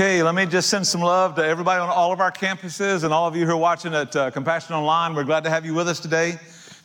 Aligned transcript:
Okay, 0.00 0.22
let 0.22 0.36
me 0.36 0.46
just 0.46 0.70
send 0.70 0.86
some 0.86 1.00
love 1.00 1.34
to 1.34 1.44
everybody 1.44 1.80
on 1.80 1.88
all 1.88 2.12
of 2.12 2.20
our 2.20 2.30
campuses 2.30 3.02
and 3.02 3.12
all 3.12 3.26
of 3.26 3.34
you 3.34 3.44
who 3.44 3.50
are 3.50 3.56
watching 3.56 3.92
at 3.96 4.14
uh, 4.14 4.30
Compassion 4.30 4.76
Online. 4.76 5.12
We're 5.12 5.24
glad 5.24 5.42
to 5.42 5.50
have 5.50 5.66
you 5.66 5.74
with 5.74 5.88
us 5.88 5.98
today. 5.98 6.38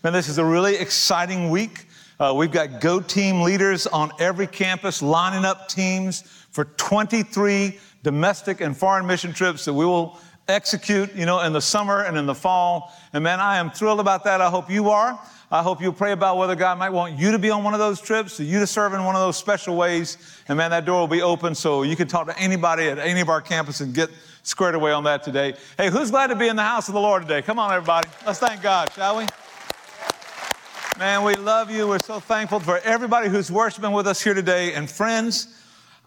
Man, 0.04 0.14
this 0.14 0.28
is 0.28 0.40
a 0.40 0.44
really 0.44 0.78
exciting 0.78 1.52
week. 1.52 1.86
Uh, 2.20 2.34
we've 2.36 2.52
got 2.52 2.82
Go 2.82 3.00
Team 3.00 3.42
leaders 3.42 3.86
on 3.86 4.12
every 4.18 4.48
campus 4.48 5.04
lining 5.04 5.46
up 5.46 5.70
teams 5.70 6.24
for 6.50 6.66
23 6.66 7.78
domestic 8.02 8.62
and 8.62 8.76
foreign 8.76 9.06
mission 9.06 9.32
trips 9.32 9.64
that 9.66 9.74
we 9.74 9.86
will 9.86 10.18
execute, 10.48 11.14
you 11.14 11.28
know, 11.28 11.40
in 11.42 11.54
the 11.54 11.62
summer 11.62 12.02
and 12.02 12.18
in 12.18 12.26
the 12.26 12.34
fall. 12.34 12.92
And 13.14 13.24
man, 13.24 13.40
I 13.40 13.58
am 13.58 13.70
thrilled 13.70 14.00
about 14.00 14.24
that. 14.24 14.42
I 14.42 14.50
hope 14.50 14.72
you 14.72 14.90
are. 14.90 15.20
I 15.54 15.62
hope 15.62 15.84
you'll 15.84 15.94
pray 15.94 16.14
about 16.14 16.40
whether 16.40 16.56
God 16.56 16.80
might 16.80 16.90
want 16.90 17.20
you 17.20 17.32
to 17.32 17.38
be 17.38 17.52
on 17.52 17.64
one 17.64 17.76
of 17.76 17.80
those 17.80 18.02
trips, 18.02 18.40
or 18.40 18.44
you 18.44 18.60
to 18.62 18.66
serve 18.66 18.96
in 18.96 19.04
one 19.04 19.14
of 19.14 19.22
those 19.22 19.38
special 19.38 19.76
ways. 19.76 20.18
And 20.48 20.58
man, 20.58 20.72
that 20.72 20.84
door 20.84 21.02
will 21.02 21.08
be 21.08 21.22
open 21.22 21.54
so 21.54 21.84
you 21.84 21.96
can 21.96 22.08
talk 22.08 22.26
to 22.26 22.36
anybody 22.40 22.88
at 22.88 22.98
any 22.98 23.22
of 23.22 23.30
our 23.30 23.40
campuses 23.40 23.82
and 23.82 23.94
get 23.94 24.10
squared 24.42 24.74
away 24.74 24.92
on 24.92 25.04
that 25.04 25.22
today. 25.22 25.54
Hey, 25.78 25.92
who's 25.92 26.10
glad 26.10 26.28
to 26.28 26.36
be 26.36 26.48
in 26.48 26.56
the 26.56 26.64
house 26.64 26.88
of 26.88 26.96
the 26.96 27.00
Lord 27.00 27.22
today? 27.22 27.44
Come 27.44 27.60
on, 27.60 27.72
everybody. 27.72 28.10
Let's 28.26 28.40
thank 28.40 28.64
God, 28.64 28.92
shall 28.94 29.18
we? 29.18 29.28
Man, 30.98 31.24
we 31.24 31.36
love 31.36 31.70
you. 31.70 31.88
We're 31.88 32.00
so 32.00 32.20
thankful 32.20 32.60
for 32.60 32.80
everybody 32.80 33.30
who's 33.30 33.52
worshiping 33.52 33.92
with 33.92 34.08
us 34.08 34.24
here 34.24 34.34
today. 34.34 34.74
And 34.74 34.90
friends, 34.90 35.56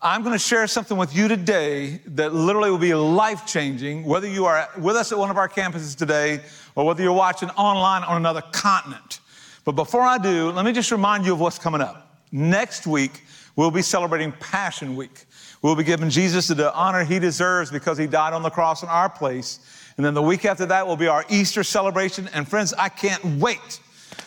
I'm 0.03 0.25
going 0.25 0.34
to 0.34 0.41
share 0.41 0.66
something 0.66 0.97
with 0.97 1.14
you 1.14 1.28
today 1.28 2.00
that 2.06 2.34
literally 2.34 2.72
will 2.72 2.78
be 2.78 2.94
life 2.94 3.47
changing, 3.47 4.03
whether 4.03 4.27
you 4.27 4.47
are 4.47 4.69
with 4.77 4.97
us 4.97 5.12
at 5.12 5.19
one 5.19 5.31
of 5.31 5.36
our 5.36 5.48
campuses 5.48 5.94
today 5.94 6.41
or 6.75 6.84
whether 6.84 7.00
you're 7.00 7.12
watching 7.12 7.50
online 7.50 8.03
on 8.03 8.16
another 8.16 8.42
continent. 8.50 9.20
But 9.67 9.72
before 9.72 10.03
I 10.03 10.17
do, 10.17 10.53
let 10.53 10.64
me 10.64 10.72
just 10.72 10.92
remind 10.92 11.27
you 11.27 11.33
of 11.33 11.41
what's 11.41 11.59
coming 11.59 11.81
up. 11.81 12.20
Next 12.31 12.86
week, 12.86 13.25
we'll 13.56 13.72
be 13.72 13.83
celebrating 13.83 14.31
Passion 14.31 14.95
Week. 14.95 15.25
We'll 15.61 15.75
be 15.75 15.83
giving 15.83 16.09
Jesus 16.09 16.47
the 16.47 16.72
honor 16.72 17.03
he 17.03 17.19
deserves 17.19 17.72
because 17.72 17.98
he 17.98 18.06
died 18.06 18.33
on 18.33 18.44
the 18.44 18.50
cross 18.50 18.84
in 18.84 18.89
our 18.89 19.11
place. 19.11 19.59
And 19.97 20.06
then 20.06 20.14
the 20.14 20.22
week 20.22 20.44
after 20.44 20.67
that 20.67 20.87
will 20.87 20.97
be 20.97 21.09
our 21.09 21.25
Easter 21.28 21.64
celebration. 21.64 22.28
And 22.33 22.48
friends, 22.48 22.75
I 22.75 22.89
can't 22.89 23.25
wait. 23.41 23.81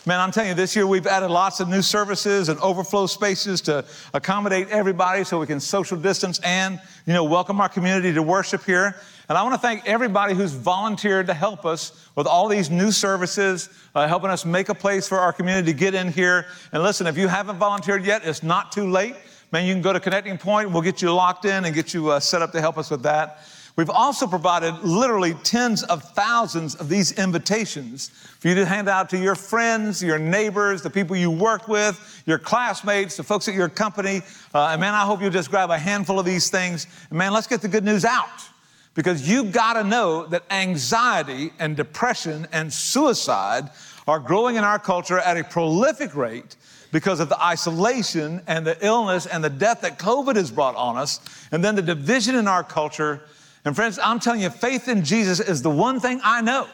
Man, 0.06 0.20
I'm 0.20 0.32
telling 0.32 0.50
you, 0.50 0.56
this 0.56 0.76
year 0.76 0.86
we've 0.86 1.08
added 1.08 1.30
lots 1.30 1.62
of 1.62 1.70
new 1.70 1.82
services 1.82 2.50
and 2.50 2.60
overflow 2.60 3.08
spaces 3.08 3.62
to 3.62 3.86
accommodate 4.14 4.68
everybody 4.68 5.24
so 5.24 5.40
we 5.40 5.48
can 5.48 5.62
social 5.62 5.96
distance 5.98 6.42
and, 6.44 6.82
you 7.06 7.14
know, 7.14 7.24
welcome 7.24 7.62
our 7.62 7.70
community 7.70 8.14
to 8.14 8.22
worship 8.22 8.66
here. 8.66 8.98
And 9.30 9.38
I 9.38 9.44
want 9.44 9.54
to 9.54 9.60
thank 9.60 9.88
everybody 9.88 10.34
who's 10.34 10.54
volunteered 10.54 11.28
to 11.28 11.36
help 11.36 11.64
us 11.64 12.10
with 12.16 12.26
all 12.26 12.48
these 12.48 12.72
new 12.72 12.92
services, 12.92 13.70
uh, 13.94 14.08
helping 14.08 14.32
us 14.32 14.44
make 14.44 14.70
a 14.70 14.74
place 14.74 15.08
for 15.08 15.20
our 15.20 15.32
community 15.32 15.72
to 15.72 15.78
get 15.78 15.94
in 15.94 16.12
here. 16.12 16.48
And 16.72 16.82
listen, 16.82 17.06
if 17.06 17.16
you 17.16 17.28
haven't 17.28 17.58
volunteered 17.58 18.04
yet, 18.04 18.26
it's 18.26 18.42
not 18.42 18.72
too 18.72 18.90
late. 18.90 19.16
Man, 19.52 19.68
you 19.68 19.74
can 19.76 19.84
go 19.84 19.94
to 19.94 20.00
Connecting 20.00 20.40
Point. 20.40 20.72
We'll 20.72 20.82
get 20.82 21.04
you 21.04 21.14
locked 21.14 21.46
in 21.46 21.66
and 21.66 21.76
get 21.76 21.94
you 21.94 22.10
uh, 22.10 22.20
set 22.20 22.42
up 22.42 22.52
to 22.54 22.60
help 22.60 22.80
us 22.80 22.90
with 22.90 23.04
that. 23.04 23.48
We've 23.76 23.90
also 23.92 24.26
provided 24.26 24.74
literally 24.80 25.36
tens 25.44 25.84
of 25.84 26.04
thousands 26.04 26.74
of 26.74 26.90
these 26.90 27.12
invitations 27.12 28.10
for 28.40 28.48
you 28.48 28.56
to 28.56 28.66
hand 28.66 28.90
out 28.90 29.12
to 29.12 29.18
your 29.18 29.36
friends, 29.36 30.02
your 30.02 30.18
neighbors, 30.18 30.82
the 30.82 30.90
people 30.90 31.16
you 31.16 31.30
work 31.30 31.68
with, 31.68 32.24
your 32.26 32.40
classmates, 32.40 33.16
the 33.16 33.24
folks 33.24 33.48
at 33.48 33.54
your 33.54 33.70
company. 33.70 34.22
Uh, 34.56 34.70
and 34.70 34.82
man, 34.82 34.96
I 34.96 35.06
hope 35.06 35.22
you'll 35.22 35.30
just 35.30 35.52
grab 35.52 35.70
a 35.70 35.78
handful 35.78 36.20
of 36.20 36.26
these 36.26 36.50
things. 36.50 36.88
And 37.10 37.20
man, 37.20 37.32
let's 37.32 37.48
get 37.48 37.62
the 37.62 37.68
good 37.68 37.86
news 37.86 38.06
out 38.06 38.50
because 38.96 39.30
you've 39.30 39.52
got 39.52 39.74
to 39.74 39.84
know 39.84 40.26
that 40.28 40.44
anxiety 40.50 41.52
and 41.60 41.76
depression 41.76 42.48
and 42.52 42.72
suicide 42.72 43.70
are 44.08 44.20
growing 44.20 44.56
in 44.56 44.64
our 44.64 44.80
culture 44.80 45.20
at 45.20 45.38
a 45.38 45.44
prolific 45.44 46.16
rate 46.16 46.56
because 46.92 47.20
of 47.20 47.30
the 47.30 47.42
isolation 47.42 48.42
and 48.48 48.66
the 48.66 48.78
illness 48.86 49.26
and 49.26 49.44
the 49.44 49.50
death 49.50 49.82
that 49.82 50.00
COVID 50.00 50.36
has 50.36 50.50
brought 50.50 50.76
on 50.76 50.98
us, 50.98 51.20
and 51.52 51.64
then 51.64 51.76
the 51.76 51.82
division 51.82 52.36
in 52.36 52.48
our 52.48 52.64
culture. 52.64 53.22
And 53.64 53.76
friends, 53.76 54.00
I'm 54.02 54.20
telling 54.20 54.42
you, 54.42 54.50
faith 54.50 54.88
in 54.88 55.04
Jesus 55.04 55.40
is 55.40 55.62
the 55.62 55.70
one 55.70 56.00
thing 56.00 56.20
I 56.24 56.42
know 56.42 56.68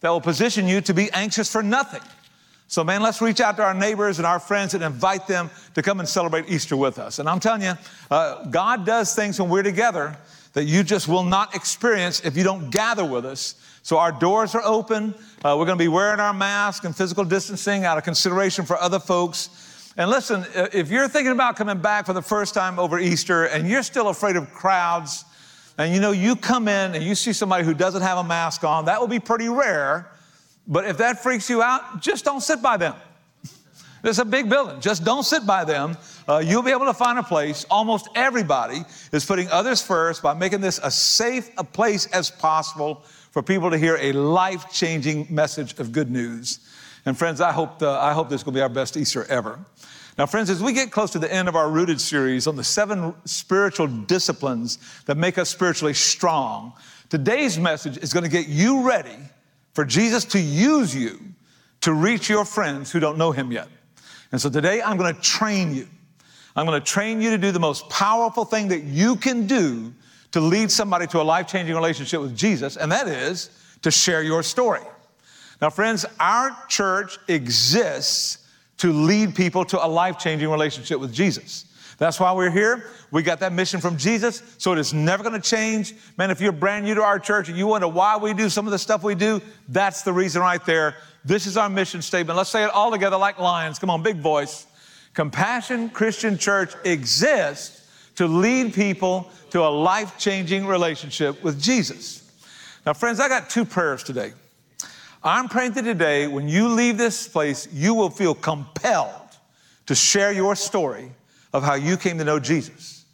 that 0.00 0.10
will 0.10 0.20
position 0.20 0.66
you 0.66 0.80
to 0.82 0.92
be 0.92 1.10
anxious 1.12 1.50
for 1.50 1.62
nothing. 1.62 2.02
So, 2.66 2.82
man, 2.82 3.02
let's 3.02 3.20
reach 3.22 3.40
out 3.40 3.56
to 3.58 3.62
our 3.62 3.74
neighbors 3.74 4.18
and 4.18 4.26
our 4.26 4.40
friends 4.40 4.74
and 4.74 4.82
invite 4.82 5.26
them 5.28 5.50
to 5.74 5.82
come 5.82 6.00
and 6.00 6.08
celebrate 6.08 6.48
Easter 6.48 6.76
with 6.76 6.98
us. 6.98 7.20
And 7.20 7.28
I'm 7.28 7.38
telling 7.38 7.62
you, 7.62 7.74
uh, 8.10 8.44
God 8.46 8.84
does 8.84 9.14
things 9.14 9.38
when 9.38 9.48
we're 9.48 9.62
together 9.62 10.16
that 10.54 10.64
you 10.64 10.82
just 10.82 11.06
will 11.06 11.24
not 11.24 11.54
experience 11.54 12.20
if 12.20 12.36
you 12.36 12.44
don't 12.44 12.70
gather 12.70 13.04
with 13.04 13.26
us. 13.26 13.54
So 13.82 13.98
our 13.98 14.12
doors 14.12 14.54
are 14.54 14.62
open. 14.64 15.14
Uh, 15.44 15.56
we're 15.58 15.66
going 15.66 15.76
to 15.78 15.84
be 15.84 15.88
wearing 15.88 16.20
our 16.20 16.32
mask 16.32 16.84
and 16.84 16.96
physical 16.96 17.24
distancing 17.24 17.84
out 17.84 17.98
of 17.98 18.04
consideration 18.04 18.64
for 18.64 18.78
other 18.78 18.98
folks. 18.98 19.92
And 19.96 20.10
listen, 20.10 20.44
if 20.54 20.90
you're 20.90 21.08
thinking 21.08 21.32
about 21.32 21.56
coming 21.56 21.78
back 21.78 22.06
for 22.06 22.12
the 22.12 22.22
first 22.22 22.54
time 22.54 22.78
over 22.78 22.98
Easter 22.98 23.44
and 23.44 23.68
you're 23.68 23.82
still 23.82 24.08
afraid 24.08 24.36
of 24.36 24.50
crowds, 24.52 25.24
and 25.76 25.92
you 25.92 26.00
know, 26.00 26.12
you 26.12 26.36
come 26.36 26.68
in 26.68 26.94
and 26.94 27.04
you 27.04 27.14
see 27.14 27.32
somebody 27.32 27.64
who 27.64 27.74
doesn't 27.74 28.02
have 28.02 28.18
a 28.18 28.24
mask 28.24 28.64
on, 28.64 28.86
that 28.86 29.00
will 29.00 29.08
be 29.08 29.20
pretty 29.20 29.48
rare. 29.48 30.10
But 30.66 30.86
if 30.86 30.98
that 30.98 31.22
freaks 31.22 31.50
you 31.50 31.62
out, 31.62 32.00
just 32.00 32.24
don't 32.24 32.40
sit 32.40 32.62
by 32.62 32.76
them. 32.76 32.94
It's 34.04 34.18
a 34.18 34.24
big 34.24 34.50
building. 34.50 34.80
Just 34.80 35.02
don't 35.02 35.22
sit 35.22 35.46
by 35.46 35.64
them. 35.64 35.96
Uh, 36.28 36.42
you'll 36.44 36.62
be 36.62 36.70
able 36.70 36.86
to 36.86 36.94
find 36.94 37.18
a 37.18 37.22
place. 37.22 37.64
Almost 37.70 38.08
everybody 38.14 38.84
is 39.12 39.24
putting 39.24 39.48
others 39.48 39.80
first 39.80 40.22
by 40.22 40.34
making 40.34 40.60
this 40.60 40.78
as 40.78 40.94
safe 40.96 41.50
a 41.56 41.64
place 41.64 42.06
as 42.06 42.30
possible 42.30 43.02
for 43.30 43.42
people 43.42 43.70
to 43.70 43.78
hear 43.78 43.96
a 44.00 44.12
life 44.12 44.70
changing 44.70 45.26
message 45.30 45.78
of 45.80 45.90
good 45.90 46.10
news. 46.10 46.60
And 47.06 47.16
friends, 47.16 47.40
I 47.40 47.50
hope, 47.50 47.78
the, 47.78 47.88
I 47.88 48.12
hope 48.12 48.28
this 48.28 48.44
will 48.44 48.52
be 48.52 48.60
our 48.60 48.68
best 48.68 48.96
Easter 48.96 49.24
ever. 49.30 49.58
Now, 50.16 50.26
friends, 50.26 50.50
as 50.50 50.62
we 50.62 50.72
get 50.72 50.92
close 50.92 51.10
to 51.12 51.18
the 51.18 51.32
end 51.32 51.48
of 51.48 51.56
our 51.56 51.70
Rooted 51.70 52.00
series 52.00 52.46
on 52.46 52.56
the 52.56 52.62
seven 52.62 53.14
spiritual 53.24 53.88
disciplines 53.88 54.78
that 55.06 55.16
make 55.16 55.38
us 55.38 55.48
spiritually 55.48 55.94
strong, 55.94 56.74
today's 57.08 57.58
message 57.58 57.98
is 57.98 58.12
going 58.12 58.22
to 58.22 58.30
get 58.30 58.46
you 58.46 58.86
ready 58.86 59.16
for 59.72 59.84
Jesus 59.84 60.24
to 60.26 60.40
use 60.40 60.94
you 60.94 61.18
to 61.80 61.92
reach 61.92 62.28
your 62.28 62.44
friends 62.44 62.92
who 62.92 63.00
don't 63.00 63.18
know 63.18 63.32
him 63.32 63.50
yet. 63.50 63.68
And 64.34 64.40
so 64.40 64.50
today 64.50 64.82
I'm 64.82 64.96
going 64.96 65.14
to 65.14 65.20
train 65.20 65.76
you. 65.76 65.86
I'm 66.56 66.66
going 66.66 66.80
to 66.80 66.84
train 66.84 67.22
you 67.22 67.30
to 67.30 67.38
do 67.38 67.52
the 67.52 67.60
most 67.60 67.88
powerful 67.88 68.44
thing 68.44 68.66
that 68.66 68.82
you 68.82 69.14
can 69.14 69.46
do 69.46 69.94
to 70.32 70.40
lead 70.40 70.72
somebody 70.72 71.06
to 71.06 71.20
a 71.20 71.22
life 71.22 71.46
changing 71.46 71.72
relationship 71.72 72.20
with 72.20 72.36
Jesus, 72.36 72.76
and 72.76 72.90
that 72.90 73.06
is 73.06 73.50
to 73.82 73.92
share 73.92 74.24
your 74.24 74.42
story. 74.42 74.80
Now, 75.62 75.70
friends, 75.70 76.04
our 76.18 76.50
church 76.68 77.16
exists 77.28 78.44
to 78.78 78.92
lead 78.92 79.36
people 79.36 79.64
to 79.66 79.78
a 79.80 79.86
life 79.86 80.18
changing 80.18 80.50
relationship 80.50 80.98
with 80.98 81.14
Jesus. 81.14 81.66
That's 81.98 82.18
why 82.18 82.32
we're 82.32 82.50
here. 82.50 82.90
We 83.10 83.22
got 83.22 83.40
that 83.40 83.52
mission 83.52 83.80
from 83.80 83.96
Jesus, 83.96 84.42
so 84.58 84.72
it 84.72 84.78
is 84.78 84.92
never 84.92 85.22
going 85.22 85.40
to 85.40 85.48
change. 85.48 85.94
Man, 86.16 86.30
if 86.30 86.40
you're 86.40 86.52
brand 86.52 86.84
new 86.84 86.94
to 86.94 87.02
our 87.02 87.18
church 87.18 87.48
and 87.48 87.56
you 87.56 87.66
wonder 87.68 87.88
why 87.88 88.16
we 88.16 88.34
do 88.34 88.48
some 88.48 88.66
of 88.66 88.72
the 88.72 88.78
stuff 88.78 89.04
we 89.04 89.14
do, 89.14 89.40
that's 89.68 90.02
the 90.02 90.12
reason 90.12 90.42
right 90.42 90.64
there. 90.64 90.96
This 91.24 91.46
is 91.46 91.56
our 91.56 91.68
mission 91.68 92.02
statement. 92.02 92.36
Let's 92.36 92.50
say 92.50 92.64
it 92.64 92.70
all 92.70 92.90
together 92.90 93.16
like 93.16 93.38
lions. 93.38 93.78
Come 93.78 93.90
on, 93.90 94.02
big 94.02 94.16
voice. 94.16 94.66
Compassion 95.14 95.90
Christian 95.90 96.36
Church 96.36 96.74
exists 96.84 97.88
to 98.16 98.26
lead 98.26 98.74
people 98.74 99.30
to 99.50 99.62
a 99.62 99.70
life 99.70 100.18
changing 100.18 100.66
relationship 100.66 101.42
with 101.42 101.60
Jesus. 101.62 102.20
Now, 102.84 102.92
friends, 102.92 103.20
I 103.20 103.28
got 103.28 103.48
two 103.48 103.64
prayers 103.64 104.02
today. 104.02 104.32
I'm 105.22 105.48
praying 105.48 105.72
that 105.72 105.84
today, 105.84 106.26
when 106.26 106.48
you 106.48 106.68
leave 106.68 106.98
this 106.98 107.26
place, 107.26 107.66
you 107.72 107.94
will 107.94 108.10
feel 108.10 108.34
compelled 108.34 109.12
to 109.86 109.94
share 109.94 110.32
your 110.32 110.54
story 110.54 111.12
of 111.54 111.62
how 111.62 111.74
you 111.74 111.96
came 111.96 112.18
to 112.18 112.24
know 112.24 112.38
Jesus. 112.38 113.06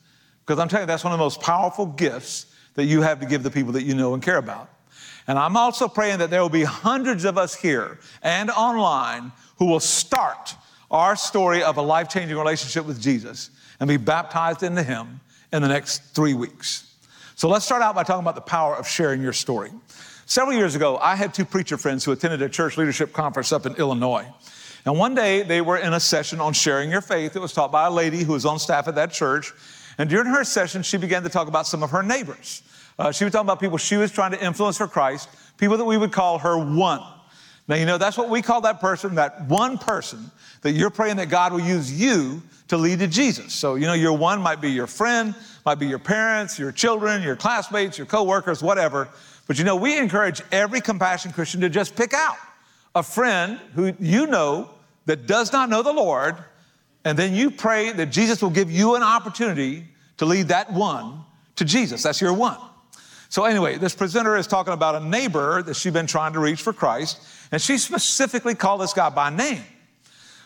Because 0.45 0.59
I'm 0.59 0.67
telling 0.67 0.85
you, 0.85 0.87
that's 0.87 1.05
one 1.05 1.13
of 1.13 1.19
the 1.19 1.25
most 1.25 1.41
powerful 1.43 1.87
gifts 1.87 2.47
that 2.75 2.87
you 2.87 3.03
have 3.03 3.21
to 3.21 3.27
give 3.27 3.43
the 3.43 3.51
people 3.51 3.73
that 3.73 3.85
you 3.85 3.95
know 3.95 4.15
and 4.15 4.23
care 4.23 4.39
about. 4.39 4.71
And 5.29 5.39
I'm 5.39 5.57
also 5.57 5.87
praying 5.87 6.19
that 6.19 6.31
there 6.31 6.41
will 6.41 6.49
be 6.49 6.65
hundreds 6.65 7.25
of 7.25 7.37
us 7.37 7.55
here 7.55 8.01
and 8.23 8.51
online 8.51 9.31
who 9.59 9.67
will 9.67 9.79
start 9.79 10.57
our 10.91 11.15
story 11.15 11.63
of 11.63 11.77
a 11.77 11.83
life 11.83 12.09
changing 12.09 12.37
relationship 12.37 12.87
with 12.87 13.01
Jesus 13.01 13.51
and 13.79 13.87
be 13.87 13.99
baptized 13.99 14.63
into 14.63 14.83
Him 14.83 15.21
in 15.53 15.61
the 15.61 15.69
next 15.69 16.15
three 16.15 16.35
weeks. 16.35 16.93
So 17.37 17.49
let's 17.49 17.65
start 17.65 17.83
out 17.83 17.95
by 17.95 18.03
talking 18.03 18.25
about 18.25 18.35
the 18.35 18.41
power 18.41 18.75
of 18.75 18.89
sharing 18.89 19.23
your 19.23 19.35
story. 19.35 19.71
Several 20.25 20.57
years 20.57 20.75
ago, 20.75 20.97
I 20.97 21.15
had 21.15 21.35
two 21.35 21.45
preacher 21.45 21.77
friends 21.77 22.05
who 22.05 22.13
attended 22.13 22.41
a 22.41 22.49
church 22.49 22.79
leadership 22.79 23.13
conference 23.13 23.53
up 23.53 23.67
in 23.67 23.75
Illinois. 23.75 24.27
And 24.85 24.99
one 24.99 25.15
day 25.15 25.43
they 25.43 25.61
were 25.61 25.77
in 25.77 25.93
a 25.93 26.01
session 26.01 26.41
on 26.41 26.53
sharing 26.53 26.91
your 26.91 27.01
faith. 27.01 27.37
It 27.37 27.41
was 27.41 27.53
taught 27.53 27.71
by 27.71 27.87
a 27.87 27.91
lady 27.91 28.23
who 28.23 28.33
was 28.33 28.47
on 28.47 28.59
staff 28.59 28.89
at 28.89 28.95
that 28.95 29.13
church. 29.13 29.53
And 29.99 30.09
during 30.09 30.27
her 30.27 30.45
session, 30.45 30.83
she 30.83 30.97
began 30.97 31.23
to 31.23 31.29
talk 31.29 31.49
about 31.49 31.67
some 31.67 31.83
of 31.83 31.91
her 31.91 32.03
neighbors. 32.03 32.63
Uh, 32.99 33.13
she 33.13 33.25
was 33.25 33.33
talking 33.33 33.47
about 33.47 33.61
people 33.61 33.79
she 33.79 33.97
was 33.97 34.11
trying 34.11 34.33
to 34.33 34.45
influence 34.45 34.79
for 34.79 34.89
Christ, 34.89 35.29
people 35.59 35.77
that 35.77 35.85
we 35.85 35.97
would 35.97 36.13
call 36.13 36.39
her 36.39 36.59
one. 36.59 37.03
Now, 37.69 37.77
you 37.77 37.87
know, 37.87 37.99
that's 37.99 38.19
what 38.19 38.29
we 38.29 38.43
call 38.43 38.63
that 38.63 38.81
person, 38.81 39.15
that 39.15 39.47
one 39.47 39.79
person 39.79 40.31
that 40.63 40.73
you're 40.73 40.91
praying 40.91 41.17
that 41.17 41.29
God 41.29 41.53
will 41.53 41.61
use 41.61 41.93
you 41.93 42.43
to 42.69 42.77
lead 42.77 42.99
to 42.99 43.07
Jesus. 43.07 43.53
So, 43.53 43.77
you 43.77 43.87
know, 43.87 43.93
your 43.93 44.13
one 44.17 44.41
might 44.43 44.61
be 44.61 44.71
your 44.71 44.87
friend, 44.87 45.35
might 45.65 45.79
be 45.79 45.87
your 45.87 45.99
parents, 45.99 46.59
your 46.59 46.73
children, 46.73 47.23
your 47.23 47.37
classmates, 47.37 47.97
your 47.97 48.07
coworkers, 48.07 48.63
whatever. 48.63 49.09
But 49.47 49.59
you 49.59 49.65
know, 49.65 49.77
we 49.77 49.99
encourage 49.99 50.43
every 50.51 50.81
compassion 50.81 51.33
Christian 51.33 51.61
to 51.61 51.69
just 51.69 51.95
pick 51.95 52.13
out 52.13 52.37
a 52.95 53.03
friend 53.03 53.59
who 53.75 53.95
you 54.01 54.27
know 54.27 54.71
that 55.07 55.27
does 55.27 55.53
not 55.53 55.69
know 55.69 55.83
the 55.83 55.93
Lord, 55.93 56.37
and 57.05 57.19
then 57.19 57.35
you 57.35 57.51
pray 57.51 57.93
that 57.93 58.07
Jesus 58.07 58.43
will 58.43 58.51
give 58.51 58.71
you 58.71 58.95
an 58.95 59.03
opportunity 59.03 59.87
to 60.19 60.27
lead 60.27 60.49
that 60.49 60.73
one 60.73 61.25
to 61.57 61.65
Jesus. 61.65 62.03
That's 62.03 62.21
your 62.21 62.33
one. 62.33 62.59
So, 63.29 63.45
anyway, 63.45 63.79
this 63.79 63.95
presenter 63.95 64.37
is 64.37 64.47
talking 64.47 64.73
about 64.73 65.01
a 65.01 65.05
neighbor 65.05 65.63
that 65.63 65.75
she's 65.75 65.93
been 65.93 66.09
trying 66.09 66.33
to 66.33 66.41
reach 66.41 66.63
for 66.63 66.73
Christ, 66.73 67.21
and 67.53 67.63
she 67.63 67.79
specifically 67.79 68.55
called 68.55 68.81
this 68.81 68.93
guy 68.93 69.09
by 69.09 69.31
name. 69.31 69.63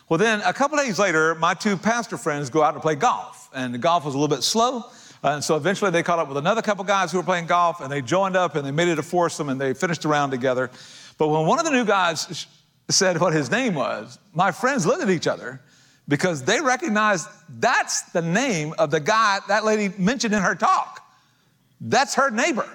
Well, 0.07 0.19
then 0.19 0.41
a 0.41 0.53
couple 0.53 0.77
days 0.77 0.99
later, 0.99 1.33
my 1.33 1.55
two 1.55 1.77
pastor 1.77 2.15
friends 2.15 2.51
go 2.51 2.61
out 2.61 2.73
to 2.73 2.79
play 2.79 2.93
golf, 2.93 3.49
and 3.55 3.73
the 3.73 3.79
golf 3.79 4.05
was 4.05 4.13
a 4.13 4.17
little 4.17 4.33
bit 4.35 4.43
slow. 4.43 4.83
And 5.23 5.43
so 5.43 5.55
eventually 5.55 5.89
they 5.89 6.03
caught 6.03 6.19
up 6.19 6.27
with 6.27 6.37
another 6.37 6.61
couple 6.61 6.83
guys 6.83 7.11
who 7.11 7.17
were 7.17 7.23
playing 7.23 7.47
golf, 7.47 7.81
and 7.81 7.91
they 7.91 8.03
joined 8.03 8.35
up 8.35 8.55
and 8.55 8.63
they 8.63 8.69
made 8.69 8.89
it 8.89 8.99
a 8.99 9.03
foursome 9.03 9.49
and 9.49 9.59
they 9.59 9.73
finished 9.73 10.05
a 10.05 10.07
round 10.07 10.31
together. 10.31 10.69
But 11.17 11.29
when 11.29 11.45
one 11.45 11.59
of 11.59 11.65
the 11.65 11.71
new 11.71 11.85
guys 11.85 12.47
said 12.89 13.19
what 13.19 13.33
his 13.33 13.49
name 13.49 13.75
was, 13.75 14.19
my 14.33 14.51
friends 14.51 14.85
looked 14.85 15.01
at 15.01 15.09
each 15.09 15.27
other 15.27 15.61
because 16.07 16.43
they 16.43 16.61
recognized 16.61 17.27
that's 17.59 18.03
the 18.11 18.21
name 18.21 18.73
of 18.77 18.91
the 18.91 18.99
guy 18.99 19.39
that 19.47 19.65
lady 19.65 19.93
mentioned 19.97 20.33
in 20.33 20.41
her 20.41 20.55
talk. 20.55 21.01
That's 21.81 22.15
her 22.15 22.29
neighbor. 22.29 22.67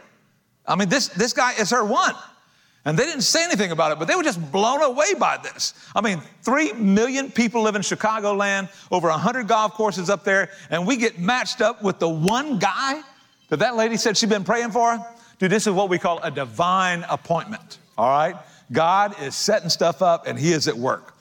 I 0.67 0.77
mean, 0.77 0.89
this, 0.89 1.09
this 1.09 1.33
guy 1.33 1.53
is 1.55 1.71
her 1.71 1.85
one. 1.85 2.15
And 2.85 2.99
they 2.99 3.05
didn't 3.05 3.23
say 3.23 3.45
anything 3.45 3.73
about 3.73 3.93
it, 3.93 3.99
but 3.99 4.09
they 4.09 4.15
were 4.15 4.23
just 4.23 4.41
blown 4.51 4.83
away 4.83 5.13
by 5.15 5.37
this. 5.37 5.75
I 5.95 6.01
mean, 6.01 6.23
three 6.43 6.73
million 6.73 7.31
people 7.31 7.63
live 7.63 7.77
in 7.77 7.83
Chicagoland, 7.83 8.71
over 8.91 9.09
100 9.09 9.47
golf 9.47 9.75
courses 9.75 10.09
up 10.09 10.25
there, 10.25 10.51
and 10.71 10.87
we 10.87 10.97
get 10.97 11.19
matched 11.19 11.61
up 11.61 11.83
with 11.83 11.99
the 11.99 12.09
one 12.09 12.59
guy 12.59 13.03
that 13.51 13.59
that 13.59 13.77
lady 13.77 13.99
said 13.99 14.17
she'd 14.17 14.31
been 14.31 14.45
praying 14.45 14.71
for. 14.71 14.99
Dude, 15.39 15.51
this 15.51 15.67
is 15.67 15.75
what 15.75 15.91
we 15.91 15.99
call 15.99 16.21
a 16.23 16.31
divine 16.31 17.05
appointment, 17.11 17.79
all 18.00 18.08
right? 18.08 18.37
God 18.73 19.20
is 19.20 19.35
setting 19.35 19.69
stuff 19.69 20.00
up 20.00 20.26
and 20.26 20.38
he 20.38 20.52
is 20.52 20.69
at 20.69 20.76
work. 20.76 21.14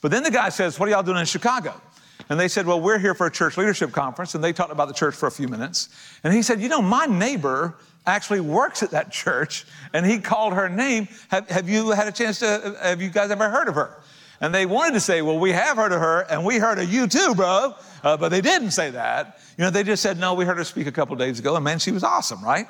But 0.00 0.10
then 0.10 0.22
the 0.22 0.30
guy 0.30 0.50
says, 0.50 0.78
What 0.78 0.88
are 0.88 0.92
y'all 0.92 1.02
doing 1.02 1.18
in 1.18 1.26
Chicago? 1.26 1.80
And 2.28 2.38
they 2.38 2.48
said, 2.48 2.66
Well, 2.66 2.80
we're 2.80 2.98
here 2.98 3.14
for 3.14 3.26
a 3.26 3.30
church 3.30 3.56
leadership 3.56 3.92
conference. 3.92 4.34
And 4.34 4.44
they 4.44 4.52
talked 4.52 4.72
about 4.72 4.88
the 4.88 4.94
church 4.94 5.14
for 5.14 5.26
a 5.26 5.30
few 5.30 5.48
minutes. 5.48 5.88
And 6.22 6.34
he 6.34 6.42
said, 6.42 6.60
You 6.60 6.68
know, 6.68 6.82
my 6.82 7.06
neighbor 7.06 7.76
actually 8.06 8.40
works 8.40 8.82
at 8.82 8.90
that 8.90 9.10
church. 9.10 9.64
And 9.92 10.04
he 10.04 10.18
called 10.18 10.52
her 10.52 10.68
name. 10.68 11.08
Have, 11.28 11.48
have 11.48 11.68
you 11.68 11.90
had 11.90 12.08
a 12.08 12.12
chance 12.12 12.40
to, 12.40 12.76
have 12.82 13.00
you 13.00 13.08
guys 13.08 13.30
ever 13.30 13.48
heard 13.48 13.68
of 13.68 13.74
her? 13.74 13.96
And 14.40 14.54
they 14.54 14.66
wanted 14.66 14.94
to 14.94 15.00
say, 15.00 15.22
Well, 15.22 15.38
we 15.38 15.52
have 15.52 15.76
heard 15.76 15.92
of 15.92 16.00
her 16.00 16.20
and 16.30 16.44
we 16.44 16.58
heard 16.58 16.78
of 16.78 16.92
you 16.92 17.06
too, 17.06 17.34
bro. 17.34 17.74
Uh, 18.04 18.16
but 18.16 18.28
they 18.28 18.40
didn't 18.40 18.72
say 18.72 18.90
that. 18.90 19.40
You 19.56 19.64
know, 19.64 19.70
they 19.70 19.82
just 19.82 20.02
said, 20.02 20.18
No, 20.18 20.34
we 20.34 20.44
heard 20.44 20.58
her 20.58 20.64
speak 20.64 20.86
a 20.86 20.92
couple 20.92 21.16
days 21.16 21.38
ago. 21.38 21.56
And 21.56 21.64
man, 21.64 21.78
she 21.78 21.90
was 21.90 22.04
awesome, 22.04 22.44
right? 22.44 22.68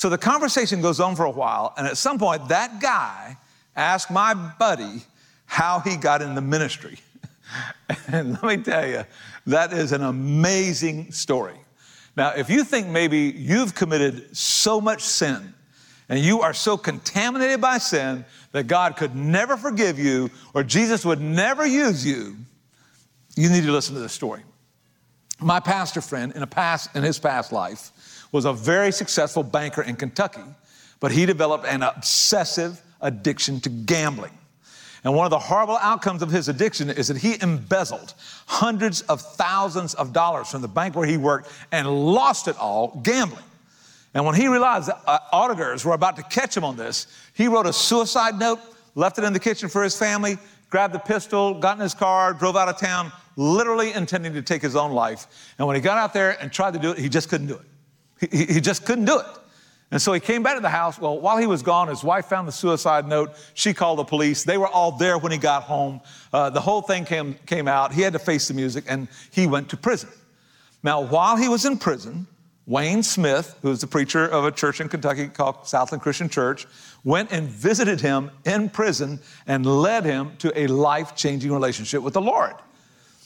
So 0.00 0.08
the 0.08 0.16
conversation 0.16 0.80
goes 0.80 0.98
on 0.98 1.14
for 1.14 1.26
a 1.26 1.30
while. 1.30 1.74
And 1.76 1.86
at 1.86 1.98
some 1.98 2.18
point, 2.18 2.48
that 2.48 2.80
guy 2.80 3.36
asked 3.76 4.10
my 4.10 4.32
buddy 4.32 5.02
how 5.44 5.80
he 5.80 5.98
got 5.98 6.22
in 6.22 6.34
the 6.34 6.40
ministry. 6.40 6.98
And 8.06 8.34
let 8.34 8.44
me 8.44 8.56
tell 8.62 8.86
you, 8.86 9.04
that 9.48 9.72
is 9.72 9.90
an 9.92 10.02
amazing 10.02 11.10
story. 11.10 11.58
Now, 12.16 12.30
if 12.30 12.48
you 12.48 12.62
think 12.64 12.86
maybe 12.86 13.18
you've 13.18 13.74
committed 13.74 14.34
so 14.34 14.80
much 14.80 15.02
sin 15.02 15.52
and 16.08 16.20
you 16.20 16.40
are 16.40 16.54
so 16.54 16.78
contaminated 16.78 17.60
by 17.60 17.78
sin 17.78 18.24
that 18.52 18.68
God 18.68 18.96
could 18.96 19.14
never 19.14 19.56
forgive 19.56 19.98
you 19.98 20.30
or 20.54 20.62
Jesus 20.62 21.04
would 21.04 21.20
never 21.20 21.66
use 21.66 22.06
you, 22.06 22.36
you 23.36 23.50
need 23.50 23.64
to 23.64 23.72
listen 23.72 23.96
to 23.96 24.00
this 24.00 24.12
story. 24.12 24.44
My 25.40 25.58
pastor 25.58 26.00
friend 26.00 26.32
in, 26.34 26.42
a 26.42 26.46
past, 26.46 26.94
in 26.94 27.02
his 27.02 27.18
past 27.18 27.50
life 27.50 27.90
was 28.32 28.44
a 28.44 28.52
very 28.52 28.92
successful 28.92 29.42
banker 29.42 29.82
in 29.82 29.96
Kentucky, 29.96 30.42
but 31.00 31.12
he 31.12 31.26
developed 31.26 31.66
an 31.66 31.82
obsessive 31.82 32.80
addiction 33.00 33.60
to 33.60 33.68
gambling. 33.68 34.32
And 35.02 35.14
one 35.14 35.24
of 35.24 35.30
the 35.30 35.38
horrible 35.38 35.78
outcomes 35.78 36.22
of 36.22 36.30
his 36.30 36.48
addiction 36.48 36.90
is 36.90 37.08
that 37.08 37.16
he 37.16 37.40
embezzled 37.40 38.14
hundreds 38.46 39.00
of 39.02 39.20
thousands 39.22 39.94
of 39.94 40.12
dollars 40.12 40.50
from 40.50 40.60
the 40.60 40.68
bank 40.68 40.94
where 40.94 41.06
he 41.06 41.16
worked 41.16 41.50
and 41.72 41.88
lost 41.88 42.48
it 42.48 42.58
all 42.58 43.00
gambling. 43.02 43.42
And 44.12 44.26
when 44.26 44.34
he 44.34 44.48
realized 44.48 44.88
that 44.88 45.00
uh, 45.06 45.18
auditors 45.32 45.84
were 45.84 45.94
about 45.94 46.16
to 46.16 46.22
catch 46.24 46.56
him 46.56 46.64
on 46.64 46.76
this, 46.76 47.06
he 47.32 47.48
wrote 47.48 47.66
a 47.66 47.72
suicide 47.72 48.38
note, 48.38 48.58
left 48.94 49.18
it 49.18 49.24
in 49.24 49.32
the 49.32 49.38
kitchen 49.38 49.68
for 49.68 49.82
his 49.82 49.96
family, 49.96 50.36
grabbed 50.68 50.92
the 50.92 50.98
pistol, 50.98 51.54
got 51.54 51.76
in 51.76 51.82
his 51.82 51.94
car, 51.94 52.34
drove 52.34 52.56
out 52.56 52.68
of 52.68 52.76
town, 52.76 53.12
literally 53.36 53.92
intending 53.92 54.34
to 54.34 54.42
take 54.42 54.60
his 54.60 54.76
own 54.76 54.92
life. 54.92 55.54
And 55.58 55.66
when 55.66 55.76
he 55.76 55.82
got 55.82 55.96
out 55.96 56.12
there 56.12 56.36
and 56.42 56.52
tried 56.52 56.74
to 56.74 56.78
do 56.78 56.90
it, 56.90 56.98
he 56.98 57.08
just 57.08 57.28
couldn't 57.28 57.46
do 57.46 57.54
it. 57.54 57.69
He, 58.20 58.46
he 58.46 58.60
just 58.60 58.84
couldn't 58.84 59.06
do 59.06 59.18
it. 59.18 59.26
And 59.92 60.00
so 60.00 60.12
he 60.12 60.20
came 60.20 60.42
back 60.42 60.54
to 60.54 60.60
the 60.60 60.68
house. 60.68 61.00
Well, 61.00 61.18
while 61.18 61.36
he 61.38 61.48
was 61.48 61.62
gone, 61.62 61.88
his 61.88 62.04
wife 62.04 62.26
found 62.26 62.46
the 62.46 62.52
suicide 62.52 63.08
note. 63.08 63.32
She 63.54 63.74
called 63.74 63.98
the 63.98 64.04
police. 64.04 64.44
They 64.44 64.56
were 64.56 64.68
all 64.68 64.92
there 64.92 65.18
when 65.18 65.32
he 65.32 65.38
got 65.38 65.64
home. 65.64 66.00
Uh, 66.32 66.50
the 66.50 66.60
whole 66.60 66.82
thing 66.82 67.04
came, 67.04 67.34
came 67.46 67.66
out. 67.66 67.92
He 67.92 68.02
had 68.02 68.12
to 68.12 68.20
face 68.20 68.46
the 68.46 68.54
music 68.54 68.84
and 68.86 69.08
he 69.32 69.48
went 69.48 69.68
to 69.70 69.76
prison. 69.76 70.10
Now, 70.82 71.00
while 71.00 71.36
he 71.36 71.48
was 71.48 71.64
in 71.64 71.76
prison, 71.76 72.28
Wayne 72.66 73.02
Smith, 73.02 73.58
who 73.62 73.68
was 73.70 73.80
the 73.80 73.88
preacher 73.88 74.24
of 74.26 74.44
a 74.44 74.52
church 74.52 74.80
in 74.80 74.88
Kentucky 74.88 75.26
called 75.26 75.66
Southland 75.66 76.02
Christian 76.02 76.28
Church, 76.28 76.68
went 77.02 77.32
and 77.32 77.48
visited 77.48 78.00
him 78.00 78.30
in 78.44 78.68
prison 78.68 79.18
and 79.48 79.66
led 79.66 80.04
him 80.04 80.36
to 80.38 80.56
a 80.58 80.68
life 80.68 81.16
changing 81.16 81.52
relationship 81.52 82.00
with 82.00 82.14
the 82.14 82.20
Lord. 82.20 82.54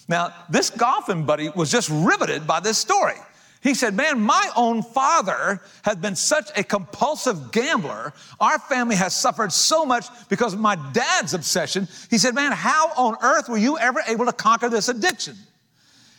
Now, 0.09 0.33
this 0.49 0.71
golfing 0.71 1.27
buddy 1.27 1.51
was 1.51 1.71
just 1.71 1.91
riveted 1.91 2.47
by 2.47 2.61
this 2.61 2.79
story. 2.79 3.17
He 3.65 3.73
said, 3.73 3.95
Man, 3.95 4.21
my 4.21 4.51
own 4.57 4.83
father 4.83 5.61
has 5.83 5.97
been 5.97 6.15
such 6.15 6.51
a 6.55 6.63
compulsive 6.63 7.51
gambler. 7.51 8.13
Our 8.39 8.59
family 8.59 8.95
has 8.95 9.17
suffered 9.17 9.53
so 9.53 9.87
much 9.87 10.07
because 10.29 10.53
of 10.53 10.61
my 10.61 10.77
dad's 10.93 11.33
obsession. 11.33 11.89
He 12.11 12.19
said, 12.19 12.35
Man, 12.35 12.53
how 12.53 12.93
on 12.95 13.17
earth 13.23 13.49
were 13.49 13.57
you 13.57 13.79
ever 13.79 14.03
able 14.07 14.27
to 14.27 14.35
conquer 14.35 14.69
this 14.69 14.91
addiction? 14.91 15.35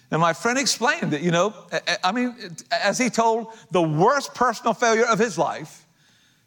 And 0.10 0.20
my 0.20 0.34
friend 0.34 0.58
explained 0.58 1.12
that, 1.12 1.22
you 1.22 1.30
know, 1.30 1.54
I 2.04 2.12
mean, 2.12 2.36
as 2.72 2.98
he 2.98 3.12
told 3.12 3.48
the 3.70 3.82
worst 3.82 4.34
personal 4.34 4.74
failure 4.74 5.06
of 5.06 5.20
his 5.20 5.38
life, 5.38 5.86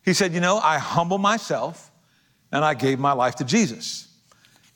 he 0.04 0.12
said, 0.12 0.32
You 0.32 0.40
know, 0.40 0.58
I 0.58 0.78
humbled 0.78 1.20
myself 1.20 1.92
and 2.50 2.64
I 2.64 2.74
gave 2.74 2.98
my 2.98 3.12
life 3.12 3.36
to 3.36 3.44
Jesus. 3.44 4.07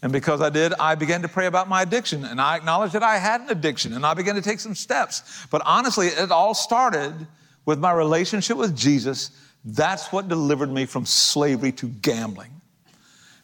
And 0.03 0.13
because 0.13 0.41
I 0.41 0.51
did, 0.51 0.75
I 0.75 0.97
began 0.97 1.23
to 1.23 1.29
pray 1.29 1.47
about 1.47 1.69
my 1.69 1.83
addiction 1.83 2.25
and 2.25 2.41
I 2.41 2.57
acknowledged 2.57 2.95
that 2.95 3.05
I 3.05 3.19
had 3.19 3.41
an 3.41 3.51
addiction 3.51 3.93
and 3.93 4.05
I 4.05 4.15
began 4.15 4.35
to 4.35 4.43
take 4.43 4.59
some 4.59 4.75
steps. 4.75 5.47
But 5.51 5.63
honestly, 5.65 6.09
it 6.09 6.33
all 6.33 6.55
started 6.55 7.15
with 7.65 7.79
my 7.79 7.93
relationship 7.93 8.57
with 8.57 8.77
Jesus. 8.77 9.31
That's 9.65 10.13
what 10.13 10.27
delivered 10.27 10.73
me 10.73 10.87
from 10.87 11.07
slavery 11.07 11.71
to 11.73 11.87
gambling. 11.87 12.51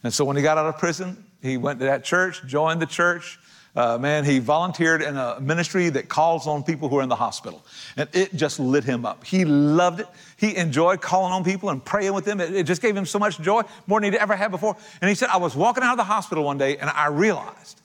And 0.03 0.13
so 0.13 0.25
when 0.25 0.35
he 0.35 0.43
got 0.43 0.57
out 0.57 0.65
of 0.65 0.77
prison, 0.77 1.23
he 1.41 1.55
went 1.55 1.79
to 1.79 1.85
that 1.85 2.03
church, 2.03 2.45
joined 2.45 2.81
the 2.81 2.85
church, 2.85 3.39
uh, 3.75 3.97
man, 3.97 4.25
he 4.25 4.39
volunteered 4.39 5.01
in 5.01 5.15
a 5.15 5.39
ministry 5.39 5.89
that 5.89 6.09
calls 6.09 6.47
on 6.47 6.63
people 6.63 6.89
who 6.89 6.97
are 6.97 7.03
in 7.03 7.09
the 7.09 7.15
hospital. 7.15 7.63
And 7.95 8.09
it 8.13 8.35
just 8.35 8.59
lit 8.59 8.83
him 8.83 9.05
up. 9.05 9.23
He 9.23 9.45
loved 9.45 10.01
it. 10.01 10.07
He 10.37 10.55
enjoyed 10.55 11.01
calling 11.01 11.31
on 11.31 11.43
people 11.43 11.69
and 11.69 11.83
praying 11.83 12.13
with 12.13 12.25
them. 12.25 12.39
It, 12.41 12.53
it 12.55 12.63
just 12.65 12.81
gave 12.81 12.95
him 12.95 13.05
so 13.05 13.19
much 13.19 13.39
joy, 13.39 13.61
more 13.87 13.99
than 13.99 14.11
he'd 14.11 14.17
ever 14.17 14.35
had 14.35 14.51
before. 14.51 14.75
And 15.01 15.09
he 15.09 15.15
said, 15.15 15.29
I 15.29 15.37
was 15.37 15.55
walking 15.55 15.83
out 15.83 15.91
of 15.91 15.97
the 15.97 16.03
hospital 16.03 16.43
one 16.43 16.57
day 16.57 16.77
and 16.77 16.89
I 16.89 17.07
realized 17.07 17.79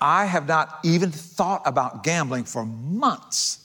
I 0.00 0.26
have 0.26 0.46
not 0.46 0.78
even 0.84 1.10
thought 1.10 1.62
about 1.64 2.04
gambling 2.04 2.44
for 2.44 2.64
months. 2.64 3.64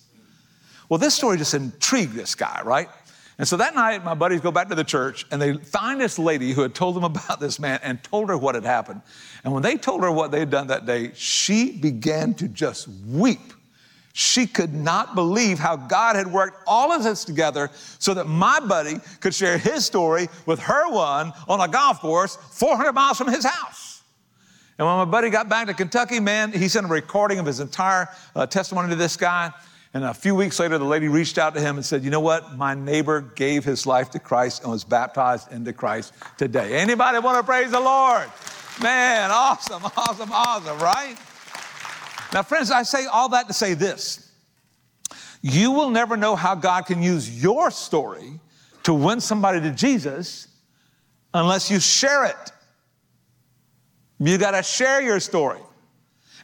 Well, 0.89 0.98
this 0.98 1.13
story 1.13 1.38
just 1.38 1.53
intrigued 1.53 2.13
this 2.13 2.36
guy, 2.36 2.62
right? 2.65 2.89
And 3.38 3.48
so 3.48 3.58
that 3.58 3.76
night, 3.76 4.04
my 4.04 4.14
buddies 4.14 4.42
go 4.42 4.52
back 4.52 4.70
to 4.70 4.76
the 4.76 4.84
church 4.84 5.26
and 5.32 5.42
they 5.42 5.54
find 5.54 6.00
this 6.00 6.20
lady 6.20 6.54
who 6.54 6.62
had 6.62 6.76
told 6.76 6.96
them 6.96 7.04
about 7.06 7.40
this 7.40 7.60
man 7.60 7.80
and 7.84 8.04
told 8.04 8.30
her 8.30 8.38
what 8.38 8.56
had 8.56 8.66
happened. 8.66 9.02
And 9.44 9.54
when 9.54 9.64
they 9.64 9.78
told 9.78 10.02
her 10.04 10.12
what 10.12 10.32
they 10.32 10.40
had 10.40 10.50
done 10.50 10.68
that 10.68 10.86
day, 10.86 11.12
she 11.16 11.72
began 11.72 12.34
to 12.36 12.48
just 12.48 12.88
weep. 13.08 13.54
She 14.14 14.46
could 14.46 14.74
not 14.74 15.16
believe 15.16 15.58
how 15.58 15.78
God 15.78 16.18
had 16.18 16.28
worked 16.28 16.64
all 16.68 16.92
of 16.92 17.04
this 17.04 17.24
together 17.24 17.70
so 17.98 18.14
that 18.14 18.26
my 18.26 18.60
buddy 18.60 19.00
could 19.22 19.34
share 19.34 19.58
his 19.58 19.86
story 19.86 20.28
with 20.46 20.60
her 20.60 20.92
one 20.92 21.32
on 21.48 21.62
a 21.62 21.68
golf 21.68 22.02
course 22.02 22.36
400 22.36 22.92
miles 22.92 23.18
from 23.18 23.30
his 23.30 23.46
house. 23.46 24.04
And 24.78 24.88
when 24.88 24.98
my 24.98 25.06
buddy 25.06 25.30
got 25.30 25.48
back 25.48 25.68
to 25.68 25.74
Kentucky, 25.74 26.20
man, 26.20 26.52
he 26.52 26.68
sent 26.68 26.86
a 26.86 26.90
recording 26.90 27.40
of 27.40 27.46
his 27.46 27.60
entire 27.60 28.10
uh, 28.36 28.48
testimony 28.48 28.90
to 28.90 28.96
this 28.96 29.16
guy. 29.16 29.52
And 29.93 30.05
a 30.05 30.13
few 30.13 30.36
weeks 30.36 30.57
later, 30.60 30.77
the 30.77 30.86
lady 30.86 31.10
reached 31.10 31.38
out 31.38 31.53
to 31.55 31.60
him 31.60 31.75
and 31.75 31.86
said, 31.86 32.03
You 32.03 32.12
know 32.12 32.21
what? 32.21 32.55
My 32.55 32.74
neighbor 32.74 33.21
gave 33.21 33.65
his 33.65 33.86
life 33.86 34.12
to 34.12 34.19
Christ 34.19 34.63
and 34.63 34.71
was 34.71 34.86
baptized 34.86 35.51
into 35.51 35.74
Christ 35.74 36.13
today. 36.38 36.75
Anybody 36.77 37.19
want 37.19 37.38
to 37.38 37.43
praise 37.43 37.71
the 37.71 37.79
Lord? 37.79 38.29
Man, 38.81 39.29
awesome, 39.31 39.83
awesome, 39.98 40.31
awesome, 40.31 40.79
right? 40.79 41.17
Now, 42.33 42.43
friends, 42.43 42.71
I 42.71 42.83
say 42.83 43.05
all 43.05 43.29
that 43.29 43.48
to 43.48 43.53
say 43.53 43.74
this 43.74 44.31
you 45.41 45.71
will 45.71 45.89
never 45.89 46.15
know 46.15 46.36
how 46.36 46.55
God 46.55 46.86
can 46.86 47.01
use 47.01 47.41
your 47.41 47.71
story 47.71 48.39
to 48.83 48.93
win 48.93 49.19
somebody 49.19 49.60
to 49.62 49.71
Jesus 49.71 50.48
unless 51.33 51.71
you 51.71 51.79
share 51.79 52.25
it. 52.25 52.51
You 54.19 54.38
got 54.38 54.51
to 54.51 54.62
share 54.62 55.01
your 55.01 55.19
story. 55.19 55.60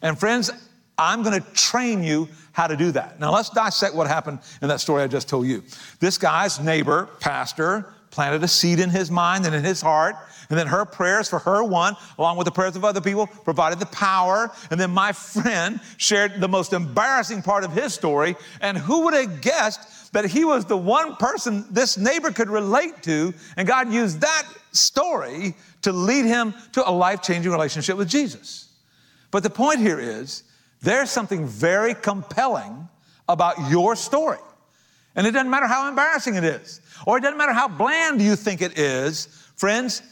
And, 0.01 0.17
friends, 0.17 0.51
I'm 0.97 1.23
going 1.23 1.41
to 1.41 1.51
train 1.51 2.03
you 2.03 2.27
how 2.53 2.67
to 2.67 2.75
do 2.75 2.91
that. 2.91 3.19
Now, 3.19 3.31
let's 3.31 3.49
dissect 3.49 3.93
what 3.95 4.07
happened 4.07 4.39
in 4.61 4.67
that 4.69 4.79
story 4.79 5.03
I 5.03 5.07
just 5.07 5.29
told 5.29 5.45
you. 5.45 5.63
This 5.99 6.17
guy's 6.17 6.59
neighbor, 6.59 7.07
pastor, 7.19 7.93
planted 8.09 8.43
a 8.43 8.47
seed 8.47 8.79
in 8.79 8.89
his 8.89 9.11
mind 9.11 9.45
and 9.45 9.53
in 9.53 9.63
his 9.63 9.79
heart. 9.79 10.15
And 10.49 10.57
then 10.57 10.67
her 10.67 10.85
prayers 10.85 11.29
for 11.29 11.39
her 11.39 11.63
one, 11.63 11.95
along 12.17 12.37
with 12.37 12.45
the 12.45 12.51
prayers 12.51 12.75
of 12.75 12.85
other 12.85 13.01
people, 13.01 13.27
provided 13.27 13.79
the 13.79 13.85
power. 13.87 14.49
And 14.71 14.79
then 14.79 14.91
my 14.91 15.11
friend 15.11 15.79
shared 15.97 16.39
the 16.39 16.47
most 16.47 16.73
embarrassing 16.73 17.41
part 17.41 17.63
of 17.63 17.73
his 17.73 17.93
story. 17.93 18.35
And 18.61 18.77
who 18.77 19.03
would 19.03 19.13
have 19.13 19.41
guessed 19.41 20.13
that 20.13 20.25
he 20.25 20.45
was 20.45 20.65
the 20.65 20.77
one 20.77 21.15
person 21.17 21.65
this 21.69 21.97
neighbor 21.97 22.31
could 22.31 22.49
relate 22.49 23.03
to? 23.03 23.33
And 23.55 23.67
God 23.67 23.91
used 23.91 24.21
that 24.21 24.47
story 24.71 25.55
to 25.81 25.91
lead 25.91 26.25
him 26.25 26.53
to 26.71 26.89
a 26.89 26.91
life 26.91 27.21
changing 27.21 27.51
relationship 27.51 27.97
with 27.97 28.09
Jesus. 28.09 28.69
But 29.29 29.43
the 29.43 29.49
point 29.49 29.79
here 29.79 29.99
is 29.99 30.43
there's 30.81 31.09
something 31.09 31.47
very 31.47 31.93
compelling 31.93 32.87
about 33.27 33.69
your 33.69 33.95
story. 33.95 34.37
And 35.15 35.25
it 35.25 35.31
doesn't 35.31 35.49
matter 35.49 35.67
how 35.67 35.89
embarrassing 35.89 36.35
it 36.35 36.43
is, 36.43 36.81
or 37.05 37.17
it 37.17 37.21
doesn't 37.21 37.37
matter 37.37 37.53
how 37.53 37.67
bland 37.67 38.21
you 38.21 38.35
think 38.35 38.61
it 38.61 38.77
is. 38.77 39.27
Friends, 39.55 40.03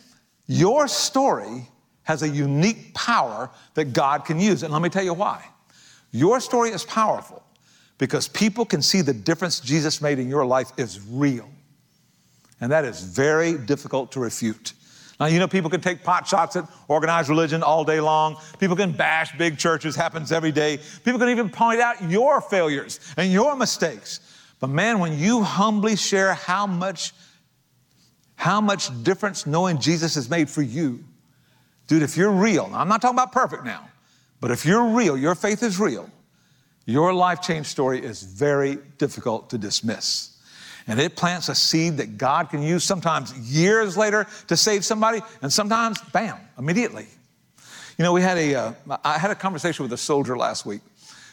your 0.48 0.88
story 0.88 1.70
has 2.04 2.24
a 2.24 2.30
unique 2.30 2.94
power 2.94 3.50
that 3.76 3.94
God 3.94 4.26
can 4.26 4.40
use. 4.40 4.64
And 4.64 4.74
let 4.74 4.82
me 4.82 4.90
tell 4.90 5.04
you 5.04 5.14
why. 5.14 5.44
Your 6.12 6.40
story 6.40 6.70
is 6.70 6.84
powerful 6.84 7.44
because 7.98 8.28
people 8.28 8.66
can 8.66 8.82
see 8.82 9.02
the 9.02 9.14
difference 9.14 9.60
Jesus 9.60 10.02
made 10.02 10.20
in 10.20 10.30
your 10.30 10.46
life 10.46 10.72
is 10.78 11.00
real. 11.08 11.50
And 12.62 12.72
that 12.72 12.86
is 12.86 13.02
very 13.02 13.58
difficult 13.58 14.12
to 14.14 14.20
refute. 14.20 14.74
Now, 15.20 15.28
you 15.28 15.40
know, 15.40 15.48
people 15.48 15.70
can 15.70 15.82
take 15.82 16.04
pot 16.04 16.28
shots 16.28 16.56
at 16.56 16.68
organized 16.88 17.30
religion 17.30 17.64
all 17.64 17.86
day 17.86 18.02
long. 18.02 18.38
People 18.60 18.76
can 18.76 18.92
bash 18.92 19.38
big 19.38 19.58
churches, 19.58 19.96
happens 19.96 20.32
every 20.32 20.52
day. 20.52 20.80
People 21.06 21.20
can 21.20 21.30
even 21.30 21.50
point 21.50 21.80
out 21.80 22.04
your 22.04 22.42
failures 22.42 23.00
and 23.16 23.32
your 23.32 23.56
mistakes. 23.56 24.20
But 24.60 24.68
man, 24.68 25.00
when 25.00 25.18
you 25.18 25.42
humbly 25.42 25.96
share 25.96 26.34
how 26.34 26.68
much, 26.68 27.14
how 28.36 28.60
much 28.60 28.90
difference 29.04 29.46
knowing 29.46 29.80
Jesus 29.80 30.16
has 30.16 30.30
made 30.30 30.50
for 30.50 30.62
you, 30.62 31.04
dude, 31.88 32.04
if 32.04 32.18
you're 32.18 32.32
real, 32.32 32.70
I'm 32.74 32.90
not 32.90 33.02
talking 33.02 33.16
about 33.16 33.32
perfect 33.32 33.64
now, 33.64 33.88
but 34.42 34.52
if 34.52 34.66
you're 34.66 34.86
real, 34.90 35.18
your 35.18 35.36
faith 35.36 35.64
is 35.64 35.80
real, 35.80 36.10
your 36.86 37.14
life 37.14 37.42
change 37.42 37.68
story 37.68 38.04
is 38.04 38.22
very 38.22 38.80
difficult 38.98 39.50
to 39.52 39.58
dismiss 39.58 40.35
and 40.88 41.00
it 41.00 41.16
plants 41.16 41.50
a 41.50 41.56
seed 41.56 41.98
that 41.98 42.18
God 42.18 42.50
can 42.50 42.62
use 42.62 42.84
sometimes 42.84 43.34
years 43.38 43.98
later 43.98 44.28
to 44.48 44.58
save 44.58 44.86
somebody, 44.86 45.22
and 45.42 45.52
sometimes, 45.52 46.00
bam, 46.14 46.38
immediately. 46.58 47.08
You 47.98 48.04
know, 48.04 48.14
we 48.14 48.22
had 48.22 48.38
a, 48.38 48.56
uh, 48.56 48.74
I 49.04 49.18
had 49.18 49.32
a 49.32 49.36
conversation 49.36 49.84
with 49.84 49.94
a 49.94 49.98
soldier 49.98 50.38
last 50.38 50.66
week 50.66 50.82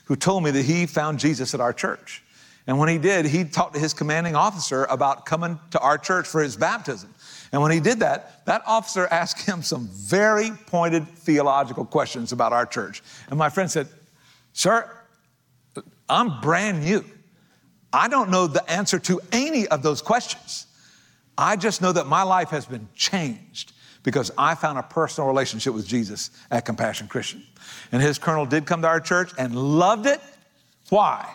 who 0.05 0.17
told 0.17 0.45
me 0.45 0.51
that 0.53 0.65
he 0.65 0.87
found 0.87 1.19
Jesus 1.19 1.55
at 1.55 1.61
our 1.61 1.73
church. 1.73 2.23
And 2.67 2.79
when 2.79 2.89
he 2.89 2.99
did, 2.99 3.27
he 3.27 3.45
talked 3.45 3.75
to 3.75 3.81
his 3.81 3.93
commanding 3.93 4.37
officer 4.37 4.85
about 4.85 5.27
coming 5.27 5.59
to 5.73 5.81
our 5.81 5.99
church 5.99 6.29
for 6.29 6.41
his 6.41 6.57
baptism. 6.57 7.13
And 7.51 7.61
when 7.61 7.73
he 7.73 7.81
did 7.81 8.01
that, 8.01 8.47
that 8.47 8.63
officer 8.67 9.07
asked 9.11 9.47
him 9.47 9.63
some 9.63 9.89
very 9.93 10.51
pointed 10.67 11.07
theological 11.09 11.85
questions 11.85 12.33
about 12.33 12.53
our 12.53 12.65
church. 12.65 13.03
And 13.29 13.39
my 13.39 13.49
friend 13.49 13.71
said, 13.71 13.89
Sir, 14.53 14.89
I'm 16.09 16.41
brand 16.41 16.85
new. 16.85 17.05
I 17.93 18.09
don't 18.09 18.31
know 18.31 18.47
the 18.47 18.69
answer 18.71 18.99
to 19.01 19.21
any 19.33 19.69
of 19.69 19.83
those 19.83 20.01
questions. 20.03 20.67
I 21.37 21.57
just 21.57 21.83
know 21.83 21.93
that 21.93 22.07
my 22.07 22.23
life 22.23 22.51
has 22.51 22.67
been 22.67 22.89
changed 22.95 23.73
because 24.03 24.31
I 24.37 24.55
found 24.55 24.79
a 24.79 24.83
personal 24.83 25.29
relationship 25.29 25.75
with 25.75 25.87
Jesus 25.87 26.31
at 26.51 26.65
Compassion 26.65 27.09
Christian. 27.09 27.43
And 27.93 28.03
his 28.03 28.19
colonel 28.19 28.47
did 28.47 28.67
come 28.67 28.83
to 28.83 28.89
our 28.89 29.01
church 29.01 29.33
and 29.39 29.55
loved 29.55 30.07
it. 30.07 30.21
Why? 30.89 31.29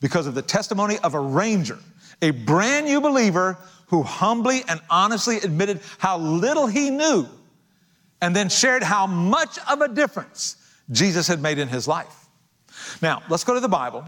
Because 0.00 0.26
of 0.26 0.34
the 0.34 0.42
testimony 0.42 0.98
of 0.98 1.14
a 1.14 1.20
ranger, 1.20 1.78
a 2.22 2.30
brand 2.30 2.86
new 2.86 3.00
believer 3.00 3.58
who 3.88 4.02
humbly 4.02 4.62
and 4.68 4.80
honestly 4.88 5.38
admitted 5.38 5.80
how 5.98 6.18
little 6.18 6.66
he 6.66 6.90
knew 6.90 7.26
and 8.20 8.34
then 8.34 8.48
shared 8.48 8.82
how 8.82 9.06
much 9.06 9.58
of 9.70 9.80
a 9.80 9.88
difference 9.88 10.56
Jesus 10.90 11.26
had 11.26 11.42
made 11.42 11.58
in 11.58 11.68
his 11.68 11.86
life. 11.88 12.26
Now, 13.02 13.22
let's 13.28 13.44
go 13.44 13.54
to 13.54 13.60
the 13.60 13.68
Bible 13.68 14.04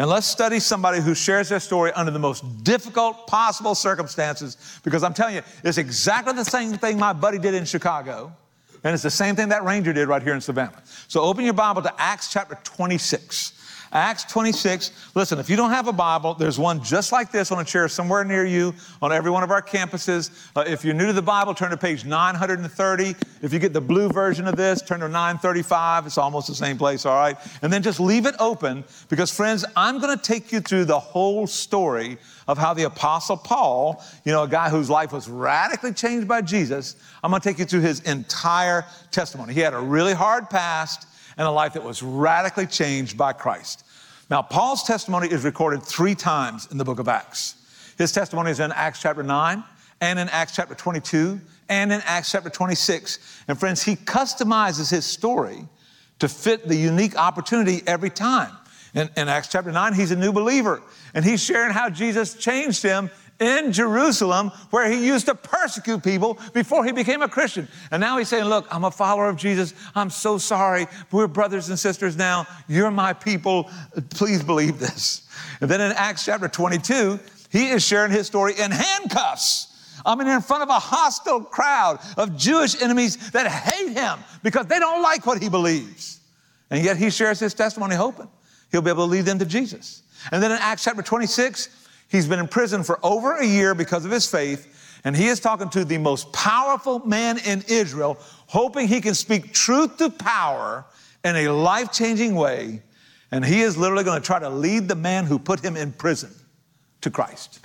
and 0.00 0.08
let's 0.08 0.26
study 0.26 0.60
somebody 0.60 0.98
who 0.98 1.14
shares 1.14 1.50
their 1.50 1.60
story 1.60 1.92
under 1.92 2.10
the 2.10 2.18
most 2.18 2.64
difficult 2.64 3.26
possible 3.26 3.74
circumstances 3.74 4.56
because 4.82 5.04
I'm 5.04 5.12
telling 5.12 5.34
you, 5.34 5.42
it's 5.62 5.76
exactly 5.76 6.32
the 6.32 6.42
same 6.42 6.78
thing 6.78 6.98
my 6.98 7.12
buddy 7.12 7.38
did 7.38 7.52
in 7.52 7.66
Chicago, 7.66 8.34
and 8.82 8.94
it's 8.94 9.02
the 9.02 9.10
same 9.10 9.36
thing 9.36 9.50
that 9.50 9.62
ranger 9.62 9.92
did 9.92 10.08
right 10.08 10.22
here 10.22 10.32
in 10.32 10.40
Savannah. 10.40 10.82
So 11.06 11.20
open 11.20 11.44
your 11.44 11.52
Bible 11.52 11.82
to 11.82 11.92
Acts 12.00 12.32
chapter 12.32 12.58
26. 12.64 13.59
Acts 13.92 14.22
26. 14.24 14.92
Listen, 15.16 15.40
if 15.40 15.50
you 15.50 15.56
don't 15.56 15.70
have 15.70 15.88
a 15.88 15.92
Bible, 15.92 16.34
there's 16.34 16.60
one 16.60 16.82
just 16.82 17.10
like 17.10 17.32
this 17.32 17.50
on 17.50 17.58
a 17.58 17.64
chair 17.64 17.88
somewhere 17.88 18.22
near 18.22 18.44
you 18.44 18.72
on 19.02 19.12
every 19.12 19.32
one 19.32 19.42
of 19.42 19.50
our 19.50 19.60
campuses. 19.60 20.30
Uh, 20.54 20.62
if 20.64 20.84
you're 20.84 20.94
new 20.94 21.06
to 21.06 21.12
the 21.12 21.20
Bible, 21.20 21.54
turn 21.54 21.70
to 21.70 21.76
page 21.76 22.04
930. 22.04 23.16
If 23.42 23.52
you 23.52 23.58
get 23.58 23.72
the 23.72 23.80
blue 23.80 24.08
version 24.08 24.46
of 24.46 24.54
this, 24.54 24.80
turn 24.80 25.00
to 25.00 25.08
935. 25.08 26.06
It's 26.06 26.18
almost 26.18 26.46
the 26.46 26.54
same 26.54 26.78
place, 26.78 27.04
all 27.04 27.16
right? 27.16 27.36
And 27.62 27.72
then 27.72 27.82
just 27.82 27.98
leave 27.98 28.26
it 28.26 28.36
open 28.38 28.84
because, 29.08 29.32
friends, 29.32 29.64
I'm 29.74 29.98
going 29.98 30.16
to 30.16 30.22
take 30.22 30.52
you 30.52 30.60
through 30.60 30.84
the 30.84 31.00
whole 31.00 31.48
story 31.48 32.18
of 32.46 32.58
how 32.58 32.74
the 32.74 32.84
Apostle 32.84 33.36
Paul, 33.36 34.04
you 34.24 34.30
know, 34.30 34.44
a 34.44 34.48
guy 34.48 34.70
whose 34.70 34.88
life 34.88 35.12
was 35.12 35.28
radically 35.28 35.92
changed 35.92 36.28
by 36.28 36.42
Jesus, 36.42 36.94
I'm 37.24 37.30
going 37.30 37.40
to 37.42 37.48
take 37.48 37.58
you 37.58 37.64
through 37.64 37.80
his 37.80 38.00
entire 38.00 38.84
testimony. 39.10 39.52
He 39.52 39.60
had 39.60 39.74
a 39.74 39.80
really 39.80 40.14
hard 40.14 40.48
past 40.48 41.08
and 41.40 41.48
a 41.48 41.50
life 41.50 41.72
that 41.72 41.82
was 41.82 42.02
radically 42.02 42.66
changed 42.66 43.16
by 43.16 43.32
Christ. 43.32 43.82
Now, 44.28 44.42
Paul's 44.42 44.82
testimony 44.82 45.26
is 45.28 45.42
recorded 45.42 45.82
three 45.82 46.14
times 46.14 46.68
in 46.70 46.76
the 46.76 46.84
book 46.84 46.98
of 46.98 47.08
Acts. 47.08 47.54
His 47.96 48.12
testimony 48.12 48.50
is 48.50 48.60
in 48.60 48.70
Acts 48.72 49.00
chapter 49.00 49.22
9, 49.22 49.64
and 50.02 50.18
in 50.18 50.28
Acts 50.28 50.54
chapter 50.54 50.74
22, 50.74 51.40
and 51.70 51.92
in 51.94 52.02
Acts 52.04 52.30
chapter 52.30 52.50
26. 52.50 53.44
And 53.48 53.58
friends, 53.58 53.82
he 53.82 53.96
customizes 53.96 54.90
his 54.90 55.06
story 55.06 55.66
to 56.18 56.28
fit 56.28 56.68
the 56.68 56.76
unique 56.76 57.16
opportunity 57.16 57.80
every 57.86 58.10
time. 58.10 58.54
In, 58.92 59.08
in, 59.16 59.30
Acts 59.30 59.48
chapter 59.48 59.72
9, 59.72 59.94
he's 59.94 60.10
a 60.10 60.16
new 60.16 60.32
believer, 60.32 60.82
and 61.14 61.24
he's 61.24 61.42
sharing 61.42 61.72
how 61.72 61.88
Jesus 61.88 62.34
changed 62.34 62.82
him 62.82 63.10
in 63.40 63.72
Jerusalem 63.72 64.50
where 64.70 64.88
he 64.90 65.04
used 65.04 65.26
to 65.26 65.34
persecute 65.34 66.04
people 66.04 66.38
before 66.52 66.84
he 66.84 66.92
became 66.92 67.22
a 67.22 67.28
Christian. 67.28 67.66
And 67.90 68.00
now 68.00 68.18
he's 68.18 68.28
saying, 68.28 68.44
Look, 68.44 68.66
I'm 68.70 68.84
a 68.84 68.90
follower 68.90 69.28
of 69.28 69.36
Jesus. 69.36 69.74
I'm 69.94 70.10
so 70.10 70.38
sorry. 70.38 70.86
We're 71.10 71.26
brothers 71.26 71.68
and 71.70 71.78
sisters 71.78 72.16
now. 72.16 72.46
You're 72.68 72.90
my 72.90 73.12
people. 73.12 73.70
Please 74.10 74.42
believe 74.44 74.78
this. 74.78 75.26
And 75.60 75.70
then 75.70 75.80
in 75.80 75.92
Acts 75.92 76.24
chapter 76.24 76.48
22, 76.48 77.18
he 77.50 77.70
is 77.70 77.84
sharing 77.84 78.12
his 78.12 78.26
story 78.26 78.54
in 78.58 78.70
handcuffs. 78.70 79.66
I 80.04 80.14
mean, 80.14 80.28
in 80.28 80.40
front 80.40 80.62
of 80.62 80.68
a 80.68 80.78
hostile 80.78 81.42
crowd 81.42 82.00
of 82.16 82.36
Jewish 82.36 82.80
enemies 82.80 83.30
that 83.32 83.46
hate 83.50 83.92
him 83.96 84.18
because 84.42 84.66
they 84.66 84.78
don't 84.78 85.02
like 85.02 85.26
what 85.26 85.42
he 85.42 85.48
believes. 85.48 86.20
And 86.70 86.84
yet 86.84 86.96
he 86.96 87.10
shares 87.10 87.38
his 87.40 87.52
testimony, 87.52 87.96
hoping 87.96 88.28
he'll 88.70 88.82
be 88.82 88.90
able 88.90 89.06
to 89.06 89.10
lead 89.10 89.24
them 89.24 89.38
to 89.40 89.44
Jesus. 89.44 90.02
And 90.30 90.42
then 90.42 90.52
in 90.52 90.58
Acts 90.58 90.84
chapter 90.84 91.02
26, 91.02 91.79
He's 92.10 92.26
been 92.26 92.40
in 92.40 92.48
prison 92.48 92.82
for 92.82 92.98
over 93.02 93.36
a 93.36 93.46
year 93.46 93.74
because 93.74 94.04
of 94.04 94.10
his 94.10 94.28
faith, 94.30 95.00
and 95.04 95.16
he 95.16 95.28
is 95.28 95.40
talking 95.40 95.68
to 95.70 95.84
the 95.84 95.96
most 95.96 96.32
powerful 96.32 96.98
man 97.06 97.38
in 97.38 97.64
Israel, 97.68 98.18
hoping 98.46 98.88
he 98.88 99.00
can 99.00 99.14
speak 99.14 99.52
truth 99.52 99.96
to 99.98 100.10
power 100.10 100.84
in 101.24 101.36
a 101.36 101.48
life 101.48 101.92
changing 101.92 102.34
way. 102.34 102.82
And 103.30 103.44
he 103.44 103.60
is 103.60 103.76
literally 103.76 104.02
going 104.02 104.20
to 104.20 104.26
try 104.26 104.40
to 104.40 104.50
lead 104.50 104.88
the 104.88 104.96
man 104.96 105.24
who 105.24 105.38
put 105.38 105.60
him 105.60 105.76
in 105.76 105.92
prison 105.92 106.32
to 107.02 107.10
Christ. 107.10 107.60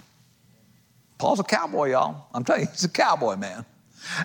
Paul's 1.17 1.39
a 1.39 1.43
cowboy, 1.43 1.91
y'all. 1.91 2.27
I'm 2.33 2.43
telling 2.43 2.63
you, 2.63 2.67
he's 2.71 2.83
a 2.83 2.89
cowboy, 2.89 3.35
man. 3.37 3.65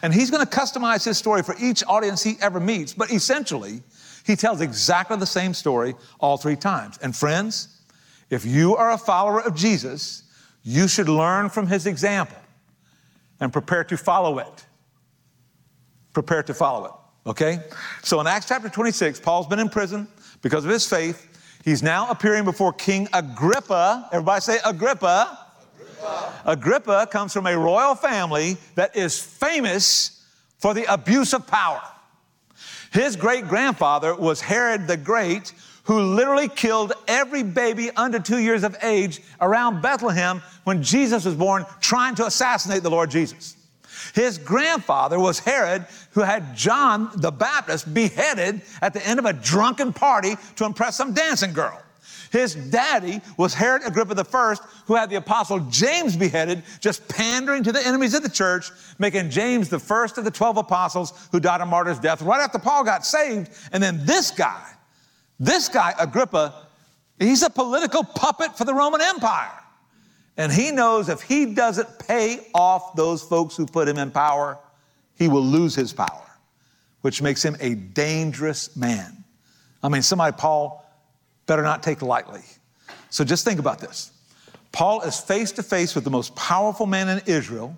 And 0.02 0.12
he's 0.12 0.30
going 0.30 0.44
to 0.44 0.50
customize 0.50 1.04
his 1.04 1.16
story 1.16 1.42
for 1.42 1.54
each 1.58 1.82
audience 1.86 2.22
he 2.22 2.36
ever 2.42 2.60
meets. 2.60 2.92
But 2.92 3.10
essentially, 3.10 3.82
he 4.26 4.36
tells 4.36 4.60
exactly 4.60 5.16
the 5.16 5.26
same 5.26 5.54
story 5.54 5.94
all 6.20 6.36
three 6.36 6.56
times. 6.56 6.98
And 6.98 7.16
friends, 7.16 7.79
if 8.30 8.44
you 8.46 8.76
are 8.76 8.92
a 8.92 8.98
follower 8.98 9.40
of 9.40 9.54
Jesus, 9.54 10.22
you 10.62 10.88
should 10.88 11.08
learn 11.08 11.48
from 11.48 11.66
his 11.66 11.86
example 11.86 12.36
and 13.40 13.52
prepare 13.52 13.84
to 13.84 13.96
follow 13.96 14.38
it. 14.38 14.66
Prepare 16.12 16.42
to 16.44 16.54
follow 16.54 16.84
it, 16.86 17.28
okay? 17.28 17.58
So 18.02 18.20
in 18.20 18.26
Acts 18.26 18.46
chapter 18.46 18.68
26, 18.68 19.20
Paul's 19.20 19.46
been 19.46 19.58
in 19.58 19.68
prison 19.68 20.08
because 20.42 20.64
of 20.64 20.70
his 20.70 20.88
faith. 20.88 21.26
He's 21.64 21.82
now 21.82 22.08
appearing 22.10 22.44
before 22.44 22.72
King 22.72 23.08
Agrippa. 23.12 24.08
Everybody 24.12 24.40
say 24.40 24.58
Agrippa. 24.64 25.38
Agrippa. 25.76 26.42
Agrippa 26.46 27.08
comes 27.10 27.32
from 27.32 27.46
a 27.46 27.56
royal 27.56 27.94
family 27.94 28.56
that 28.74 28.96
is 28.96 29.20
famous 29.20 30.24
for 30.58 30.74
the 30.74 30.84
abuse 30.92 31.32
of 31.32 31.46
power. 31.46 31.82
His 32.92 33.14
great 33.16 33.46
grandfather 33.46 34.14
was 34.14 34.40
Herod 34.40 34.86
the 34.86 34.96
Great, 34.96 35.52
who 35.90 36.14
literally 36.14 36.46
killed 36.46 36.92
every 37.08 37.42
baby 37.42 37.90
under 37.96 38.20
two 38.20 38.38
years 38.38 38.62
of 38.62 38.76
age 38.80 39.20
around 39.40 39.82
Bethlehem 39.82 40.40
when 40.62 40.84
Jesus 40.84 41.24
was 41.24 41.34
born, 41.34 41.66
trying 41.80 42.14
to 42.14 42.26
assassinate 42.26 42.84
the 42.84 42.90
Lord 42.90 43.10
Jesus. 43.10 43.56
His 44.14 44.38
grandfather 44.38 45.18
was 45.18 45.40
Herod, 45.40 45.84
who 46.12 46.20
had 46.20 46.56
John 46.56 47.10
the 47.16 47.32
Baptist 47.32 47.92
beheaded 47.92 48.62
at 48.80 48.94
the 48.94 49.04
end 49.04 49.18
of 49.18 49.24
a 49.24 49.32
drunken 49.32 49.92
party 49.92 50.36
to 50.54 50.64
impress 50.64 50.96
some 50.96 51.12
dancing 51.12 51.52
girl. 51.52 51.82
His 52.30 52.54
daddy 52.54 53.20
was 53.36 53.52
Herod 53.52 53.82
Agrippa 53.84 54.14
I, 54.32 54.54
who 54.86 54.94
had 54.94 55.10
the 55.10 55.16
apostle 55.16 55.58
James 55.70 56.14
beheaded, 56.14 56.62
just 56.78 57.08
pandering 57.08 57.64
to 57.64 57.72
the 57.72 57.84
enemies 57.84 58.14
of 58.14 58.22
the 58.22 58.30
church, 58.30 58.70
making 59.00 59.30
James 59.30 59.68
the 59.68 59.80
first 59.80 60.18
of 60.18 60.24
the 60.24 60.30
12 60.30 60.58
apostles 60.58 61.28
who 61.32 61.40
died 61.40 61.62
a 61.62 61.66
martyr's 61.66 61.98
death 61.98 62.22
right 62.22 62.40
after 62.40 62.60
Paul 62.60 62.84
got 62.84 63.04
saved. 63.04 63.50
And 63.72 63.82
then 63.82 64.06
this 64.06 64.30
guy, 64.30 64.76
this 65.40 65.68
guy, 65.68 65.94
Agrippa, 65.98 66.54
he's 67.18 67.42
a 67.42 67.50
political 67.50 68.04
puppet 68.04 68.56
for 68.56 68.64
the 68.64 68.74
Roman 68.74 69.00
Empire. 69.00 69.50
And 70.36 70.52
he 70.52 70.70
knows 70.70 71.08
if 71.08 71.22
he 71.22 71.54
doesn't 71.54 71.98
pay 71.98 72.46
off 72.54 72.94
those 72.94 73.22
folks 73.22 73.56
who 73.56 73.66
put 73.66 73.88
him 73.88 73.98
in 73.98 74.10
power, 74.10 74.58
he 75.16 75.28
will 75.28 75.42
lose 75.42 75.74
his 75.74 75.92
power, 75.92 76.26
which 77.00 77.20
makes 77.20 77.44
him 77.44 77.56
a 77.60 77.74
dangerous 77.74 78.76
man. 78.76 79.24
I 79.82 79.88
mean, 79.88 80.02
somebody 80.02 80.36
Paul 80.36 80.86
better 81.46 81.62
not 81.62 81.82
take 81.82 82.02
lightly. 82.02 82.42
So 83.08 83.24
just 83.24 83.44
think 83.44 83.58
about 83.58 83.80
this. 83.80 84.12
Paul 84.72 85.00
is 85.02 85.18
face 85.18 85.52
to 85.52 85.62
face 85.62 85.94
with 85.94 86.04
the 86.04 86.10
most 86.10 86.34
powerful 86.36 86.86
man 86.86 87.08
in 87.08 87.20
Israel, 87.26 87.76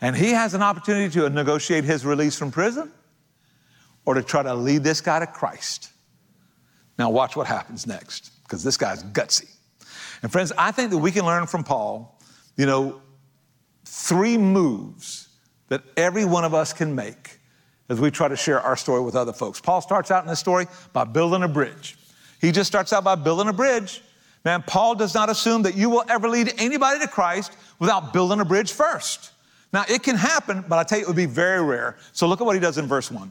and 0.00 0.14
he 0.14 0.30
has 0.30 0.54
an 0.54 0.62
opportunity 0.62 1.12
to 1.20 1.28
negotiate 1.28 1.84
his 1.84 2.06
release 2.06 2.38
from 2.38 2.50
prison 2.50 2.92
or 4.04 4.14
to 4.14 4.22
try 4.22 4.42
to 4.42 4.54
lead 4.54 4.84
this 4.84 5.00
guy 5.00 5.18
to 5.18 5.26
Christ. 5.26 5.90
Now, 6.98 7.10
watch 7.10 7.36
what 7.36 7.46
happens 7.46 7.86
next, 7.86 8.32
because 8.42 8.64
this 8.64 8.76
guy's 8.76 9.02
gutsy. 9.04 9.48
And 10.22 10.32
friends, 10.32 10.52
I 10.58 10.72
think 10.72 10.90
that 10.90 10.98
we 10.98 11.12
can 11.12 11.24
learn 11.24 11.46
from 11.46 11.62
Paul, 11.62 12.20
you 12.56 12.66
know, 12.66 13.00
three 13.84 14.36
moves 14.36 15.28
that 15.68 15.82
every 15.96 16.24
one 16.24 16.44
of 16.44 16.54
us 16.54 16.72
can 16.72 16.94
make 16.94 17.38
as 17.88 18.00
we 18.00 18.10
try 18.10 18.28
to 18.28 18.36
share 18.36 18.60
our 18.60 18.76
story 18.76 19.00
with 19.00 19.14
other 19.14 19.32
folks. 19.32 19.60
Paul 19.60 19.80
starts 19.80 20.10
out 20.10 20.24
in 20.24 20.28
this 20.28 20.40
story 20.40 20.66
by 20.92 21.04
building 21.04 21.42
a 21.42 21.48
bridge. 21.48 21.96
He 22.40 22.52
just 22.52 22.68
starts 22.68 22.92
out 22.92 23.04
by 23.04 23.14
building 23.14 23.48
a 23.48 23.52
bridge. 23.52 24.02
Man, 24.44 24.62
Paul 24.66 24.94
does 24.94 25.14
not 25.14 25.30
assume 25.30 25.62
that 25.62 25.76
you 25.76 25.90
will 25.90 26.04
ever 26.08 26.28
lead 26.28 26.52
anybody 26.58 27.00
to 27.00 27.08
Christ 27.08 27.56
without 27.78 28.12
building 28.12 28.40
a 28.40 28.44
bridge 28.44 28.72
first. 28.72 29.32
Now, 29.72 29.84
it 29.88 30.02
can 30.02 30.16
happen, 30.16 30.64
but 30.68 30.78
I 30.78 30.84
tell 30.84 30.98
you, 30.98 31.04
it 31.04 31.08
would 31.08 31.16
be 31.16 31.26
very 31.26 31.62
rare. 31.62 31.96
So 32.12 32.26
look 32.26 32.40
at 32.40 32.46
what 32.46 32.54
he 32.54 32.60
does 32.60 32.78
in 32.78 32.86
verse 32.86 33.10
1. 33.10 33.30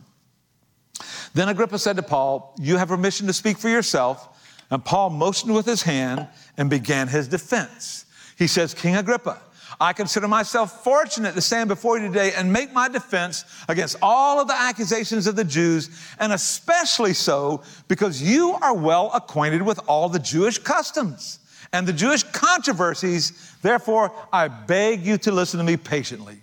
Then 1.38 1.50
Agrippa 1.50 1.78
said 1.78 1.98
to 1.98 2.02
Paul, 2.02 2.56
You 2.60 2.78
have 2.78 2.88
permission 2.88 3.28
to 3.28 3.34
speak 3.34 3.60
for 3.60 3.70
yourself. 3.70 4.28
And 4.72 4.84
Paul 4.84 5.12
motioned 5.12 5.54
with 5.54 5.68
his 5.68 5.84
hand 5.84 6.28
and 6.58 6.68
began 6.68 7.08
his 7.08 7.28
defense. 7.28 8.06
He 8.40 8.48
says, 8.48 8.74
King 8.74 8.96
Agrippa, 8.96 9.40
I 9.80 9.94
consider 9.94 10.28
myself 10.28 10.84
fortunate 10.84 11.36
to 11.36 11.42
stand 11.42 11.70
before 11.70 12.00
you 12.00 12.08
today 12.08 12.34
and 12.34 12.52
make 12.52 12.74
my 12.74 12.90
defense 12.90 13.46
against 13.70 13.98
all 14.02 14.42
of 14.42 14.48
the 14.48 14.60
accusations 14.60 15.28
of 15.28 15.36
the 15.36 15.44
Jews, 15.44 15.92
and 16.20 16.34
especially 16.34 17.14
so 17.14 17.62
because 17.88 18.20
you 18.20 18.54
are 18.60 18.76
well 18.76 19.12
acquainted 19.14 19.62
with 19.62 19.80
all 19.88 20.10
the 20.10 20.18
Jewish 20.18 20.58
customs 20.58 21.38
and 21.72 21.86
the 21.86 21.94
Jewish 21.94 22.24
controversies. 22.24 23.56
Therefore, 23.62 24.12
I 24.34 24.48
beg 24.48 25.06
you 25.06 25.20
to 25.20 25.32
listen 25.32 25.60
to 25.60 25.64
me 25.64 25.78
patiently. 25.78 26.40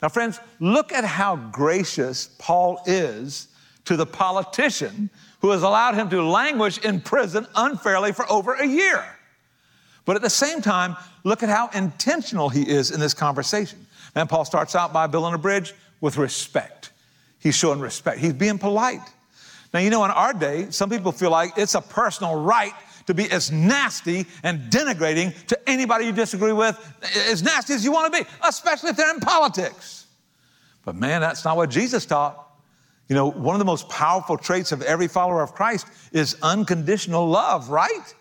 Now, 0.00 0.08
friends, 0.08 0.38
look 0.60 0.92
at 0.92 1.02
how 1.02 1.34
gracious 1.34 2.30
Paul 2.38 2.80
is 2.86 3.48
to 3.86 3.96
the 3.96 4.06
politician 4.06 5.10
who 5.40 5.50
has 5.50 5.62
allowed 5.62 5.94
him 5.94 6.08
to 6.10 6.22
languish 6.22 6.78
in 6.78 7.00
prison 7.00 7.46
unfairly 7.54 8.12
for 8.12 8.30
over 8.30 8.54
a 8.54 8.66
year. 8.66 9.04
But 10.04 10.16
at 10.16 10.22
the 10.22 10.30
same 10.30 10.62
time, 10.62 10.96
look 11.24 11.42
at 11.42 11.48
how 11.48 11.68
intentional 11.68 12.48
he 12.48 12.62
is 12.62 12.90
in 12.90 13.00
this 13.00 13.14
conversation. 13.14 13.86
And 14.14 14.28
Paul 14.28 14.44
starts 14.44 14.74
out 14.74 14.92
by 14.92 15.06
building 15.06 15.34
a 15.34 15.38
bridge 15.38 15.74
with 16.00 16.16
respect. 16.16 16.92
He's 17.38 17.54
showing 17.54 17.80
respect, 17.80 18.18
he's 18.18 18.32
being 18.32 18.58
polite. 18.58 19.00
Now, 19.74 19.80
you 19.80 19.90
know, 19.90 20.04
in 20.04 20.10
our 20.10 20.32
day, 20.32 20.68
some 20.70 20.88
people 20.88 21.12
feel 21.12 21.30
like 21.30 21.58
it's 21.58 21.74
a 21.74 21.80
personal 21.80 22.36
right 22.36 22.72
to 23.06 23.14
be 23.14 23.30
as 23.30 23.52
nasty 23.52 24.26
and 24.42 24.70
denigrating 24.70 25.34
to 25.46 25.68
anybody 25.68 26.06
you 26.06 26.12
disagree 26.12 26.52
with, 26.52 26.76
as 27.28 27.42
nasty 27.42 27.74
as 27.74 27.84
you 27.84 27.92
want 27.92 28.12
to 28.12 28.22
be, 28.22 28.28
especially 28.46 28.90
if 28.90 28.96
they're 28.96 29.12
in 29.14 29.20
politics. 29.20 30.06
But 30.84 30.96
man, 30.96 31.20
that's 31.20 31.44
not 31.44 31.56
what 31.56 31.68
Jesus 31.70 32.06
taught. 32.06 32.45
You 33.08 33.14
know, 33.14 33.30
one 33.30 33.54
of 33.54 33.58
the 33.60 33.64
most 33.64 33.88
powerful 33.88 34.36
traits 34.36 34.72
of 34.72 34.82
every 34.82 35.08
follower 35.08 35.42
of 35.42 35.54
Christ 35.54 35.86
is 36.12 36.36
unconditional 36.42 37.26
love, 37.26 37.70
right? 37.70 38.14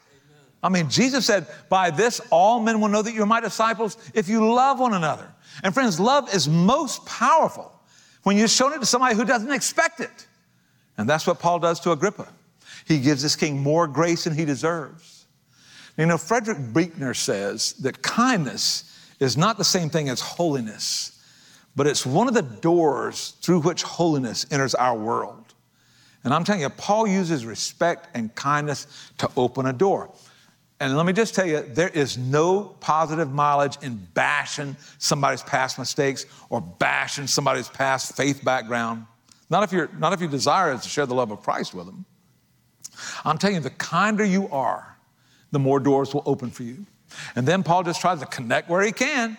I 0.62 0.70
mean, 0.70 0.90
Jesus 0.90 1.26
said, 1.26 1.48
By 1.70 1.92
this 1.92 2.22
all 2.32 2.60
men 2.60 2.82
will 2.82 2.88
know 2.88 3.02
that 3.02 3.14
you're 3.14 3.26
my 3.26 3.40
disciples 3.40 3.98
if 4.14 4.28
you 4.28 4.54
love 4.54 4.80
one 4.80 4.94
another. 4.94 5.32
And 5.64 5.74
friends, 5.74 6.00
love 6.00 6.34
is 6.34 6.48
most 6.48 7.06
powerful 7.06 7.72
when 8.24 8.38
you're 8.38 8.48
showing 8.48 8.74
it 8.74 8.80
to 8.80 8.86
somebody 8.86 9.16
who 9.16 9.26
doesn't 9.26 9.52
expect 9.52 10.00
it. 10.00 10.28
And 10.98 11.08
that's 11.10 11.28
what 11.28 11.40
Paul 11.40 11.60
does 11.60 11.80
to 11.82 11.92
Agrippa. 11.92 12.28
He 12.88 13.00
gives 13.00 13.22
this 13.22 13.36
king 13.36 13.60
more 13.60 13.88
grace 13.88 14.24
than 14.24 14.34
he 14.34 14.46
deserves. 14.46 15.26
You 15.98 16.06
know, 16.06 16.18
Frederick 16.18 16.58
Buechner 16.74 17.14
says 17.14 17.74
that 17.74 18.02
kindness 18.02 18.92
is 19.20 19.38
not 19.38 19.58
the 19.58 19.64
same 19.64 19.90
thing 19.90 20.10
as 20.10 20.20
holiness, 20.20 21.15
but 21.76 21.88
it's 21.88 22.06
one 22.06 22.28
of 22.28 22.34
the 22.34 22.42
doors 22.42 23.36
through 23.42 23.62
which 23.62 23.84
holiness 23.84 24.46
enters 24.52 24.76
our 24.76 24.98
world. 24.98 25.54
And 26.24 26.34
I'm 26.34 26.44
telling 26.44 26.62
you, 26.62 26.70
Paul 26.70 27.08
uses 27.08 27.46
respect 27.46 28.08
and 28.16 28.34
kindness 28.34 28.88
to 29.20 29.30
open 29.38 29.68
a 29.68 29.74
door. 29.74 30.12
And 30.80 30.98
let 30.98 31.06
me 31.06 31.14
just 31.14 31.36
tell 31.36 31.46
you, 31.46 31.62
there 31.62 31.90
is 31.90 32.18
no 32.18 32.76
positive 32.80 33.32
mileage 33.32 33.78
in 33.82 33.96
bashing 34.14 34.76
somebody's 34.98 35.44
past 35.44 35.80
mistakes 35.80 36.26
or 36.50 36.60
bashing 36.60 37.28
somebody's 37.28 37.70
past 37.70 38.16
faith 38.18 38.44
background. 38.44 39.06
Not 39.50 39.64
if, 39.64 39.72
you're, 39.72 39.90
not 40.00 40.14
if 40.14 40.20
your 40.20 40.30
desire 40.30 40.74
is 40.74 40.82
to 40.82 40.90
share 40.90 41.06
the 41.06 41.14
love 41.14 41.32
of 41.32 41.42
Christ 41.42 41.74
with 41.74 41.86
them. 41.86 42.06
I'm 43.24 43.38
telling 43.38 43.56
you, 43.56 43.62
the 43.62 43.70
kinder 43.70 44.26
you 44.26 44.50
are, 44.50 44.98
the 45.52 45.60
more 45.60 45.80
doors 45.80 46.14
will 46.14 46.24
open 46.26 46.50
for 46.50 46.64
you. 46.64 46.86
And 47.36 47.48
then 47.48 47.64
Paul 47.64 47.84
just 47.84 48.02
tries 48.02 48.20
to 48.20 48.26
connect 48.26 48.70
where 48.70 48.82
he 48.82 48.92
can. 48.92 49.38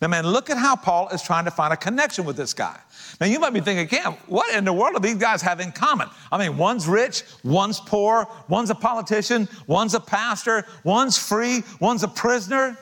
Now, 0.00 0.08
man, 0.08 0.26
look 0.26 0.50
at 0.50 0.58
how 0.58 0.76
Paul 0.76 1.08
is 1.08 1.22
trying 1.22 1.46
to 1.46 1.50
find 1.50 1.72
a 1.72 1.76
connection 1.76 2.24
with 2.24 2.36
this 2.36 2.52
guy. 2.52 2.78
Now, 3.20 3.26
you 3.26 3.40
might 3.40 3.54
be 3.54 3.60
thinking, 3.60 3.88
Cam, 3.88 4.12
what 4.26 4.54
in 4.54 4.64
the 4.64 4.72
world 4.72 4.94
do 4.94 5.00
these 5.00 5.16
guys 5.16 5.40
have 5.42 5.58
in 5.60 5.72
common? 5.72 6.08
I 6.30 6.38
mean, 6.38 6.58
one's 6.58 6.86
rich, 6.86 7.24
one's 7.42 7.80
poor, 7.80 8.28
one's 8.48 8.68
a 8.68 8.74
politician, 8.74 9.48
one's 9.66 9.94
a 9.94 10.00
pastor, 10.00 10.66
one's 10.84 11.16
free, 11.16 11.62
one's 11.80 12.02
a 12.02 12.08
prisoner. 12.08 12.76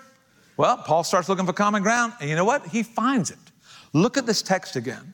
Well, 0.56 0.76
Paul 0.78 1.04
starts 1.04 1.28
looking 1.28 1.46
for 1.46 1.52
common 1.52 1.82
ground, 1.82 2.14
and 2.20 2.28
you 2.28 2.34
know 2.34 2.44
what? 2.44 2.66
He 2.66 2.82
finds 2.82 3.30
it. 3.30 3.38
Look 3.92 4.16
at 4.16 4.26
this 4.26 4.42
text 4.42 4.74
again. 4.74 5.13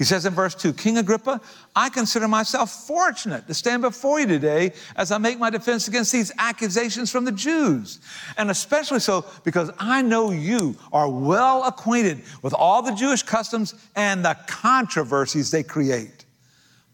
He 0.00 0.06
says 0.06 0.24
in 0.24 0.32
verse 0.32 0.54
2 0.54 0.72
King 0.72 0.96
Agrippa, 0.96 1.42
I 1.76 1.90
consider 1.90 2.26
myself 2.26 2.86
fortunate 2.86 3.46
to 3.46 3.52
stand 3.52 3.82
before 3.82 4.18
you 4.18 4.26
today 4.26 4.72
as 4.96 5.12
I 5.12 5.18
make 5.18 5.38
my 5.38 5.50
defense 5.50 5.88
against 5.88 6.10
these 6.10 6.32
accusations 6.38 7.12
from 7.12 7.26
the 7.26 7.32
Jews. 7.32 8.00
And 8.38 8.50
especially 8.50 9.00
so 9.00 9.26
because 9.44 9.70
I 9.78 10.00
know 10.00 10.30
you 10.30 10.74
are 10.90 11.06
well 11.06 11.64
acquainted 11.64 12.22
with 12.40 12.54
all 12.54 12.80
the 12.80 12.94
Jewish 12.94 13.22
customs 13.22 13.74
and 13.94 14.24
the 14.24 14.38
controversies 14.46 15.50
they 15.50 15.62
create. 15.62 16.24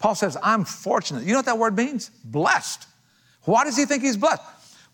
Paul 0.01 0.17
says, 0.17 0.37
I'm 0.43 0.65
fortunate. 0.65 1.23
You 1.23 1.31
know 1.31 1.39
what 1.39 1.47
that 1.47 1.59
word 1.59 1.77
means? 1.77 2.11
Blessed. 2.25 2.89
Why 3.43 3.63
does 3.63 3.77
he 3.77 3.85
think 3.85 4.03
he's 4.03 4.17
blessed? 4.17 4.43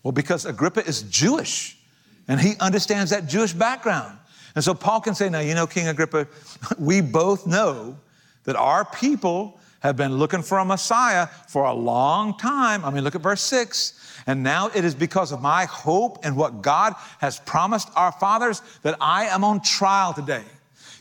Well, 0.03 0.11
because 0.11 0.45
Agrippa 0.45 0.85
is 0.85 1.01
Jewish 1.01 1.79
and 2.27 2.39
he 2.39 2.53
understands 2.59 3.09
that 3.09 3.25
Jewish 3.25 3.53
background. 3.53 4.19
And 4.53 4.63
so 4.63 4.75
Paul 4.75 5.01
can 5.01 5.15
say, 5.15 5.29
Now, 5.29 5.39
you 5.39 5.55
know, 5.55 5.65
King 5.65 5.87
Agrippa, 5.87 6.27
we 6.77 7.01
both 7.01 7.47
know 7.47 7.97
that 8.43 8.55
our 8.55 8.85
people 8.85 9.59
have 9.79 9.97
been 9.97 10.15
looking 10.15 10.41
for 10.41 10.59
a 10.59 10.65
Messiah 10.65 11.27
for 11.47 11.65
a 11.65 11.73
long 11.73 12.37
time. 12.37 12.85
I 12.85 12.89
mean, 12.89 13.03
look 13.03 13.15
at 13.15 13.21
verse 13.21 13.41
six. 13.41 13.99
And 14.27 14.41
now 14.41 14.69
it 14.73 14.85
is 14.85 14.95
because 14.95 15.33
of 15.33 15.41
my 15.41 15.65
hope 15.65 16.19
and 16.23 16.37
what 16.37 16.61
God 16.61 16.93
has 17.19 17.39
promised 17.41 17.89
our 17.95 18.13
fathers 18.13 18.61
that 18.83 18.95
I 19.01 19.25
am 19.25 19.43
on 19.43 19.61
trial 19.61 20.13
today. 20.13 20.43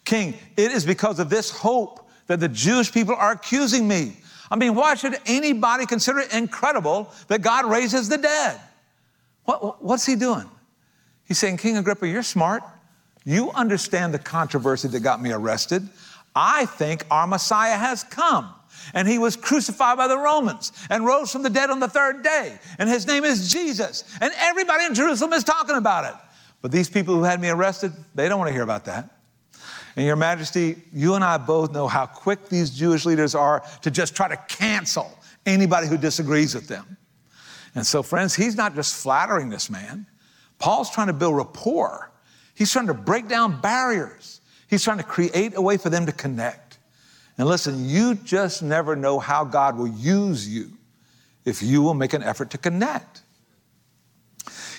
King, 0.05 0.35
it 0.57 0.73
is 0.73 0.85
because 0.85 1.21
of 1.21 1.31
this 1.31 1.51
hope 1.51 2.11
that 2.27 2.41
the 2.41 2.49
Jewish 2.49 2.91
people 2.91 3.15
are 3.15 3.33
accusing 3.33 3.87
me. 3.87 4.17
I 4.51 4.57
mean, 4.57 4.75
why 4.75 4.97
should 4.97 5.17
anybody 5.27 5.87
consider 5.87 6.19
it 6.19 6.35
incredible 6.35 7.13
that 7.29 7.43
God 7.43 7.67
raises 7.67 8.09
the 8.09 8.19
dead? 8.19 8.61
What, 9.45 9.83
what's 9.83 10.05
he 10.05 10.17
doing? 10.17 10.51
He's 11.25 11.39
saying, 11.39 11.59
King 11.59 11.77
Agrippa, 11.77 12.09
you're 12.09 12.25
smart. 12.25 12.65
You 13.25 13.53
understand 13.53 14.13
the 14.13 14.19
controversy 14.19 14.89
that 14.89 15.01
got 15.01 15.23
me 15.23 15.31
arrested. 15.31 15.89
I 16.35 16.67
think 16.67 17.05
our 17.11 17.27
Messiah 17.27 17.77
has 17.77 18.05
come. 18.05 18.53
And 18.95 19.07
he 19.07 19.19
was 19.19 19.37
crucified 19.37 19.97
by 19.97 20.09
the 20.09 20.19
Romans 20.19 20.73
and 20.91 21.05
rose 21.05 21.31
from 21.31 21.43
the 21.43 21.51
dead 21.51 21.71
on 21.71 21.79
the 21.79 21.89
third 21.89 22.23
day. 22.25 22.59
And 22.79 22.89
his 22.89 23.07
name 23.07 23.25
is 23.25 23.53
Jesus. 23.53 24.05
And 24.21 24.33
everybody 24.39 24.85
in 24.85 24.95
Jerusalem 24.95 25.33
is 25.35 25.45
talking 25.45 25.77
about 25.77 26.05
it. 26.05 26.15
But 26.63 26.73
these 26.73 26.89
people 26.91 27.15
who 27.15 27.23
had 27.23 27.41
me 27.41 27.49
arrested, 27.49 27.93
they 28.15 28.29
don't 28.29 28.39
want 28.39 28.49
to 28.49 28.53
hear 28.53 28.63
about 28.63 28.87
that. 28.87 29.09
And 29.95 30.07
Your 30.07 30.17
Majesty, 30.17 30.77
you 30.93 31.15
and 31.15 31.23
I 31.23 31.37
both 31.37 31.73
know 31.73 31.87
how 31.87 32.07
quick 32.07 32.49
these 32.49 32.71
Jewish 32.71 33.05
leaders 33.05 33.35
are 33.35 33.63
to 33.83 33.91
just 33.91 34.17
try 34.17 34.29
to 34.29 34.37
cancel 34.49 35.17
anybody 35.45 35.87
who 35.87 35.99
disagrees 35.99 36.55
with 36.55 36.67
them. 36.67 36.97
And 37.75 37.87
so, 37.87 38.03
friends, 38.03 38.35
he's 38.35 38.57
not 38.57 38.75
just 38.75 38.95
flattering 38.97 39.49
this 39.49 39.71
man, 39.71 40.07
Paul's 40.59 40.91
trying 40.91 41.09
to 41.09 41.13
build 41.13 41.37
rapport 41.37 42.13
He's 42.55 42.71
trying 42.71 42.89
to 42.89 42.95
break 42.95 43.29
down 43.29 43.61
barriers. 43.61 44.41
He's 44.73 44.83
trying 44.83 44.97
to 44.97 45.05
create 45.05 45.55
a 45.55 45.61
way 45.61 45.77
for 45.77 45.91
them 45.91 46.07
to 46.07 46.13
connect. 46.13 46.79
And 47.37 47.47
listen, 47.47 47.91
you 47.91 48.15
just 48.15 48.63
never 48.63 48.97
know 48.97 49.19
how 49.19 49.45
God 49.45 49.77
will 49.77 49.87
use 49.87 50.49
you 50.49 50.71
if 51.45 51.63
you 51.63 51.83
will 51.83 51.93
make 51.93 52.15
an 52.15 52.23
effort 52.23 52.49
to 52.53 52.59
connect. 52.59 53.21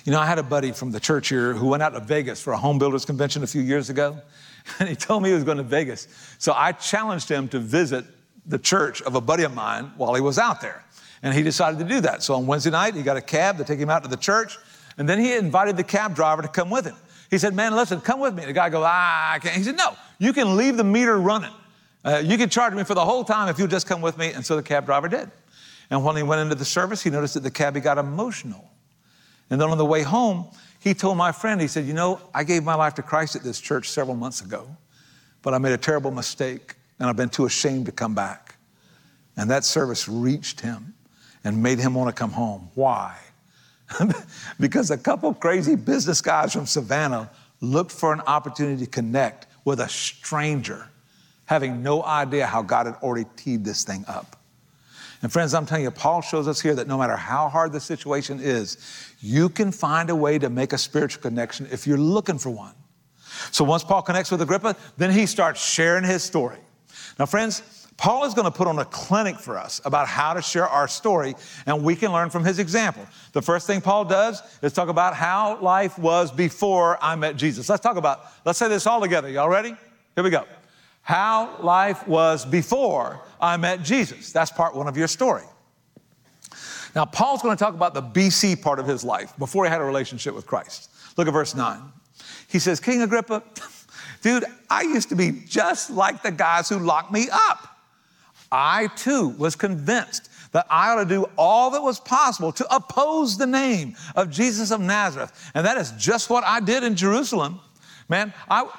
You 0.03 0.11
know, 0.11 0.19
I 0.19 0.25
had 0.25 0.39
a 0.39 0.43
buddy 0.43 0.71
from 0.71 0.89
the 0.89 0.99
church 0.99 1.29
here 1.29 1.53
who 1.53 1.67
went 1.67 1.83
out 1.83 1.93
to 1.93 1.99
Vegas 1.99 2.41
for 2.41 2.53
a 2.53 2.57
home 2.57 2.79
builders 2.79 3.05
convention 3.05 3.43
a 3.43 3.47
few 3.47 3.61
years 3.61 3.91
ago, 3.91 4.17
and 4.79 4.89
he 4.89 4.95
told 4.95 5.21
me 5.21 5.29
he 5.29 5.35
was 5.35 5.43
going 5.43 5.57
to 5.57 5.63
Vegas. 5.63 6.07
So 6.39 6.53
I 6.53 6.71
challenged 6.71 7.29
him 7.29 7.47
to 7.49 7.59
visit 7.59 8.03
the 8.47 8.57
church 8.57 8.99
of 9.03 9.13
a 9.13 9.21
buddy 9.21 9.43
of 9.43 9.53
mine 9.53 9.91
while 9.97 10.15
he 10.15 10.21
was 10.21 10.39
out 10.39 10.59
there. 10.59 10.83
And 11.21 11.35
he 11.35 11.43
decided 11.43 11.77
to 11.77 11.85
do 11.85 12.01
that. 12.01 12.23
So 12.23 12.33
on 12.33 12.47
Wednesday 12.47 12.71
night, 12.71 12.95
he 12.95 13.03
got 13.03 13.17
a 13.17 13.21
cab 13.21 13.59
to 13.59 13.63
take 13.63 13.77
him 13.77 13.91
out 13.91 14.01
to 14.01 14.09
the 14.09 14.17
church. 14.17 14.57
And 14.97 15.07
then 15.07 15.19
he 15.19 15.35
invited 15.35 15.77
the 15.77 15.83
cab 15.83 16.15
driver 16.15 16.41
to 16.41 16.47
come 16.47 16.71
with 16.71 16.83
him. 16.83 16.95
He 17.33 17.39
said, 17.39 17.55
Man, 17.55 17.75
listen, 17.75 17.99
come 17.99 18.19
with 18.19 18.35
me. 18.35 18.45
The 18.45 18.53
guy 18.53 18.69
goes, 18.69 18.85
Ah, 18.85 19.33
I 19.33 19.39
can't. 19.39 19.55
He 19.55 19.63
said, 19.63 19.75
No, 19.75 19.95
you 20.19 20.33
can 20.33 20.55
leave 20.55 20.77
the 20.77 20.83
meter 20.83 21.17
running. 21.17 21.49
Uh, 22.05 22.21
you 22.23 22.37
can 22.37 22.47
charge 22.47 22.75
me 22.75 22.83
for 22.83 22.93
the 22.93 23.03
whole 23.03 23.23
time 23.23 23.49
if 23.49 23.57
you'll 23.57 23.67
just 23.67 23.87
come 23.87 24.01
with 24.01 24.19
me. 24.19 24.31
And 24.31 24.45
so 24.45 24.55
the 24.55 24.61
cab 24.61 24.85
driver 24.85 25.07
did. 25.07 25.31
And 25.89 26.05
when 26.05 26.15
he 26.15 26.21
went 26.21 26.41
into 26.41 26.53
the 26.53 26.63
service, 26.63 27.01
he 27.01 27.09
noticed 27.09 27.33
that 27.33 27.39
the 27.39 27.49
cabbie 27.49 27.79
got 27.79 27.97
emotional. 27.97 28.69
And 29.49 29.59
then 29.59 29.71
on 29.71 29.79
the 29.79 29.85
way 29.85 30.03
home, 30.03 30.45
he 30.79 30.93
told 30.93 31.17
my 31.17 31.31
friend, 31.31 31.59
he 31.59 31.65
said, 31.65 31.85
You 31.85 31.93
know, 31.93 32.21
I 32.35 32.43
gave 32.43 32.63
my 32.63 32.75
life 32.75 32.93
to 32.95 33.01
Christ 33.01 33.35
at 33.35 33.41
this 33.41 33.59
church 33.59 33.89
several 33.89 34.15
months 34.15 34.41
ago, 34.41 34.67
but 35.41 35.55
I 35.55 35.57
made 35.57 35.73
a 35.73 35.77
terrible 35.79 36.11
mistake 36.11 36.75
and 36.99 37.09
I've 37.09 37.17
been 37.17 37.29
too 37.29 37.47
ashamed 37.47 37.87
to 37.87 37.91
come 37.91 38.13
back. 38.13 38.57
And 39.37 39.49
that 39.49 39.65
service 39.65 40.07
reached 40.07 40.61
him 40.61 40.93
and 41.43 41.63
made 41.63 41.79
him 41.79 41.95
want 41.95 42.15
to 42.15 42.19
come 42.19 42.33
home. 42.33 42.69
Why? 42.75 43.17
because 44.59 44.91
a 44.91 44.97
couple 44.97 45.33
crazy 45.33 45.75
business 45.75 46.21
guys 46.21 46.53
from 46.53 46.65
Savannah 46.65 47.29
looked 47.61 47.91
for 47.91 48.13
an 48.13 48.21
opportunity 48.21 48.85
to 48.85 48.89
connect 48.89 49.47
with 49.65 49.79
a 49.79 49.89
stranger, 49.89 50.87
having 51.45 51.81
no 51.81 52.03
idea 52.03 52.45
how 52.45 52.61
God 52.61 52.85
had 52.85 52.95
already 52.95 53.27
teed 53.35 53.63
this 53.63 53.83
thing 53.83 54.03
up. 54.07 54.37
And 55.21 55.31
friends, 55.31 55.53
I'm 55.53 55.65
telling 55.65 55.85
you, 55.85 55.91
Paul 55.91 56.21
shows 56.21 56.49
us 56.49 56.59
here 56.59 56.75
that 56.75 56.87
no 56.87 56.97
matter 56.97 57.15
how 57.15 57.47
hard 57.47 57.71
the 57.71 57.79
situation 57.79 58.41
is, 58.41 58.77
you 59.21 59.47
can 59.47 59.71
find 59.71 60.09
a 60.09 60.15
way 60.15 60.37
to 60.37 60.49
make 60.49 60.73
a 60.73 60.77
spiritual 60.77 61.21
connection 61.21 61.65
if 61.71 61.87
you're 61.87 61.97
looking 61.97 62.37
for 62.37 62.49
one. 62.49 62.73
So 63.51 63.63
once 63.63 63.85
Paul 63.85 64.01
connects 64.01 64.31
with 64.31 64.41
Agrippa, 64.41 64.75
then 64.97 65.11
he 65.11 65.25
starts 65.25 65.63
sharing 65.63 66.03
his 66.03 66.23
story. 66.23 66.57
Now, 67.17 67.25
friends, 67.25 67.61
Paul 67.97 68.25
is 68.25 68.33
going 68.33 68.45
to 68.45 68.51
put 68.51 68.67
on 68.67 68.79
a 68.79 68.85
clinic 68.85 69.37
for 69.37 69.57
us 69.57 69.79
about 69.85 70.07
how 70.07 70.33
to 70.33 70.41
share 70.41 70.67
our 70.67 70.87
story, 70.87 71.35
and 71.65 71.83
we 71.83 71.95
can 71.95 72.11
learn 72.11 72.29
from 72.29 72.43
his 72.43 72.59
example. 72.59 73.05
The 73.33 73.41
first 73.41 73.67
thing 73.67 73.81
Paul 73.81 74.05
does 74.05 74.41
is 74.61 74.73
talk 74.73 74.89
about 74.89 75.15
how 75.15 75.59
life 75.61 75.97
was 75.99 76.31
before 76.31 76.97
I 77.01 77.15
met 77.15 77.35
Jesus. 77.35 77.69
Let's 77.69 77.81
talk 77.81 77.97
about, 77.97 78.25
let's 78.45 78.59
say 78.59 78.67
this 78.67 78.87
all 78.87 78.99
together. 78.99 79.29
Y'all 79.29 79.49
ready? 79.49 79.75
Here 80.15 80.23
we 80.23 80.29
go. 80.29 80.45
How 81.01 81.57
life 81.61 82.07
was 82.07 82.45
before 82.45 83.21
I 83.39 83.57
met 83.57 83.83
Jesus. 83.83 84.31
That's 84.31 84.51
part 84.51 84.75
one 84.75 84.87
of 84.87 84.97
your 84.97 85.07
story. 85.07 85.43
Now, 86.95 87.05
Paul's 87.05 87.41
going 87.41 87.55
to 87.57 87.63
talk 87.63 87.73
about 87.73 87.93
the 87.93 88.01
BC 88.01 88.61
part 88.61 88.79
of 88.79 88.87
his 88.87 89.03
life 89.03 89.33
before 89.37 89.65
he 89.65 89.71
had 89.71 89.81
a 89.81 89.83
relationship 89.83 90.35
with 90.35 90.45
Christ. 90.45 90.89
Look 91.17 91.27
at 91.27 91.33
verse 91.33 91.55
9. 91.55 91.81
He 92.47 92.59
says, 92.59 92.79
King 92.79 93.01
Agrippa, 93.01 93.43
dude, 94.21 94.45
I 94.69 94.83
used 94.83 95.09
to 95.09 95.15
be 95.15 95.43
just 95.47 95.89
like 95.89 96.21
the 96.21 96.31
guys 96.31 96.69
who 96.69 96.79
locked 96.79 97.11
me 97.11 97.27
up. 97.31 97.69
I 98.53 98.87
too 98.95 99.29
was 99.29 99.55
convinced 99.55 100.29
that 100.51 100.67
I 100.69 100.91
ought 100.91 101.03
to 101.03 101.05
do 101.05 101.25
all 101.37 101.71
that 101.71 101.81
was 101.81 101.99
possible 101.99 102.51
to 102.53 102.75
oppose 102.75 103.37
the 103.37 103.47
name 103.47 103.95
of 104.15 104.29
Jesus 104.29 104.71
of 104.71 104.79
Nazareth. 104.79 105.51
And 105.55 105.65
that 105.65 105.77
is 105.77 105.91
just 105.97 106.29
what 106.29 106.43
I 106.45 106.59
did 106.59 106.83
in 106.83 106.95
Jerusalem. 106.95 107.59
Man, 108.07 108.31
I, 108.49 108.69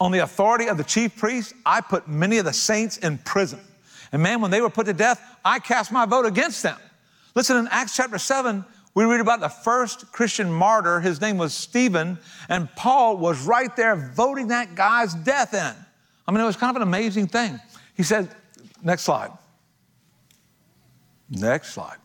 on 0.00 0.12
the 0.12 0.18
authority 0.18 0.66
of 0.66 0.76
the 0.76 0.84
chief 0.84 1.16
priest, 1.16 1.54
I 1.64 1.80
put 1.80 2.06
many 2.06 2.36
of 2.36 2.44
the 2.44 2.52
saints 2.52 2.98
in 2.98 3.18
prison. 3.18 3.60
And 4.12 4.22
man, 4.22 4.42
when 4.42 4.50
they 4.50 4.60
were 4.60 4.70
put 4.70 4.86
to 4.86 4.92
death, 4.92 5.20
I 5.44 5.58
cast 5.58 5.90
my 5.90 6.04
vote 6.04 6.26
against 6.26 6.62
them. 6.62 6.78
Listen, 7.34 7.56
in 7.56 7.68
Acts 7.70 7.96
chapter 7.96 8.18
7, 8.18 8.64
we 8.94 9.04
read 9.04 9.20
about 9.20 9.40
the 9.40 9.48
first 9.48 10.12
Christian 10.12 10.52
martyr. 10.52 11.00
His 11.00 11.20
name 11.20 11.38
was 11.38 11.54
Stephen, 11.54 12.18
and 12.48 12.68
Paul 12.74 13.16
was 13.16 13.40
right 13.46 13.74
there 13.76 13.96
voting 13.96 14.48
that 14.48 14.74
guy's 14.74 15.14
death 15.14 15.54
in. 15.54 15.74
I 16.26 16.32
mean, 16.32 16.40
it 16.40 16.46
was 16.46 16.56
kind 16.56 16.76
of 16.76 16.82
an 16.82 16.88
amazing 16.88 17.28
thing. 17.28 17.58
He 17.96 18.02
said, 18.02 18.28
Next 18.82 19.02
slide. 19.02 19.30
Next 21.30 21.74
slide. 21.74 21.96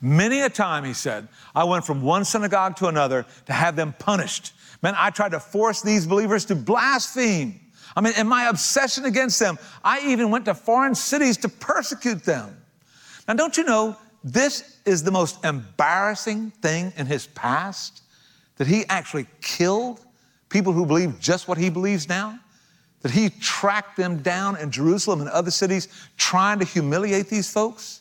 Many 0.00 0.40
a 0.40 0.48
time, 0.48 0.84
he 0.84 0.92
said, 0.92 1.28
I 1.54 1.64
went 1.64 1.84
from 1.84 2.02
one 2.02 2.24
synagogue 2.24 2.76
to 2.76 2.86
another 2.86 3.26
to 3.46 3.52
have 3.52 3.76
them 3.76 3.94
punished. 3.98 4.52
Man, 4.82 4.94
I 4.96 5.10
tried 5.10 5.32
to 5.32 5.40
force 5.40 5.82
these 5.82 6.06
believers 6.06 6.44
to 6.46 6.54
blaspheme. 6.54 7.60
I 7.96 8.00
mean, 8.00 8.12
in 8.16 8.28
my 8.28 8.48
obsession 8.48 9.04
against 9.06 9.40
them, 9.40 9.58
I 9.82 10.00
even 10.06 10.30
went 10.30 10.44
to 10.44 10.54
foreign 10.54 10.94
cities 10.94 11.36
to 11.38 11.48
persecute 11.48 12.22
them. 12.22 12.56
Now, 13.26 13.34
don't 13.34 13.56
you 13.56 13.64
know, 13.64 13.96
this 14.22 14.78
is 14.84 15.02
the 15.02 15.10
most 15.10 15.44
embarrassing 15.44 16.52
thing 16.62 16.92
in 16.96 17.06
his 17.06 17.26
past 17.28 18.02
that 18.56 18.66
he 18.66 18.84
actually 18.88 19.26
killed 19.40 20.04
people 20.48 20.72
who 20.72 20.86
believe 20.86 21.18
just 21.18 21.48
what 21.48 21.58
he 21.58 21.70
believes 21.70 22.08
now? 22.08 22.38
That 23.02 23.12
he 23.12 23.30
tracked 23.30 23.96
them 23.96 24.18
down 24.18 24.56
in 24.56 24.70
Jerusalem 24.70 25.20
and 25.20 25.30
other 25.30 25.50
cities 25.50 25.88
trying 26.16 26.58
to 26.58 26.64
humiliate 26.64 27.28
these 27.28 27.50
folks? 27.50 28.00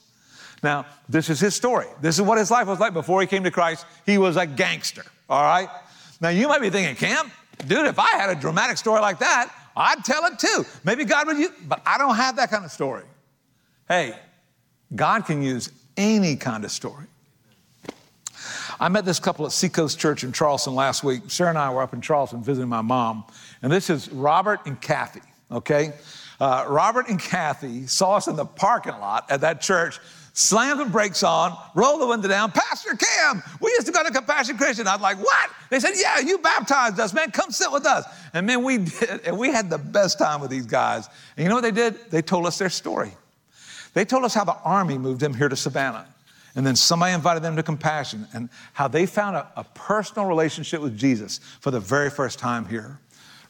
Now, 0.63 0.85
this 1.07 1.29
is 1.29 1.39
his 1.39 1.55
story. 1.55 1.87
This 2.01 2.15
is 2.17 2.23
what 2.23 2.37
his 2.37 2.49
life 2.49 2.67
was 2.67 2.79
like 2.79 2.93
before 2.93 3.21
he 3.21 3.27
came 3.27 3.43
to 3.43 3.51
Christ. 3.51 3.85
He 4.05 4.17
was 4.17 4.37
a 4.37 4.47
gangster, 4.47 5.03
all 5.29 5.43
right? 5.43 5.69
Now, 6.19 6.29
you 6.29 6.47
might 6.47 6.61
be 6.61 6.69
thinking, 6.69 6.95
Cam, 6.95 7.31
dude, 7.67 7.85
if 7.85 7.99
I 7.99 8.09
had 8.09 8.29
a 8.29 8.35
dramatic 8.35 8.77
story 8.77 9.01
like 9.01 9.19
that, 9.19 9.53
I'd 9.75 10.03
tell 10.03 10.25
it 10.25 10.39
too. 10.39 10.65
Maybe 10.83 11.05
God 11.05 11.27
would 11.27 11.37
use, 11.37 11.51
but 11.67 11.81
I 11.85 11.99
don't 11.99 12.15
have 12.15 12.37
that 12.37 12.49
kind 12.49 12.65
of 12.65 12.71
story. 12.71 13.03
Hey, 13.87 14.17
God 14.95 15.25
can 15.25 15.43
use 15.43 15.69
any 15.95 16.35
kind 16.35 16.65
of 16.65 16.71
story. 16.71 17.05
I 18.79 18.89
met 18.89 19.05
this 19.05 19.19
couple 19.19 19.45
at 19.45 19.51
Seacoast 19.51 19.99
Church 19.99 20.23
in 20.23 20.31
Charleston 20.31 20.75
last 20.75 21.03
week. 21.03 21.23
Sarah 21.27 21.49
and 21.49 21.57
I 21.57 21.71
were 21.71 21.81
up 21.81 21.93
in 21.93 22.01
Charleston 22.01 22.43
visiting 22.43 22.69
my 22.69 22.81
mom, 22.81 23.23
and 23.61 23.71
this 23.71 23.89
is 23.89 24.09
Robert 24.09 24.61
and 24.65 24.79
Kathy, 24.79 25.21
okay? 25.51 25.93
Uh, 26.39 26.65
Robert 26.67 27.07
and 27.09 27.19
Kathy 27.19 27.87
saw 27.87 28.15
us 28.17 28.27
in 28.27 28.35
the 28.35 28.45
parking 28.45 28.99
lot 28.99 29.29
at 29.31 29.41
that 29.41 29.61
church, 29.61 29.99
slammed 30.33 30.79
the 30.79 30.85
brakes 30.85 31.23
on, 31.23 31.57
rolled 31.73 31.99
the 31.99 32.07
window 32.07 32.27
down. 32.27 32.51
Pastor 32.51 32.95
Cam, 32.95 33.41
we 33.59 33.71
used 33.71 33.87
to 33.87 33.91
go 33.91 34.03
to 34.03 34.11
Compassion 34.11 34.57
Christian. 34.57 34.87
I 34.87 34.93
was 34.93 35.01
like, 35.01 35.17
what? 35.17 35.49
They 35.71 35.79
said, 35.79 35.93
yeah, 35.95 36.19
you 36.19 36.37
baptized 36.37 36.99
us, 36.99 37.13
man. 37.13 37.31
Come 37.31 37.49
sit 37.49 37.71
with 37.71 37.87
us. 37.87 38.05
And 38.33 38.45
man, 38.45 38.63
we 38.63 38.77
did, 38.99 39.21
and 39.25 39.37
we 39.37 39.49
had 39.49 39.69
the 39.69 39.79
best 39.79 40.19
time 40.19 40.39
with 40.41 40.51
these 40.51 40.67
guys. 40.67 41.07
And 41.35 41.43
you 41.43 41.49
know 41.49 41.55
what 41.55 41.63
they 41.63 41.71
did? 41.71 42.11
They 42.11 42.21
told 42.21 42.45
us 42.45 42.59
their 42.59 42.69
story. 42.69 43.11
They 43.95 44.05
told 44.05 44.25
us 44.25 44.35
how 44.35 44.43
the 44.43 44.57
army 44.63 44.99
moved 44.99 45.21
them 45.21 45.33
here 45.33 45.49
to 45.49 45.55
Savannah. 45.55 46.07
And 46.55 46.65
then 46.65 46.75
somebody 46.75 47.13
invited 47.13 47.41
them 47.41 47.55
to 47.55 47.63
compassion 47.63 48.27
and 48.33 48.49
how 48.73 48.87
they 48.87 49.05
found 49.07 49.35
a, 49.35 49.47
a, 49.55 49.63
personal 49.63 50.27
relationship 50.27 50.81
with 50.81 50.97
Jesus 50.97 51.39
for 51.59 51.69
the 51.69 51.79
very 51.79 52.09
first 52.09 52.39
time 52.39 52.65
here. 52.65 52.99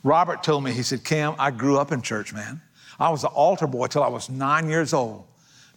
Robert 0.08 0.42
told 0.42 0.64
me, 0.64 0.72
he 0.72 0.84
said, 0.84 1.04
Cam, 1.04 1.36
I 1.38 1.52
grew 1.52 1.78
up 1.78 1.92
in 1.92 2.02
church, 2.02 2.34
man. 2.34 2.62
I 2.98 3.10
was 3.10 3.24
an 3.24 3.32
altar 3.34 3.68
boy 3.68 3.88
till 3.88 4.04
I 4.04 4.08
was 4.08 4.30
nine 4.30 4.70
years 4.70 4.94
old, 4.94 5.26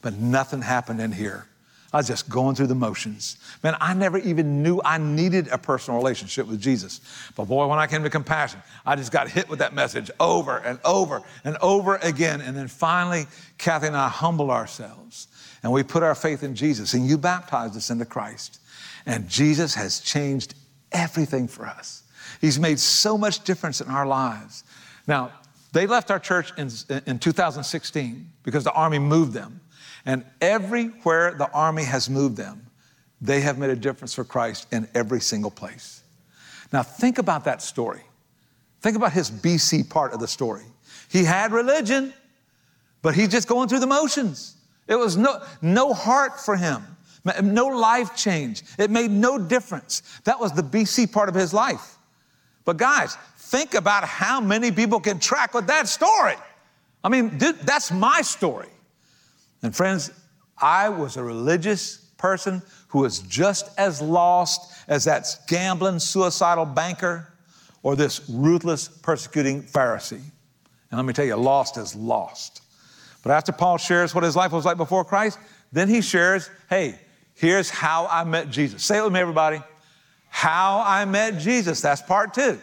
but 0.03 0.14
nothing 0.14 0.62
happened 0.62 1.01
in 1.01 1.11
here. 1.11 1.47
I 1.93 1.97
was 1.97 2.07
just 2.07 2.29
going 2.29 2.55
through 2.55 2.69
the 2.69 2.77
motions. 2.77 3.37
Man, 3.64 3.77
I 3.81 3.93
never 3.95 4.19
even 4.19 4.62
knew 4.62 4.81
I 4.85 4.99
needed 4.99 5.49
a 5.49 5.59
personal 5.59 5.99
relationship 5.99 6.47
with 6.47 6.61
Jesus. 6.61 7.01
But 7.35 7.47
boy, 7.47 7.66
when 7.66 7.81
I 7.81 7.88
came 7.88 8.05
to 8.05 8.11
compassion, 8.11 8.62
I 8.87 8.95
just 8.95 9.11
got 9.11 9.29
hit 9.29 9.49
with 9.49 9.59
that 9.59 9.75
message 9.75 10.09
over 10.21 10.59
and 10.59 10.79
over 10.85 11.23
and 11.43 11.57
over 11.61 11.97
again. 11.97 12.40
And 12.40 12.57
then 12.57 12.69
finally, 12.69 13.27
Kathy 13.59 13.88
and 13.88 13.97
I 13.97 14.09
humbled 14.09 14.51
ourselves 14.51 15.27
and 15.64 15.73
we 15.73 15.83
put 15.83 16.05
our 16.05 16.14
faith 16.14 16.43
in 16.43 16.55
Jesus, 16.55 16.95
and 16.95 17.07
you 17.07 17.19
baptized 17.19 17.77
us 17.77 17.90
into 17.90 18.07
Christ. 18.07 18.61
And 19.05 19.29
Jesus 19.29 19.75
has 19.75 20.01
changed 20.01 20.55
everything 20.93 21.49
for 21.49 21.66
us. 21.66 22.05
He's 22.40 22.59
made 22.59 22.79
so 22.79 23.16
much 23.16 23.45
difference 23.45 23.81
in 23.81 23.88
our 23.88 24.07
lives. 24.07 24.64
Now, 25.07 25.33
they 25.73 25.87
left 25.87 26.11
our 26.11 26.19
church 26.19 26.53
in, 26.57 26.71
in 27.07 27.19
2016 27.19 28.31
because 28.43 28.64
the 28.64 28.73
army 28.73 28.99
moved 28.99 29.33
them. 29.33 29.61
And 30.07 30.25
everywhere 30.40 31.35
the 31.35 31.51
army 31.53 31.85
has 31.85 32.09
moved 32.09 32.37
them, 32.37 32.66
they 33.21 33.40
have 33.43 33.59
made 33.59 33.71
a 33.71 33.77
difference 33.77 34.14
for 34.14 34.25
Christ 34.25 34.66
in 34.73 34.88
every 34.95 35.21
single 35.21 35.51
place. 35.51 36.03
Now, 36.73 36.83
think 36.83 37.19
about 37.19 37.45
that 37.45 37.62
story. 37.62 38.03
Think 38.81 38.97
about 38.97 39.12
his 39.12 39.31
BC 39.31 39.88
part 39.90 40.12
of 40.12 40.21
the 40.21 40.29
story. 40.29 40.64
He 41.09 41.25
had 41.25 41.53
religion, 41.53 42.14
but 43.03 43.14
he's 43.14 43.29
just 43.29 43.47
going 43.47 43.69
through 43.69 43.81
the 43.81 43.87
motions. 43.87 44.57
It 44.88 44.97
was 44.97 45.16
no, 45.16 45.43
no 45.61 45.93
heart 45.93 46.40
for 46.40 46.57
him, 46.57 46.83
no 47.43 47.66
life 47.66 48.16
change. 48.16 48.62
It 48.79 48.90
made 48.90 49.11
no 49.11 49.38
difference. 49.38 50.03
That 50.25 50.40
was 50.40 50.53
the 50.53 50.62
BC 50.62 51.12
part 51.12 51.29
of 51.29 51.35
his 51.35 51.53
life. 51.53 51.97
But 52.71 52.77
guys, 52.77 53.17
think 53.37 53.75
about 53.75 54.05
how 54.05 54.41
many 54.41 54.71
people 54.71 55.01
can 55.01 55.19
track 55.19 55.55
with 55.55 55.67
that 55.67 55.89
story. 55.89 56.37
I 57.03 57.09
mean, 57.09 57.37
dude, 57.37 57.59
that's 57.63 57.91
my 57.91 58.23
story. 58.23 58.69
And 59.61 59.75
friends, 59.75 60.13
I 60.57 60.89
was 60.89 61.17
a 61.17 61.25
religious 61.25 61.97
person 62.17 62.63
who 62.87 63.01
was 63.01 63.19
just 63.23 63.77
as 63.77 64.01
lost 64.01 64.73
as 64.87 65.03
that 65.07 65.27
gambling, 65.49 65.99
suicidal 65.99 66.65
banker 66.65 67.27
or 67.83 67.97
this 67.97 68.21
ruthless, 68.31 68.87
persecuting 68.87 69.65
Pharisee. 69.65 70.23
And 70.93 70.93
let 70.93 71.05
me 71.05 71.13
tell 71.13 71.25
you, 71.25 71.35
lost 71.35 71.77
is 71.77 71.97
lost. 71.97 72.63
But 73.25 73.33
after 73.33 73.51
Paul 73.51 73.79
shares 73.79 74.15
what 74.15 74.23
his 74.23 74.37
life 74.37 74.53
was 74.53 74.65
like 74.65 74.77
before 74.77 75.05
Christ, 75.05 75.41
then 75.73 75.89
he 75.89 76.03
shares, 76.03 76.49
hey, 76.69 77.01
here's 77.35 77.69
how 77.69 78.07
I 78.07 78.23
met 78.23 78.49
Jesus. 78.49 78.85
Say 78.85 78.99
it 78.99 79.03
with 79.03 79.13
me, 79.13 79.19
everybody. 79.19 79.61
How 80.31 80.83
I 80.87 81.05
met 81.05 81.38
Jesus. 81.38 81.83
That's 81.83 82.01
part 82.01 82.33
two. 82.33 82.59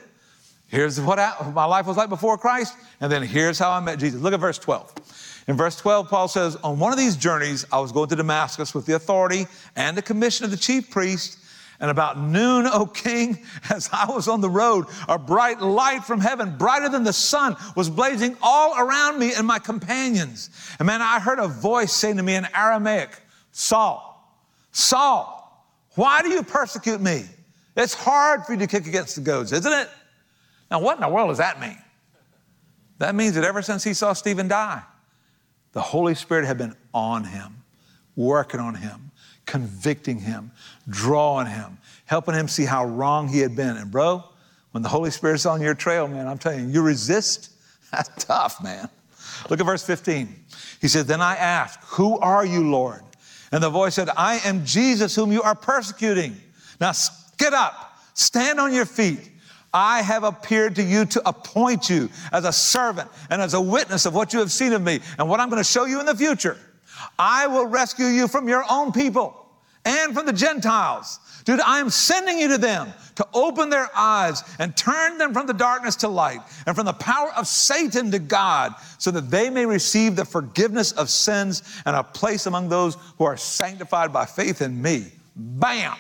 Here's 0.68 1.00
what 1.00 1.20
I, 1.20 1.34
my 1.54 1.66
life 1.66 1.86
was 1.86 1.96
like 1.96 2.10
before 2.10 2.38
Christ, 2.38 2.76
and 3.00 3.12
then 3.12 3.24
here's 3.24 3.60
how 3.60 3.72
I 3.72 3.80
met 3.80 4.00
Jesus. 4.00 4.20
Look 4.20 4.34
at 4.34 4.40
verse 4.40 4.58
12. 4.58 5.44
In 5.48 5.56
verse 5.56 5.78
12, 5.78 6.10
Paul 6.10 6.28
says, 6.28 6.58
On 6.58 6.78
one 6.78 6.92
of 6.92 6.98
these 6.98 7.16
journeys, 7.16 7.66
I 7.72 7.80
was 7.80 7.94
going 7.94 8.10
to 8.10 8.16
Damascus 8.16 8.74
with 8.74 8.86
the 8.86 8.96
authority 8.96 9.48
and 9.76 9.96
the 9.96 10.02
commission 10.02 10.44
of 10.44 10.52
the 10.52 10.58
chief 10.58 10.90
priest. 10.90 11.40
And 11.80 11.92
about 11.92 12.20
noon, 12.20 12.66
O 12.66 12.88
king, 12.88 13.46
as 13.70 13.90
I 13.94 14.12
was 14.12 14.28
on 14.28 14.42
the 14.42 14.50
road, 14.50 14.88
a 15.08 15.18
bright 15.18 15.62
light 15.62 16.04
from 16.04 16.20
heaven, 16.20 16.58
brighter 16.58 16.90
than 16.90 17.04
the 17.04 17.14
sun, 17.14 17.56
was 17.76 17.90
blazing 17.90 18.36
all 18.42 18.78
around 18.78 19.20
me 19.20 19.34
and 19.36 19.46
my 19.46 19.60
companions. 19.60 20.50
And 20.80 20.88
man, 20.88 21.02
I 21.02 21.20
heard 21.20 21.40
a 21.40 21.48
voice 21.48 21.94
saying 21.94 22.18
to 22.18 22.24
me 22.24 22.36
in 22.36 22.48
Aramaic, 22.54 23.12
Saul, 23.52 24.04
Saul, 24.72 25.36
why 25.96 26.24
do 26.24 26.30
you 26.30 26.44
persecute 26.44 27.00
me? 27.00 27.24
It's 27.78 27.94
hard 27.94 28.44
for 28.46 28.54
you 28.54 28.60
to 28.60 28.68
kick 28.68 28.88
against 28.88 29.16
the 29.16 29.22
goads, 29.22 29.54
isn't 29.54 29.72
it? 29.72 29.88
Now, 30.72 30.80
what 30.80 30.98
in 30.98 31.02
the 31.02 31.08
world 31.08 31.30
does 31.30 31.38
that 31.38 31.62
mean? 31.62 31.78
That 32.98 33.14
means 33.14 33.36
that 33.36 33.44
ever 33.44 33.62
since 33.62 33.84
he 33.84 33.94
saw 33.94 34.14
Stephen 34.14 34.48
die, 34.48 34.82
the 35.74 35.82
Holy 35.82 36.16
Spirit 36.16 36.46
had 36.46 36.58
been 36.58 36.76
on 36.94 37.24
him, 37.24 37.64
working 38.16 38.60
on 38.60 38.74
him, 38.74 39.12
convicting 39.46 40.20
him, 40.20 40.52
drawing 40.90 41.46
him, 41.46 41.78
helping 42.06 42.34
him 42.34 42.48
see 42.48 42.66
how 42.66 42.84
wrong 42.84 43.28
he 43.28 43.40
had 43.40 43.56
been. 43.56 43.78
And, 43.78 43.92
bro, 43.92 44.24
when 44.72 44.82
the 44.82 44.90
Holy 44.90 45.12
Spirit's 45.12 45.46
on 45.46 45.62
your 45.62 45.76
trail, 45.76 46.08
man, 46.08 46.28
I'm 46.28 46.40
telling 46.40 46.68
you, 46.68 46.74
you 46.74 46.82
resist, 46.82 47.52
that's 47.92 48.26
tough, 48.26 48.62
man. 48.64 48.90
Look 49.52 49.60
at 49.60 49.66
verse 49.66 49.84
15. 49.84 50.46
He 50.82 50.88
said, 50.88 51.06
Then 51.06 51.22
I 51.22 51.36
asked, 51.36 51.80
Who 51.84 52.18
are 52.20 52.46
you, 52.46 52.70
Lord? 52.70 53.02
And 53.52 53.62
the 53.64 53.70
voice 53.70 53.96
said, 53.96 54.10
I 54.18 54.40
am 54.40 54.66
Jesus 54.66 55.16
whom 55.16 55.32
you 55.32 55.44
are 55.44 55.56
persecuting. 55.56 56.36
Now 56.82 56.92
get 57.38 57.54
up, 57.54 58.00
stand 58.14 58.60
on 58.60 58.74
your 58.74 58.86
feet. 58.86 59.32
I 59.74 60.02
have 60.02 60.24
appeared 60.24 60.76
to 60.76 60.84
you 60.84 61.06
to 61.06 61.28
appoint 61.28 61.90
you 61.90 62.10
as 62.32 62.46
a 62.46 62.52
servant 62.52 63.10
and 63.30 63.42
as 63.42 63.54
a 63.54 63.62
witness 63.62 64.06
of 64.06 64.16
what 64.16 64.34
you 64.34 64.40
have 64.40 64.52
seen 64.52 64.74
of 64.74 64.82
me 64.82 65.00
and 65.20 65.30
what 65.30 65.40
I'm 65.40 65.50
going 65.50 65.62
to 65.62 65.70
show 65.70 65.86
you 65.86 66.00
in 66.00 66.06
the 66.06 66.16
future. 66.16 66.58
I 67.20 67.48
will 67.48 67.68
rescue 67.68 68.08
you 68.08 68.28
from 68.28 68.48
your 68.48 68.64
own 68.70 68.92
people 68.92 69.46
and 69.86 70.14
from 70.14 70.26
the 70.26 70.34
Gentiles. 70.34 71.20
Dude, 71.46 71.62
I 71.62 71.80
am 71.80 71.90
sending 71.90 72.40
you 72.40 72.50
to 72.50 72.58
them 72.58 72.92
to 73.16 73.28
open 73.34 73.70
their 73.70 73.90
eyes 73.96 74.44
and 74.60 74.76
turn 74.76 75.18
them 75.18 75.34
from 75.34 75.48
the 75.48 75.54
darkness 75.54 75.96
to 75.98 76.08
light 76.08 76.42
and 76.66 76.76
from 76.76 76.86
the 76.86 76.94
power 76.94 77.32
of 77.36 77.48
Satan 77.48 78.12
to 78.12 78.20
God 78.20 78.74
so 78.98 79.12
that 79.12 79.30
they 79.30 79.50
may 79.50 79.66
receive 79.66 80.16
the 80.16 80.26
forgiveness 80.26 80.92
of 80.92 81.10
sins 81.10 81.64
and 81.86 81.96
a 81.96 82.04
place 82.04 82.48
among 82.48 82.68
those 82.68 82.98
who 83.18 83.24
are 83.24 83.38
sanctified 83.38 84.12
by 84.12 84.26
faith 84.26 84.62
in 84.62 84.82
me. 84.82 85.06
Bam! 85.36 85.96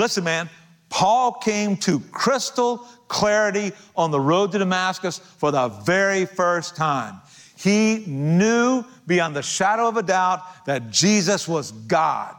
Listen, 0.00 0.24
man, 0.24 0.48
Paul 0.88 1.32
came 1.32 1.76
to 1.78 2.00
crystal 2.00 2.78
clarity 3.08 3.72
on 3.94 4.10
the 4.10 4.18
road 4.18 4.50
to 4.52 4.58
Damascus 4.58 5.18
for 5.18 5.50
the 5.50 5.68
very 5.68 6.24
first 6.24 6.74
time. 6.74 7.20
He 7.54 8.04
knew 8.06 8.82
beyond 9.06 9.36
the 9.36 9.42
shadow 9.42 9.88
of 9.88 9.98
a 9.98 10.02
doubt 10.02 10.64
that 10.64 10.90
Jesus 10.90 11.46
was 11.46 11.72
God. 11.72 12.34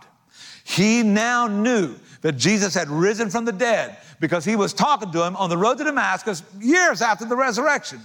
He 0.63 1.03
now 1.03 1.45
knew 1.45 1.95
that 2.21 2.31
Jesus 2.33 2.73
had 2.73 2.89
risen 2.89 3.29
from 3.29 3.45
the 3.45 3.51
dead 3.51 3.97
because 4.19 4.43
he 4.43 4.55
was 4.55 4.73
talking 4.73 5.11
to 5.11 5.23
him 5.23 5.35
on 5.35 5.51
the 5.51 5.57
road 5.57 5.77
to 5.77 5.83
Damascus 5.83 6.41
years 6.59 7.03
after 7.03 7.25
the 7.25 7.35
resurrection. 7.35 7.99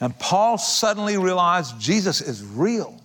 And 0.00 0.18
Paul 0.18 0.56
suddenly 0.56 1.18
realized 1.18 1.78
Jesus 1.78 2.22
is 2.22 2.42
real. 2.42 2.98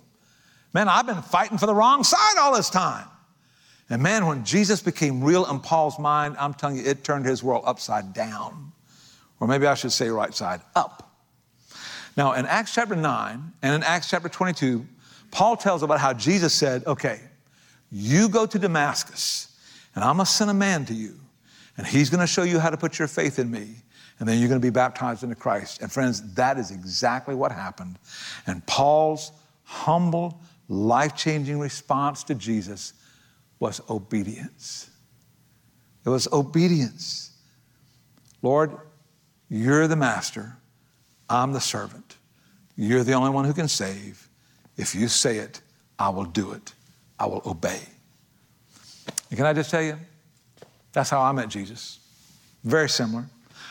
Man, 0.72 0.88
I've 0.88 1.06
been 1.06 1.20
fighting 1.20 1.58
for 1.58 1.66
the 1.66 1.74
wrong 1.74 2.04
side 2.04 2.38
all 2.38 2.54
this 2.54 2.70
time. 2.70 3.06
And 3.90 4.02
man, 4.02 4.26
when 4.26 4.44
Jesus 4.44 4.80
became 4.80 5.22
real 5.22 5.44
in 5.46 5.60
Paul's 5.60 5.98
mind, 5.98 6.36
I'm 6.38 6.54
telling 6.54 6.76
you, 6.76 6.84
it 6.84 7.04
turned 7.04 7.26
his 7.26 7.42
world 7.42 7.64
upside 7.66 8.14
down. 8.14 8.72
Or 9.40 9.46
maybe 9.46 9.66
I 9.66 9.74
should 9.74 9.92
say 9.92 10.08
right 10.08 10.34
side 10.34 10.62
up. 10.74 11.16
Now, 12.16 12.32
in 12.32 12.46
Acts 12.46 12.72
chapter 12.72 12.96
9 12.96 13.52
and 13.62 13.74
in 13.74 13.82
Acts 13.82 14.08
chapter 14.08 14.28
22, 14.28 14.86
Paul 15.30 15.56
tells 15.56 15.82
about 15.82 16.00
how 16.00 16.12
Jesus 16.12 16.54
said, 16.54 16.86
Okay, 16.86 17.20
you 17.90 18.28
go 18.28 18.46
to 18.46 18.58
Damascus, 18.58 19.48
and 19.94 20.04
I'm 20.04 20.16
gonna 20.16 20.26
send 20.26 20.50
a 20.50 20.54
man 20.54 20.84
to 20.86 20.94
you, 20.94 21.18
and 21.76 21.86
he's 21.86 22.08
gonna 22.08 22.26
show 22.26 22.44
you 22.44 22.60
how 22.60 22.70
to 22.70 22.76
put 22.76 22.98
your 22.98 23.08
faith 23.08 23.38
in 23.38 23.50
me, 23.50 23.74
and 24.18 24.28
then 24.28 24.38
you're 24.38 24.48
gonna 24.48 24.60
be 24.60 24.70
baptized 24.70 25.24
into 25.24 25.34
Christ. 25.34 25.82
And 25.82 25.90
friends, 25.90 26.34
that 26.34 26.56
is 26.56 26.70
exactly 26.70 27.34
what 27.34 27.50
happened. 27.50 27.98
And 28.46 28.64
Paul's 28.66 29.32
humble, 29.64 30.40
life 30.68 31.16
changing 31.16 31.58
response 31.58 32.22
to 32.24 32.34
Jesus 32.34 32.94
was 33.58 33.80
obedience. 33.88 34.90
It 36.04 36.08
was 36.08 36.28
obedience. 36.32 37.32
Lord, 38.42 38.76
you're 39.48 39.86
the 39.86 39.96
master, 39.96 40.56
I'm 41.28 41.52
the 41.52 41.60
servant. 41.60 42.16
You're 42.76 43.04
the 43.04 43.12
only 43.12 43.30
one 43.30 43.44
who 43.44 43.52
can 43.52 43.68
save. 43.68 44.28
If 44.76 44.94
you 44.94 45.08
say 45.08 45.38
it, 45.38 45.60
I 45.98 46.08
will 46.08 46.24
do 46.24 46.52
it. 46.52 46.72
I 47.18 47.26
will 47.26 47.42
obey. 47.46 47.80
And 49.30 49.36
can 49.36 49.46
I 49.46 49.52
just 49.52 49.70
tell 49.70 49.82
you, 49.82 49.96
that's 50.92 51.10
how 51.10 51.22
I 51.22 51.32
met 51.32 51.48
Jesus. 51.48 52.00
Very 52.64 52.88
similar. 52.88 53.24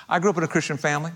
I 0.07 0.19
grew 0.19 0.29
up 0.29 0.37
in 0.37 0.43
a 0.43 0.47
Christian 0.47 0.77
family. 0.77 1.11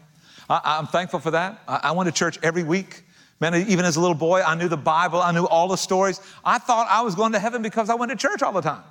I, 0.50 0.80
am 0.80 0.88
thankful 0.88 1.20
for 1.20 1.32
that. 1.32 1.62
I, 1.68 1.80
I 1.84 1.92
went 1.92 2.08
to 2.08 2.14
church 2.14 2.40
every 2.42 2.64
week. 2.64 3.04
Man, 3.40 3.54
even 3.70 3.86
as 3.86 3.98
a 3.98 4.02
little 4.02 4.16
boy, 4.16 4.42
I 4.42 4.56
knew 4.56 4.68
the 4.68 4.78
Bible, 4.78 5.22
I 5.22 5.32
knew 5.32 5.46
all 5.46 5.68
the 5.68 5.76
stories. 5.76 6.20
I 6.44 6.58
thought 6.58 6.88
I 6.90 7.02
was 7.02 7.14
going 7.14 7.34
to 7.34 7.40
heaven 7.40 7.62
because 7.62 7.90
I 7.90 7.96
went 7.96 8.12
to 8.12 8.18
church 8.18 8.42
all 8.42 8.52
the 8.52 8.62
time. 8.62 8.84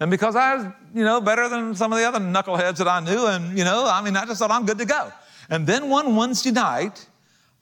And 0.00 0.10
because 0.10 0.34
I 0.34 0.56
was, 0.56 0.66
you 0.92 1.04
know, 1.04 1.20
better 1.20 1.48
than 1.48 1.74
some 1.76 1.92
of 1.92 1.98
the 1.98 2.04
other 2.04 2.18
knuckleheads 2.18 2.78
that 2.78 2.88
I 2.88 3.00
knew. 3.00 3.26
And, 3.26 3.56
you 3.56 3.64
know, 3.64 3.88
I 3.88 4.02
mean, 4.02 4.16
I 4.16 4.26
just 4.26 4.40
thought 4.40 4.50
I'm 4.50 4.66
good 4.66 4.78
to 4.78 4.84
go. 4.84 5.12
And 5.48 5.66
then 5.66 5.88
one 5.88 6.16
Wednesday 6.16 6.50
night, 6.50 7.06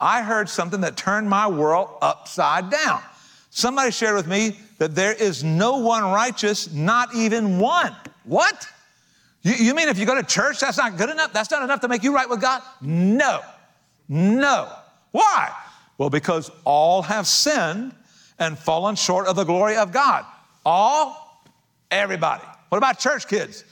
I 0.00 0.22
heard 0.22 0.48
something 0.48 0.80
that 0.80 0.96
turned 0.96 1.28
my 1.28 1.46
world 1.46 1.90
upside 2.00 2.70
down. 2.70 3.02
Somebody 3.50 3.90
shared 3.90 4.14
with 4.14 4.26
me 4.26 4.56
that 4.78 4.94
there 4.94 5.12
is 5.12 5.44
no 5.44 5.76
one 5.76 6.02
righteous, 6.04 6.72
not 6.72 7.14
even 7.14 7.58
one. 7.58 7.94
What? 8.24 8.66
You, 9.42 9.52
you 9.52 9.74
mean 9.74 9.88
if 9.88 9.98
you 9.98 10.06
go 10.06 10.14
to 10.14 10.22
church, 10.22 10.60
that's 10.60 10.78
not 10.78 10.96
good 10.96 11.10
enough? 11.10 11.34
That's 11.34 11.50
not 11.50 11.62
enough 11.62 11.80
to 11.80 11.88
make 11.88 12.02
you 12.02 12.14
right 12.14 12.28
with 12.28 12.40
God? 12.40 12.62
No. 12.80 13.40
No. 14.08 14.72
Why? 15.10 15.52
Well, 16.02 16.10
because 16.10 16.50
all 16.64 17.02
have 17.02 17.28
sinned 17.28 17.94
and 18.40 18.58
fallen 18.58 18.96
short 18.96 19.28
of 19.28 19.36
the 19.36 19.44
glory 19.44 19.76
of 19.76 19.92
God. 19.92 20.24
All? 20.66 21.44
Everybody. 21.92 22.42
What 22.70 22.78
about 22.78 22.98
church 22.98 23.28
kids? 23.28 23.62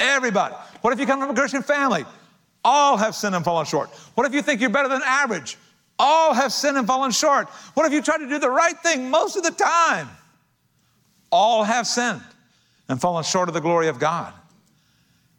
Everybody. 0.00 0.56
What 0.80 0.92
if 0.92 0.98
you 0.98 1.06
come 1.06 1.20
from 1.20 1.30
a 1.30 1.34
Christian 1.34 1.62
family? 1.62 2.04
All 2.64 2.96
have 2.96 3.14
sinned 3.14 3.36
and 3.36 3.44
fallen 3.44 3.66
short. 3.66 3.88
What 4.16 4.26
if 4.26 4.34
you 4.34 4.42
think 4.42 4.60
you're 4.60 4.68
better 4.68 4.88
than 4.88 5.00
average? 5.04 5.58
All 5.96 6.34
have 6.34 6.52
sinned 6.52 6.76
and 6.76 6.88
fallen 6.88 7.12
short. 7.12 7.48
What 7.74 7.86
if 7.86 7.92
you 7.92 8.02
try 8.02 8.18
to 8.18 8.28
do 8.28 8.40
the 8.40 8.50
right 8.50 8.76
thing 8.78 9.08
most 9.08 9.36
of 9.36 9.44
the 9.44 9.52
time? 9.52 10.08
All 11.30 11.62
have 11.62 11.86
sinned 11.86 12.20
and 12.88 13.00
fallen 13.00 13.22
short 13.22 13.48
of 13.48 13.54
the 13.54 13.60
glory 13.60 13.86
of 13.86 14.00
God. 14.00 14.34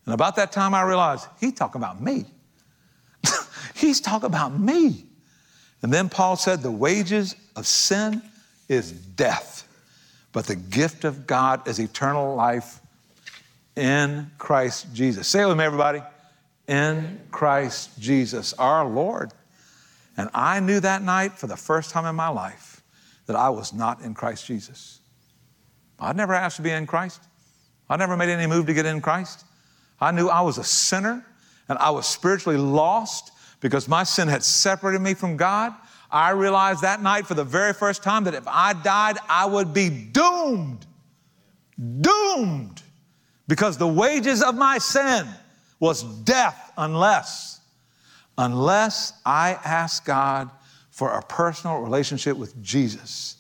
And 0.06 0.14
about 0.14 0.38
that 0.38 0.54
time, 0.54 0.74
I 0.74 0.84
realized 0.84 1.28
he's 1.42 1.56
talking 1.56 1.82
about 1.82 2.02
me. 2.02 2.24
he's 3.76 4.00
talking 4.00 4.28
about 4.28 4.58
me. 4.58 5.08
And 5.82 5.92
then 5.92 6.10
Paul 6.10 6.36
said, 6.36 6.62
The 6.62 6.72
wages 6.72 7.36
of 7.56 7.66
sin 7.66 8.22
is 8.68 8.92
death, 8.92 9.68
but 10.32 10.46
the 10.46 10.56
gift 10.56 11.04
of 11.04 11.28
God 11.28 11.68
is 11.68 11.80
eternal 11.80 12.36
life 12.36 12.80
in 13.76 14.30
Christ 14.38 14.94
Jesus. 14.94 15.28
Say 15.28 15.42
it 15.42 15.48
with 15.48 15.58
me, 15.58 15.64
everybody. 15.64 16.02
In 16.68 17.20
Christ 17.32 18.00
Jesus, 18.00 18.54
our 18.54 18.86
Lord. 18.86 19.32
And 20.18 20.30
I 20.34 20.60
knew 20.60 20.80
that 20.80 21.02
night 21.02 21.34
for 21.34 21.48
the 21.48 21.58
first 21.58 21.90
time 21.90 22.06
in 22.06 22.16
my 22.16 22.30
life 22.30 22.82
that 23.26 23.36
I 23.36 23.50
was 23.50 23.74
not 23.74 24.02
in 24.02 24.14
Christ 24.14 24.46
Jesus. 24.46 25.00
I'd 26.00 26.16
never 26.16 26.34
asked 26.34 26.58
to 26.58 26.62
be 26.62 26.72
in 26.72 26.86
Christ. 26.86 27.22
I 27.90 27.98
never 27.98 28.16
made 28.16 28.30
any 28.30 28.48
move 28.48 28.68
to 28.68 28.74
get 28.74 28.86
in 28.86 29.02
Christ. 29.02 29.46
I 30.00 30.12
knew 30.12 30.28
I 30.30 30.42
was 30.42 30.58
a 30.58 30.64
sinner 30.64 31.26
and 31.70 31.78
I 31.78 31.92
was 31.92 32.08
spiritually 32.08 32.58
lost 32.58 33.32
because 33.62 33.88
my 33.88 34.04
sin 34.04 34.28
had 34.28 34.44
separated 34.44 35.00
me 35.00 35.14
from 35.14 35.38
God. 35.38 35.74
I 36.12 36.32
realized 36.32 36.82
that 36.82 37.02
night 37.02 37.26
for 37.26 37.36
the 37.36 37.46
very 37.46 37.74
first 37.74 38.04
time 38.04 38.26
that 38.26 38.34
if 38.34 38.46
I 38.46 38.74
died, 38.74 39.18
I 39.30 39.46
would 39.46 39.74
be 39.74 39.90
doomed. 39.90 40.86
Doomed. 42.02 42.82
Because 43.48 43.78
the 43.78 43.88
wages 43.88 44.44
of 44.44 44.56
my 44.56 44.78
sin 44.78 45.26
was 45.80 46.04
death 46.04 46.74
unless, 46.78 47.62
unless 48.38 49.14
I 49.26 49.58
asked 49.64 50.06
God 50.06 50.52
for 50.90 51.12
a 51.12 51.22
personal 51.24 51.80
relationship 51.80 52.38
with 52.38 52.62
Jesus 52.62 53.38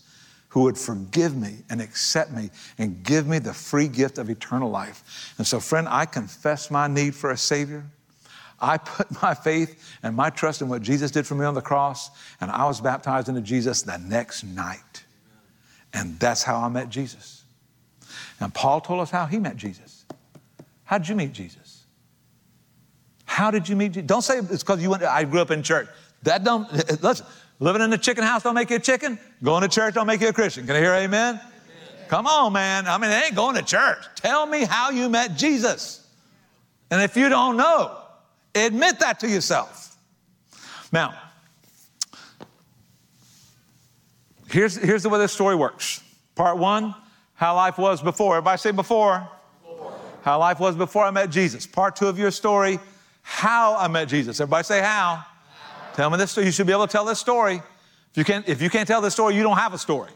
who 0.50 0.64
would 0.64 0.78
forgive 0.78 1.36
me 1.36 1.60
and 1.70 1.82
accept 1.82 2.32
me 2.32 2.50
and 2.78 3.04
give 3.04 3.28
me 3.28 3.40
the 3.40 3.54
free 3.54 3.88
gift 3.88 4.18
of 4.18 4.30
eternal 4.30 4.70
life. 4.70 5.34
And 5.38 5.48
so, 5.48 5.60
friend, 5.60 5.88
I 5.90 6.06
confess 6.06 6.70
my 6.70 6.88
need 6.88 7.16
for 7.16 7.32
a 7.32 7.38
Savior. 7.38 7.86
I 8.62 8.78
put 8.78 9.10
my 9.22 9.34
faith 9.34 9.98
and 10.04 10.16
my 10.16 10.30
trust 10.30 10.62
in 10.62 10.70
what 10.70 10.82
Jesus 10.82 11.12
did 11.12 11.26
for 11.26 11.36
me 11.36 11.46
on 11.46 11.54
the 11.54 11.62
cross, 11.62 12.12
and 12.40 12.52
I 12.52 12.66
was 12.66 12.80
baptized 12.80 13.28
into 13.30 13.42
Jesus 13.42 13.82
the 13.82 13.98
next 13.98 14.44
night. 14.44 15.04
And 15.94 16.20
that's 16.20 16.44
how 16.44 16.62
I 16.62 16.70
met 16.70 16.90
Jesus. 16.90 17.44
And 18.40 18.54
Paul 18.54 18.82
told 18.82 19.02
us 19.02 19.10
how 19.10 19.26
he 19.26 19.40
met 19.40 19.58
Jesus. 19.58 20.06
How 20.84 20.98
did 20.98 21.10
you 21.10 21.16
meet 21.16 21.34
Jesus? 21.34 21.84
How 23.26 23.52
did 23.52 23.70
you 23.70 23.76
meet 23.76 23.94
Jesus? 23.94 24.08
Don't 24.08 24.22
say 24.22 24.40
it's 24.40 24.64
because 24.64 24.82
you 24.82 24.90
went, 24.90 25.04
I 25.04 25.24
grew 25.24 25.42
up 25.42 25.52
in 25.52 25.64
church. 25.64 25.88
That 26.24 26.44
don't, 26.44 26.72
listen, 27.02 27.26
living 27.60 27.82
in 27.82 27.94
a 27.94 27.98
chicken 27.98 28.24
house 28.24 28.44
don't 28.44 28.56
make 28.56 28.70
you 28.70 28.78
a 28.78 28.80
chicken. 28.80 29.20
Going 29.44 29.62
to 29.62 29.70
church 29.70 29.94
don't 29.94 30.08
make 30.08 30.22
you 30.22 30.30
a 30.30 30.34
Christian. 30.34 30.66
Can 30.66 30.76
I 30.76 30.80
hear 30.80 30.94
amen? 30.94 31.36
amen. 31.36 31.42
Come 32.10 32.28
on, 32.28 32.54
man. 32.54 32.88
I 32.88 32.98
mean, 32.98 33.12
it 33.12 33.26
ain't 33.26 33.36
going 33.36 33.56
to 33.56 33.64
church. 33.64 34.04
Tell 34.16 34.46
me 34.46 34.66
how 34.66 34.90
you 34.90 35.08
met 35.10 35.38
Jesus. 35.38 36.06
And 36.90 37.02
if 37.02 37.16
you 37.16 37.30
don't 37.30 37.58
know, 37.58 38.01
admit 38.56 39.00
that 39.00 39.20
to 39.22 39.28
yourself. 39.28 39.96
Now, 40.92 41.14
here's, 44.50 44.76
here's 44.76 45.04
the 45.04 45.10
way 45.10 45.20
this 45.20 45.32
story 45.32 45.56
works. 45.56 46.04
Part 46.36 46.58
one, 46.58 46.96
how 47.34 47.56
life 47.56 47.78
was 47.78 48.02
before. 48.02 48.38
Everybody 48.38 48.58
say 48.58 48.72
before. 48.72 49.28
before. 49.64 49.94
How 50.24 50.40
life 50.40 50.60
was 50.60 50.76
before 50.76 51.06
I 51.06 51.12
met 51.12 51.30
Jesus. 51.30 51.66
Part 51.66 51.96
two 51.96 52.08
of 52.08 52.20
your 52.20 52.32
story, 52.32 52.80
how 53.22 53.76
I 53.78 53.88
met 53.88 54.08
Jesus. 54.08 54.40
Everybody 54.40 54.64
say 54.64 54.82
how. 54.82 55.16
how. 55.16 55.94
Tell 55.94 56.10
me 56.10 56.18
this 56.18 56.32
story. 56.32 56.46
You 56.46 56.52
should 56.52 56.68
be 56.68 56.74
able 56.74 56.88
to 56.88 56.92
tell 56.92 57.06
this 57.06 57.20
story. 57.20 57.56
If 58.12 58.18
you 58.18 58.26
can't, 58.26 58.48
if 58.48 58.62
you 58.62 58.70
can't 58.70 58.88
tell 58.88 59.02
this 59.02 59.14
story, 59.14 59.36
you 59.36 59.44
don't 59.44 59.58
have 59.58 59.74
a 59.74 59.78
story. 59.78 60.12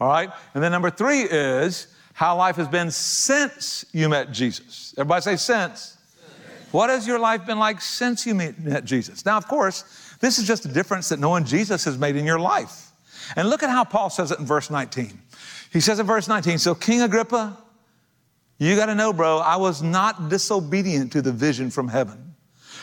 All 0.00 0.08
right? 0.08 0.30
And 0.54 0.62
then 0.62 0.72
number 0.72 0.90
three 0.90 1.22
is 1.22 1.88
how 2.12 2.36
life 2.36 2.56
has 2.56 2.68
been 2.68 2.90
since 2.90 3.84
you 3.92 4.08
met 4.08 4.30
Jesus. 4.30 4.94
Everybody 4.96 5.22
say 5.22 5.36
since. 5.36 5.95
What 6.76 6.90
has 6.90 7.06
your 7.06 7.18
life 7.18 7.46
been 7.46 7.58
like 7.58 7.80
since 7.80 8.26
you 8.26 8.34
met 8.34 8.84
Jesus? 8.84 9.24
Now, 9.24 9.38
of 9.38 9.48
course, 9.48 9.82
this 10.20 10.38
is 10.38 10.46
just 10.46 10.66
a 10.66 10.68
difference 10.68 11.08
that 11.08 11.18
knowing 11.18 11.46
Jesus 11.46 11.84
has 11.86 11.96
made 11.96 12.16
in 12.16 12.26
your 12.26 12.38
life. 12.38 12.90
And 13.34 13.48
look 13.48 13.62
at 13.62 13.70
how 13.70 13.82
Paul 13.82 14.10
says 14.10 14.30
it 14.30 14.38
in 14.38 14.44
verse 14.44 14.68
19. 14.68 15.18
He 15.72 15.80
says 15.80 16.00
in 16.00 16.06
verse 16.06 16.28
19, 16.28 16.58
So, 16.58 16.74
King 16.74 17.00
Agrippa, 17.00 17.56
you 18.58 18.76
got 18.76 18.86
to 18.86 18.94
know, 18.94 19.14
bro, 19.14 19.38
I 19.38 19.56
was 19.56 19.82
not 19.82 20.28
disobedient 20.28 21.12
to 21.12 21.22
the 21.22 21.32
vision 21.32 21.70
from 21.70 21.88
heaven. 21.88 22.34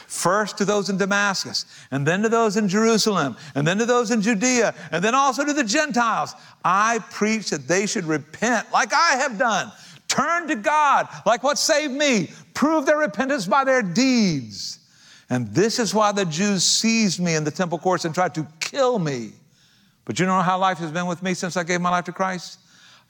First 0.07 0.57
to 0.57 0.65
those 0.65 0.89
in 0.89 0.97
Damascus, 0.97 1.67
and 1.91 2.03
then 2.03 2.23
to 2.23 2.29
those 2.29 2.57
in 2.57 2.67
Jerusalem, 2.69 3.37
and 3.53 3.67
then 3.67 3.77
to 3.77 3.85
those 3.85 4.09
in 4.09 4.23
Judea, 4.23 4.73
and 4.91 5.03
then 5.03 5.13
also 5.13 5.45
to 5.45 5.53
the 5.53 5.63
Gentiles. 5.63 6.33
I 6.65 6.97
preach 7.11 7.51
that 7.51 7.67
they 7.67 7.85
should 7.85 8.05
repent 8.05 8.71
like 8.71 8.91
I 8.91 9.17
have 9.17 9.37
done, 9.37 9.71
turn 10.07 10.47
to 10.47 10.55
God 10.55 11.07
like 11.27 11.43
what 11.43 11.59
saved 11.59 11.93
me, 11.93 12.31
prove 12.63 12.85
their 12.85 12.99
repentance 12.99 13.45
by 13.45 13.65
their 13.65 13.81
deeds. 13.81 14.79
And 15.29 15.53
this 15.53 15.79
is 15.79 15.93
why 15.93 16.13
the 16.13 16.23
Jews 16.23 16.63
seized 16.63 17.19
me 17.19 17.35
in 17.35 17.43
the 17.43 17.51
temple 17.51 17.77
courts 17.77 18.05
and 18.05 18.15
tried 18.15 18.33
to 18.35 18.47
kill 18.61 18.99
me. 18.99 19.33
But 20.05 20.17
you 20.17 20.25
know 20.25 20.39
how 20.39 20.57
life 20.57 20.77
has 20.77 20.89
been 20.89 21.05
with 21.05 21.21
me 21.21 21.33
since 21.33 21.57
I 21.57 21.63
gave 21.63 21.81
my 21.81 21.89
life 21.89 22.05
to 22.05 22.13
Christ? 22.13 22.59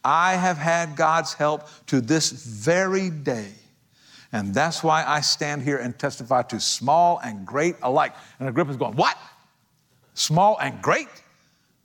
I 0.04 0.38
have 0.38 0.58
had 0.58 0.96
God's 0.96 1.36
help 1.36 1.68
to 1.86 2.02
this 2.02 2.32
very 2.32 3.12
day. 3.12 3.52
And 4.32 4.56
that's 4.56 4.84
why 4.84 5.04
I 5.06 5.22
stand 5.22 5.62
here 5.62 5.78
and 5.78 6.00
testify 6.00 6.42
to 6.44 6.60
small 6.60 7.20
and 7.24 7.46
great 7.46 7.76
alike. 7.84 8.16
And 8.40 8.50
Agrippa's 8.50 8.78
going, 8.78 8.96
What? 8.96 9.20
Small 10.16 10.58
and 10.62 10.82
great? 10.82 11.10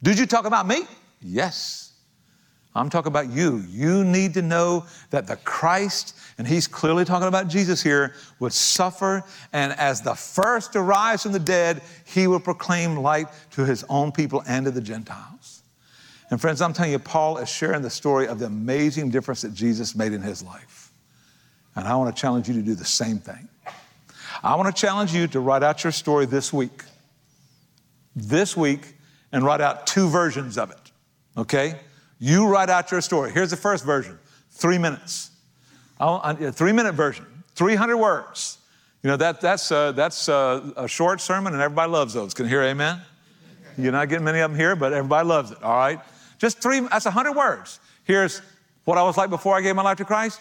Did 0.02 0.18
you 0.18 0.24
talk 0.24 0.46
about 0.46 0.66
me? 0.66 0.84
Yes. 1.20 1.88
I'm 2.74 2.90
talking 2.90 3.08
about 3.08 3.30
you. 3.30 3.64
You 3.68 4.04
need 4.04 4.34
to 4.34 4.42
know 4.42 4.86
that 5.10 5.26
the 5.26 5.36
Christ, 5.36 6.16
and 6.38 6.46
he's 6.46 6.68
clearly 6.68 7.04
talking 7.04 7.26
about 7.26 7.48
Jesus 7.48 7.82
here, 7.82 8.14
would 8.38 8.52
suffer, 8.52 9.24
and 9.52 9.72
as 9.72 10.00
the 10.02 10.14
first 10.14 10.72
to 10.72 10.80
rise 10.80 11.24
from 11.24 11.32
the 11.32 11.40
dead, 11.40 11.82
he 12.04 12.28
will 12.28 12.40
proclaim 12.40 12.96
light 12.96 13.26
to 13.52 13.64
his 13.64 13.84
own 13.88 14.12
people 14.12 14.44
and 14.46 14.64
to 14.64 14.70
the 14.70 14.80
Gentiles. 14.80 15.62
And 16.30 16.40
friends, 16.40 16.62
I'm 16.62 16.72
telling 16.72 16.92
you, 16.92 16.98
Paul 16.98 17.38
is 17.38 17.48
sharing 17.48 17.82
the 17.82 17.90
story 17.90 18.28
of 18.28 18.38
the 18.38 18.46
amazing 18.46 19.10
difference 19.10 19.42
that 19.42 19.52
Jesus 19.52 19.96
made 19.96 20.12
in 20.12 20.22
his 20.22 20.42
life. 20.42 20.92
And 21.74 21.88
I 21.88 21.96
want 21.96 22.14
to 22.14 22.20
challenge 22.20 22.48
you 22.48 22.54
to 22.54 22.62
do 22.62 22.74
the 22.74 22.84
same 22.84 23.18
thing. 23.18 23.48
I 24.42 24.54
want 24.54 24.74
to 24.74 24.80
challenge 24.80 25.12
you 25.12 25.26
to 25.28 25.40
write 25.40 25.62
out 25.62 25.82
your 25.82 25.92
story 25.92 26.26
this 26.26 26.52
week. 26.52 26.84
This 28.14 28.56
week, 28.56 28.94
and 29.32 29.44
write 29.44 29.60
out 29.60 29.86
two 29.86 30.08
versions 30.08 30.58
of 30.58 30.70
it. 30.70 30.92
Okay? 31.36 31.78
You 32.18 32.46
write 32.46 32.70
out 32.70 32.90
your 32.90 33.00
story. 33.00 33.32
Here's 33.32 33.50
the 33.50 33.56
first 33.56 33.84
version 33.84 34.18
three 34.50 34.78
minutes. 34.78 35.30
A 36.00 36.52
three 36.52 36.72
minute 36.72 36.94
version, 36.94 37.26
300 37.54 37.96
words. 37.96 38.58
You 39.02 39.10
know, 39.10 39.16
that, 39.16 39.40
that's, 39.40 39.70
uh, 39.70 39.92
that's 39.92 40.28
uh, 40.28 40.72
a 40.76 40.88
short 40.88 41.20
sermon, 41.20 41.52
and 41.52 41.62
everybody 41.62 41.90
loves 41.90 42.14
those. 42.14 42.34
Can 42.34 42.46
you 42.46 42.50
hear 42.50 42.62
amen? 42.62 43.00
You're 43.76 43.92
not 43.92 44.08
getting 44.08 44.24
many 44.24 44.40
of 44.40 44.50
them 44.50 44.58
here, 44.58 44.74
but 44.74 44.92
everybody 44.92 45.26
loves 45.26 45.52
it, 45.52 45.62
all 45.62 45.76
right? 45.76 46.00
Just 46.38 46.60
three, 46.60 46.80
that's 46.80 47.04
100 47.04 47.32
words. 47.32 47.78
Here's 48.04 48.42
what 48.84 48.98
I 48.98 49.02
was 49.02 49.16
like 49.16 49.30
before 49.30 49.56
I 49.56 49.60
gave 49.60 49.76
my 49.76 49.82
life 49.82 49.98
to 49.98 50.04
Christ. 50.04 50.40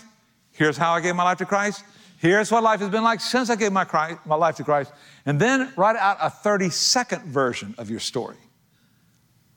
Here's 0.53 0.77
how 0.77 0.93
I 0.93 1.01
gave 1.01 1.15
my 1.15 1.23
life 1.23 1.37
to 1.37 1.45
Christ. 1.45 1.83
Here's 2.19 2.51
what 2.51 2.63
life 2.63 2.79
has 2.79 2.89
been 2.89 3.03
like 3.03 3.21
since 3.21 3.51
I 3.51 3.55
gave 3.55 3.71
my, 3.71 3.85
Christ, 3.85 4.19
my 4.25 4.35
life 4.35 4.55
to 4.55 4.63
Christ. 4.63 4.91
And 5.27 5.39
then 5.39 5.71
write 5.75 5.95
out 5.95 6.17
a 6.19 6.31
30 6.31 6.71
second 6.71 7.25
version 7.25 7.75
of 7.77 7.91
your 7.91 7.99
story. 7.99 8.37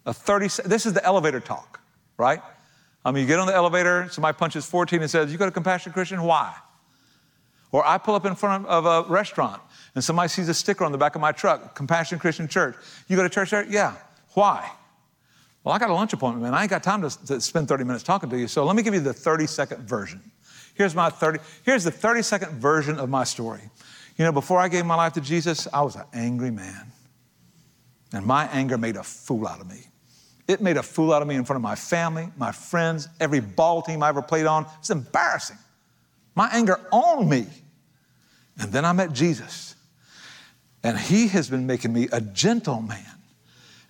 A 0.04 0.12
30, 0.12 0.68
this 0.68 0.84
is 0.84 0.92
the 0.92 1.04
elevator 1.04 1.40
talk 1.40 1.80
right? 2.20 2.42
I 3.04 3.12
mean, 3.12 3.22
you 3.22 3.26
get 3.28 3.38
on 3.38 3.46
the 3.46 3.54
elevator, 3.54 4.08
somebody 4.10 4.36
punches 4.36 4.66
14 4.66 5.00
and 5.00 5.10
says, 5.10 5.32
You 5.32 5.38
got 5.38 5.48
a 5.48 5.52
Compassion 5.52 5.92
Christian? 5.92 6.22
Why? 6.22 6.54
Or 7.72 7.86
I 7.86 7.98
pull 7.98 8.14
up 8.14 8.26
in 8.26 8.34
front 8.34 8.66
of 8.66 8.84
a 8.84 9.08
restaurant 9.10 9.62
and 9.94 10.02
somebody 10.02 10.28
sees 10.28 10.48
a 10.48 10.54
sticker 10.54 10.84
on 10.84 10.92
the 10.92 10.98
back 10.98 11.14
of 11.14 11.20
my 11.20 11.32
truck, 11.32 11.74
Compassion 11.74 12.18
Christian 12.18 12.48
Church. 12.48 12.74
You 13.08 13.16
go 13.16 13.22
to 13.22 13.28
church 13.28 13.50
there? 13.50 13.64
Yeah. 13.64 13.94
Why? 14.34 14.70
Well, 15.62 15.74
I 15.74 15.78
got 15.78 15.90
a 15.90 15.94
lunch 15.94 16.12
appointment, 16.12 16.42
man. 16.42 16.54
I 16.54 16.62
ain't 16.62 16.70
got 16.70 16.82
time 16.82 17.02
to, 17.02 17.26
to 17.26 17.40
spend 17.40 17.68
30 17.68 17.84
minutes 17.84 18.02
talking 18.02 18.30
to 18.30 18.38
you. 18.38 18.48
So 18.48 18.64
let 18.64 18.76
me 18.76 18.82
give 18.82 18.94
you 18.94 19.00
the 19.00 19.12
30 19.12 19.46
second 19.46 19.88
version. 19.88 20.20
Here's 20.74 20.94
my 20.94 21.10
30, 21.10 21.38
here's 21.64 21.84
the 21.84 21.90
30 21.90 22.22
second 22.22 22.52
version 22.60 22.98
of 22.98 23.08
my 23.08 23.24
story. 23.24 23.60
You 24.16 24.24
know, 24.24 24.32
before 24.32 24.58
I 24.58 24.68
gave 24.68 24.84
my 24.84 24.94
life 24.94 25.12
to 25.14 25.20
Jesus, 25.20 25.68
I 25.72 25.82
was 25.82 25.96
an 25.96 26.04
angry 26.12 26.50
man. 26.50 26.90
And 28.12 28.26
my 28.26 28.46
anger 28.48 28.78
made 28.78 28.96
a 28.96 29.02
fool 29.02 29.46
out 29.46 29.60
of 29.60 29.68
me. 29.68 29.89
It 30.50 30.60
made 30.60 30.76
a 30.76 30.82
fool 30.82 31.12
out 31.12 31.22
of 31.22 31.28
me 31.28 31.36
in 31.36 31.44
front 31.44 31.58
of 31.58 31.62
my 31.62 31.76
family, 31.76 32.28
my 32.36 32.50
friends, 32.50 33.08
every 33.20 33.38
ball 33.38 33.82
team 33.82 34.02
I 34.02 34.08
ever 34.08 34.20
played 34.20 34.46
on. 34.46 34.66
It's 34.80 34.90
embarrassing. 34.90 35.58
My 36.34 36.48
anger 36.52 36.80
owned 36.90 37.30
me. 37.30 37.46
And 38.58 38.72
then 38.72 38.84
I 38.84 38.90
met 38.90 39.12
Jesus. 39.12 39.76
And 40.82 40.98
he 40.98 41.28
has 41.28 41.48
been 41.48 41.68
making 41.68 41.92
me 41.92 42.08
a 42.10 42.20
gentle 42.20 42.82
man. 42.82 43.06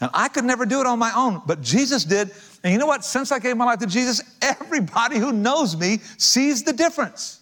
And 0.02 0.10
I 0.12 0.28
could 0.28 0.44
never 0.44 0.66
do 0.66 0.82
it 0.82 0.86
on 0.86 0.98
my 0.98 1.10
own, 1.16 1.40
but 1.46 1.62
Jesus 1.62 2.04
did. 2.04 2.30
And 2.62 2.74
you 2.74 2.78
know 2.78 2.84
what? 2.84 3.06
Since 3.06 3.32
I 3.32 3.38
gave 3.38 3.56
my 3.56 3.64
life 3.64 3.78
to 3.78 3.86
Jesus, 3.86 4.20
everybody 4.42 5.16
who 5.16 5.32
knows 5.32 5.74
me 5.78 6.00
sees 6.18 6.62
the 6.62 6.74
difference. 6.74 7.40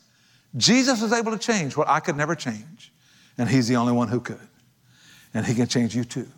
Jesus 0.56 1.02
was 1.02 1.12
able 1.12 1.32
to 1.32 1.38
change 1.38 1.76
what 1.76 1.88
I 1.88 1.98
could 1.98 2.16
never 2.16 2.36
change. 2.36 2.92
And 3.36 3.48
he's 3.48 3.66
the 3.66 3.74
only 3.74 3.92
one 3.92 4.06
who 4.06 4.20
could. 4.20 4.48
And 5.34 5.44
he 5.44 5.56
can 5.56 5.66
change 5.66 5.96
you 5.96 6.04
too. 6.04 6.28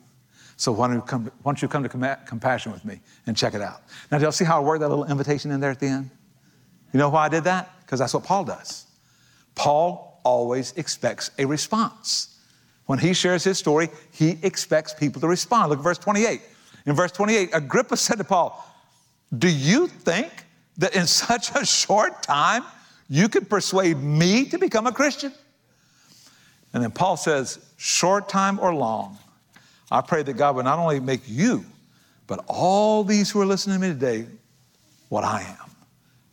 So 0.61 0.73
why 0.73 0.88
don't 0.88 0.96
you 0.96 1.03
come, 1.03 1.25
why 1.42 1.53
don't 1.53 1.62
you 1.62 1.68
come 1.68 1.83
to 1.85 2.18
compassion 2.27 2.71
with 2.71 2.85
me 2.85 3.00
and 3.27 3.35
check 3.35 3.54
it 3.54 3.63
out? 3.63 3.81
Now, 4.13 4.19
do 4.19 4.25
y'all 4.25 4.31
see 4.31 4.44
how 4.44 4.61
I 4.61 4.63
worked 4.63 4.81
that 4.81 4.90
little 4.90 5.06
invitation 5.06 5.50
in 5.52 5.58
there 5.58 5.71
at 5.71 5.81
the 5.81 5.87
end? 5.87 6.11
You 6.92 6.98
know 6.98 7.08
why 7.08 7.25
I 7.25 7.29
did 7.31 7.44
that? 7.44 7.71
Because 7.81 7.98
that's 7.98 8.13
what 8.13 8.25
Paul 8.25 8.44
does. 8.44 8.85
Paul 9.54 10.21
always 10.23 10.73
expects 10.73 11.31
a 11.38 11.46
response. 11.46 12.38
When 12.85 12.98
he 12.98 13.15
shares 13.15 13.42
his 13.42 13.56
story, 13.56 13.88
he 14.13 14.37
expects 14.42 14.92
people 14.92 15.23
to 15.23 15.29
respond. 15.29 15.71
Look 15.71 15.79
at 15.79 15.83
verse 15.83 15.96
28. 15.96 16.42
In 16.85 16.94
verse 16.94 17.13
28, 17.13 17.50
Agrippa 17.54 17.96
said 17.96 18.19
to 18.19 18.25
Paul, 18.25 18.63
Do 19.38 19.48
you 19.48 19.88
think 19.88 20.44
that 20.77 20.94
in 20.94 21.06
such 21.06 21.54
a 21.54 21.65
short 21.65 22.23
time 22.23 22.65
you 23.08 23.31
could 23.31 23.48
persuade 23.48 23.96
me 23.96 24.44
to 24.50 24.58
become 24.58 24.87
a 24.87 24.92
Christian? 24.92 25.33
And 26.75 26.83
then 26.83 26.90
Paul 26.90 27.17
says, 27.17 27.65
Short 27.79 28.29
time 28.29 28.61
or 28.61 28.75
long, 28.75 29.17
I 29.90 30.00
pray 30.00 30.22
that 30.22 30.34
God 30.34 30.56
would 30.56 30.64
not 30.64 30.78
only 30.78 31.00
make 31.00 31.22
you, 31.26 31.64
but 32.26 32.44
all 32.46 33.02
these 33.02 33.30
who 33.30 33.40
are 33.40 33.46
listening 33.46 33.80
to 33.80 33.88
me 33.88 33.92
today 33.92 34.26
what 35.08 35.24
I 35.24 35.42
am, 35.42 35.70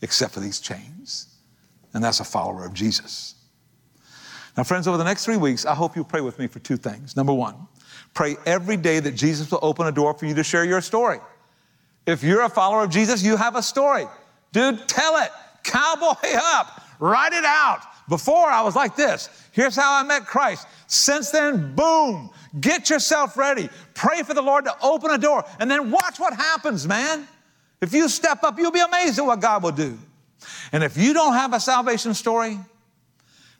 except 0.02 0.34
for 0.34 0.40
these 0.40 0.60
chains. 0.60 1.36
And 1.94 2.04
that's 2.04 2.20
a 2.20 2.24
follower 2.24 2.66
of 2.66 2.74
Jesus. 2.74 3.36
Now, 4.56 4.64
friends, 4.64 4.88
over 4.88 4.98
the 4.98 5.04
next 5.04 5.26
three 5.26 5.38
weeks, 5.38 5.66
I 5.66 5.74
hope 5.74 5.96
you'll 5.96 6.06
pray 6.06 6.22
with 6.22 6.38
me 6.40 6.48
for 6.48 6.60
two 6.60 6.78
things. 6.78 7.16
Number 7.16 7.34
one, 7.34 7.56
pray 8.14 8.38
every 8.46 8.78
day 8.78 9.00
that 9.00 9.14
Jesus 9.14 9.52
will 9.52 9.60
open 9.62 9.88
a 9.88 9.92
door 9.92 10.14
for 10.14 10.26
you 10.26 10.36
to 10.36 10.44
share 10.44 10.64
your 10.64 10.82
story. 10.82 11.20
If 12.06 12.24
you're 12.24 12.44
a 12.44 12.50
follower 12.50 12.84
of 12.84 12.90
Jesus, 12.90 13.24
you 13.24 13.36
have 13.36 13.56
a 13.56 13.64
story. 13.64 14.06
Dude, 14.54 14.88
tell 14.88 15.18
it. 15.18 15.32
Cowboy 15.64 16.16
up. 16.36 16.82
Write 17.00 17.34
it 17.34 17.46
out. 17.46 17.82
Before 18.10 18.48
I 18.48 18.62
was 18.62 18.76
like 18.76 18.96
this. 18.96 19.30
Here's 19.52 19.76
how 19.76 19.94
I 19.94 20.04
met 20.04 20.26
Christ. 20.26 20.68
Since 20.88 21.32
then, 21.32 21.76
boom, 21.76 22.30
get 22.62 22.90
yourself 22.90 23.36
ready. 23.36 23.70
Pray 23.94 24.24
for 24.24 24.34
the 24.34 24.42
Lord 24.42 24.66
to 24.66 24.76
open 24.82 25.12
a 25.12 25.18
door 25.18 25.44
and 25.60 25.70
then 25.70 25.92
watch 25.92 26.20
what 26.20 26.34
happens, 26.34 26.88
man. 26.88 27.28
If 27.82 27.94
you 27.94 28.08
step 28.08 28.44
up, 28.44 28.58
you'll 28.58 28.72
be 28.72 28.80
amazed 28.80 29.20
at 29.20 29.26
what 29.26 29.42
God 29.42 29.64
will 29.64 29.72
do. 29.72 29.98
And 30.72 30.84
if 30.84 30.98
you 30.98 31.14
don't 31.14 31.34
have 31.34 31.54
a 31.54 31.60
salvation 31.60 32.14
story, 32.14 32.58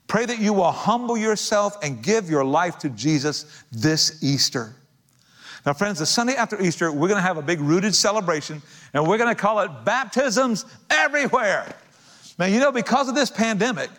pray 0.08 0.26
that 0.26 0.40
you 0.40 0.54
will 0.54 0.72
humble 0.72 1.18
yourself 1.18 1.78
and 1.84 2.02
give 2.02 2.30
your 2.30 2.46
life 2.46 2.80
to 2.80 2.90
Jesus 2.90 3.64
this 3.72 4.24
Easter. 4.24 4.74
Now, 5.66 5.74
friends, 5.74 6.00
the 6.00 6.06
Sunday 6.06 6.36
after 6.36 6.62
Easter, 6.62 6.92
we're 6.92 7.10
going 7.10 7.18
to 7.18 7.28
have 7.28 7.38
a 7.38 7.42
big 7.42 7.60
rooted 7.60 7.94
celebration, 7.94 8.62
and 8.94 9.06
we're 9.06 9.18
going 9.18 9.36
to 9.36 9.40
call 9.40 9.60
it 9.60 9.70
Baptisms 9.84 10.66
Everywhere. 10.90 11.76
Man, 12.38 12.54
you 12.54 12.60
know, 12.60 12.72
because 12.72 13.10
of 13.10 13.16
this 13.16 13.30
pandemic, 13.30 13.90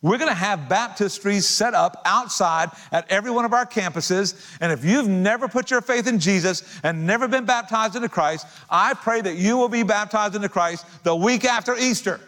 We're 0.00 0.18
going 0.18 0.30
to 0.30 0.34
have 0.34 0.60
baptistries 0.68 1.42
set 1.42 1.74
up 1.74 2.00
outside 2.04 2.70
at 2.92 3.10
every 3.10 3.32
one 3.32 3.44
of 3.44 3.52
our 3.52 3.66
campuses. 3.66 4.56
And 4.60 4.70
if 4.70 4.84
you've 4.84 5.08
never 5.08 5.48
put 5.48 5.70
your 5.70 5.80
faith 5.80 6.06
in 6.06 6.20
Jesus 6.20 6.80
and 6.84 7.04
never 7.06 7.26
been 7.26 7.44
baptized 7.44 7.96
into 7.96 8.08
Christ, 8.08 8.46
I 8.70 8.94
pray 8.94 9.20
that 9.20 9.36
you 9.36 9.56
will 9.56 9.68
be 9.68 9.82
baptized 9.82 10.36
into 10.36 10.48
Christ 10.48 10.86
the 11.02 11.16
week 11.16 11.44
after 11.44 11.74
Easter. 11.74 12.20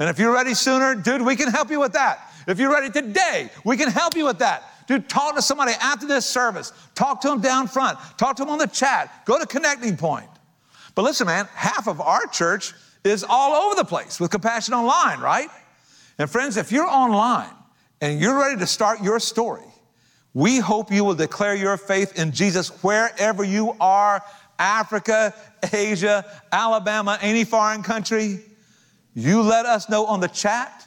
And 0.00 0.10
if 0.10 0.18
you're 0.18 0.32
ready 0.32 0.52
sooner, 0.54 0.96
dude, 0.96 1.22
we 1.22 1.36
can 1.36 1.48
help 1.48 1.70
you 1.70 1.78
with 1.78 1.92
that. 1.92 2.32
If 2.48 2.58
you're 2.58 2.72
ready 2.72 2.90
today, 2.90 3.50
we 3.64 3.76
can 3.76 3.90
help 3.90 4.16
you 4.16 4.24
with 4.24 4.38
that. 4.40 4.64
Dude, 4.88 5.08
talk 5.08 5.34
to 5.36 5.42
somebody 5.42 5.72
after 5.80 6.06
this 6.06 6.26
service. 6.26 6.72
Talk 6.94 7.20
to 7.22 7.28
them 7.28 7.40
down 7.40 7.68
front. 7.68 7.98
Talk 8.16 8.36
to 8.36 8.44
them 8.44 8.50
on 8.50 8.58
the 8.58 8.66
chat. 8.66 9.24
Go 9.24 9.38
to 9.38 9.46
Connecting 9.46 9.96
Point. 9.96 10.28
But 10.94 11.02
listen, 11.02 11.26
man, 11.26 11.48
half 11.54 11.88
of 11.88 12.00
our 12.00 12.26
church 12.26 12.72
is 13.04 13.24
all 13.28 13.52
over 13.52 13.76
the 13.76 13.84
place 13.84 14.18
with 14.18 14.30
Compassion 14.30 14.74
Online, 14.74 15.20
right? 15.20 15.48
And 16.18 16.30
friends, 16.30 16.56
if 16.56 16.72
you're 16.72 16.88
online 16.88 17.50
and 18.00 18.20
you're 18.20 18.38
ready 18.38 18.58
to 18.58 18.66
start 18.66 19.02
your 19.02 19.20
story, 19.20 19.64
we 20.34 20.58
hope 20.58 20.92
you 20.92 21.04
will 21.04 21.14
declare 21.14 21.54
your 21.54 21.76
faith 21.76 22.18
in 22.18 22.32
Jesus 22.32 22.68
wherever 22.82 23.42
you 23.42 23.74
are 23.80 24.22
Africa, 24.58 25.34
Asia, 25.72 26.24
Alabama, 26.52 27.18
any 27.20 27.44
foreign 27.44 27.82
country. 27.82 28.40
You 29.14 29.42
let 29.42 29.66
us 29.66 29.88
know 29.88 30.06
on 30.06 30.20
the 30.20 30.28
chat, 30.28 30.86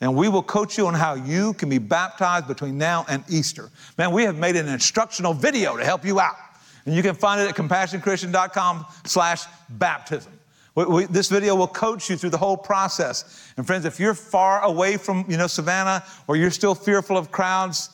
and 0.00 0.14
we 0.16 0.28
will 0.28 0.42
coach 0.42 0.78
you 0.78 0.86
on 0.86 0.94
how 0.94 1.14
you 1.14 1.54
can 1.54 1.68
be 1.68 1.78
baptized 1.78 2.46
between 2.46 2.78
now 2.78 3.04
and 3.08 3.24
Easter. 3.28 3.70
Man, 3.98 4.12
we 4.12 4.24
have 4.24 4.36
made 4.36 4.56
an 4.56 4.68
instructional 4.68 5.34
video 5.34 5.76
to 5.76 5.84
help 5.84 6.04
you 6.04 6.20
out. 6.20 6.36
And 6.84 6.94
you 6.94 7.02
can 7.02 7.16
find 7.16 7.40
it 7.40 7.48
at 7.48 7.56
compassionchristian.com 7.56 8.86
slash 9.04 9.44
baptism. 9.68 10.35
We, 10.76 10.84
we, 10.84 11.04
this 11.06 11.28
video 11.28 11.56
will 11.56 11.66
coach 11.66 12.08
you 12.08 12.16
through 12.16 12.30
the 12.30 12.38
whole 12.38 12.56
process. 12.56 13.52
And 13.56 13.66
friends, 13.66 13.84
if 13.84 13.98
you're 13.98 14.14
far 14.14 14.62
away 14.62 14.96
from, 14.96 15.24
you 15.28 15.36
know, 15.36 15.48
Savannah 15.48 16.04
or 16.28 16.36
you're 16.36 16.50
still 16.52 16.74
fearful 16.74 17.16
of 17.16 17.32
crowds, 17.32 17.90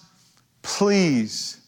please, 0.61 1.61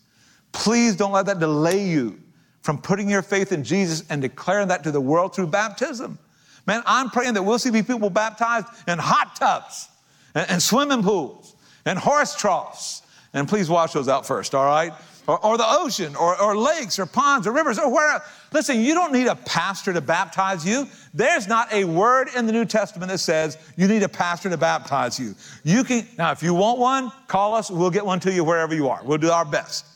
please 0.52 0.96
don't 0.96 1.12
let 1.12 1.26
that 1.26 1.38
delay 1.38 1.86
you 1.86 2.20
from 2.60 2.78
putting 2.78 3.08
your 3.08 3.22
faith 3.22 3.52
in 3.52 3.62
Jesus 3.62 4.04
and 4.10 4.20
declaring 4.20 4.68
that 4.68 4.82
to 4.84 4.90
the 4.90 5.00
world 5.00 5.34
through 5.34 5.46
baptism. 5.46 6.18
Man, 6.66 6.82
I'm 6.86 7.10
praying 7.10 7.34
that 7.34 7.42
we'll 7.42 7.58
see 7.58 7.70
people 7.82 8.10
baptized 8.10 8.66
in 8.88 8.98
hot 8.98 9.36
tubs 9.36 9.88
and, 10.34 10.50
and 10.50 10.62
swimming 10.62 11.02
pools 11.02 11.54
and 11.84 11.98
horse 11.98 12.34
troughs. 12.34 13.02
And 13.34 13.48
please 13.48 13.68
wash 13.68 13.92
those 13.92 14.08
out 14.08 14.26
first, 14.26 14.54
all 14.54 14.64
right? 14.64 14.92
Or, 15.26 15.44
or 15.44 15.56
the 15.56 15.66
ocean 15.66 16.14
or, 16.16 16.40
or 16.40 16.56
lakes 16.56 16.98
or 16.98 17.06
ponds 17.06 17.46
or 17.46 17.52
rivers 17.52 17.78
or 17.78 17.90
where. 17.92 18.22
Listen, 18.52 18.80
you 18.80 18.94
don't 18.94 19.12
need 19.12 19.26
a 19.26 19.36
pastor 19.36 19.92
to 19.92 20.00
baptize 20.00 20.66
you. 20.66 20.86
There's 21.12 21.48
not 21.48 21.72
a 21.72 21.84
word 21.84 22.28
in 22.36 22.46
the 22.46 22.52
New 22.52 22.64
Testament 22.64 23.10
that 23.10 23.18
says 23.18 23.58
you 23.76 23.88
need 23.88 24.02
a 24.02 24.08
pastor 24.08 24.50
to 24.50 24.56
baptize 24.56 25.18
you. 25.18 25.34
You 25.62 25.84
can, 25.84 26.06
now, 26.18 26.32
if 26.32 26.42
you 26.42 26.54
want 26.54 26.78
one, 26.78 27.10
call 27.26 27.54
us. 27.54 27.70
We'll 27.70 27.90
get 27.90 28.04
one 28.04 28.20
to 28.20 28.32
you 28.32 28.44
wherever 28.44 28.74
you 28.74 28.88
are. 28.88 29.00
We'll 29.04 29.18
do 29.18 29.30
our 29.30 29.44
best. 29.44 29.86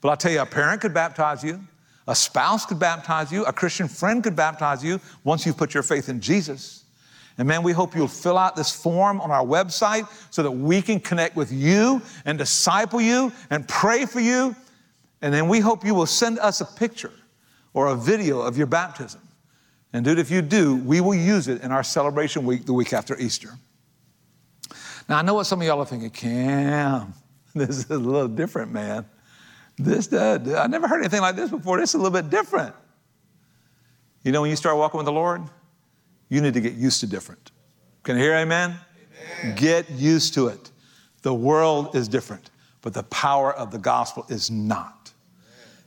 But 0.00 0.10
I'll 0.10 0.16
tell 0.16 0.32
you, 0.32 0.40
a 0.40 0.46
parent 0.46 0.80
could 0.80 0.94
baptize 0.94 1.42
you, 1.42 1.60
a 2.06 2.14
spouse 2.14 2.64
could 2.64 2.78
baptize 2.78 3.32
you, 3.32 3.44
a 3.44 3.52
Christian 3.52 3.88
friend 3.88 4.22
could 4.22 4.36
baptize 4.36 4.84
you 4.84 5.00
once 5.24 5.44
you've 5.44 5.56
put 5.56 5.74
your 5.74 5.82
faith 5.82 6.08
in 6.08 6.20
Jesus. 6.20 6.84
And 7.38 7.46
man, 7.46 7.62
we 7.62 7.72
hope 7.72 7.94
you'll 7.94 8.08
fill 8.08 8.38
out 8.38 8.56
this 8.56 8.70
form 8.70 9.20
on 9.20 9.30
our 9.30 9.44
website 9.44 10.08
so 10.30 10.42
that 10.42 10.50
we 10.50 10.80
can 10.80 11.00
connect 11.00 11.36
with 11.36 11.52
you 11.52 12.00
and 12.24 12.38
disciple 12.38 13.00
you 13.00 13.30
and 13.50 13.66
pray 13.68 14.06
for 14.06 14.20
you 14.20 14.56
and 15.22 15.32
then 15.32 15.48
we 15.48 15.60
hope 15.60 15.84
you 15.84 15.94
will 15.94 16.06
send 16.06 16.38
us 16.38 16.60
a 16.60 16.64
picture 16.64 17.12
or 17.72 17.88
a 17.88 17.94
video 17.94 18.40
of 18.40 18.56
your 18.56 18.66
baptism. 18.66 19.20
And 19.92 20.04
dude, 20.04 20.18
if 20.18 20.30
you 20.30 20.42
do, 20.42 20.76
we 20.76 21.00
will 21.00 21.14
use 21.14 21.48
it 21.48 21.62
in 21.62 21.72
our 21.72 21.82
celebration 21.82 22.44
week 22.44 22.66
the 22.66 22.72
week 22.72 22.92
after 22.92 23.18
Easter. 23.18 23.50
Now, 25.08 25.18
I 25.18 25.22
know 25.22 25.34
what 25.34 25.44
some 25.44 25.60
of 25.60 25.66
y'all 25.66 25.80
are 25.80 25.86
thinking, 25.86 26.10
Cam, 26.10 27.14
this 27.54 27.70
is 27.70 27.90
a 27.90 27.98
little 27.98 28.28
different, 28.28 28.72
man. 28.72 29.06
This, 29.78 30.12
uh, 30.12 30.38
I 30.58 30.66
never 30.66 30.88
heard 30.88 31.00
anything 31.00 31.20
like 31.20 31.36
this 31.36 31.50
before. 31.50 31.78
This 31.78 31.90
is 31.90 31.94
a 31.94 31.98
little 31.98 32.10
bit 32.10 32.30
different. 32.30 32.74
You 34.24 34.32
know, 34.32 34.40
when 34.40 34.50
you 34.50 34.56
start 34.56 34.76
walking 34.76 34.98
with 34.98 35.06
the 35.06 35.12
Lord, 35.12 35.42
you 36.28 36.40
need 36.40 36.54
to 36.54 36.60
get 36.60 36.74
used 36.74 37.00
to 37.00 37.06
different. 37.06 37.52
Can 38.02 38.16
you 38.16 38.22
hear 38.22 38.34
amen? 38.34 38.76
amen? 39.42 39.56
Get 39.56 39.88
used 39.90 40.34
to 40.34 40.48
it. 40.48 40.70
The 41.22 41.34
world 41.34 41.94
is 41.94 42.08
different, 42.08 42.50
but 42.80 42.94
the 42.94 43.02
power 43.04 43.54
of 43.54 43.70
the 43.70 43.78
gospel 43.78 44.26
is 44.28 44.50
not. 44.50 44.95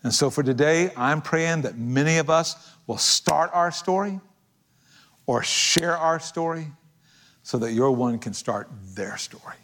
And 0.04 0.14
so 0.14 0.30
for 0.30 0.44
today, 0.44 0.92
I'm 0.96 1.22
praying 1.22 1.64
that 1.64 1.78
many 1.78 2.18
of 2.18 2.30
us 2.30 2.74
will 2.88 2.98
start 2.98 3.52
our 3.54 3.72
story 3.72 4.20
or 5.26 5.44
share 5.44 5.98
our 5.98 6.20
story 6.20 6.68
so 7.44 7.58
that 7.60 7.74
your 7.74 7.92
one 7.92 8.20
can 8.20 8.34
start 8.34 8.70
their 8.96 9.18
story. 9.18 9.56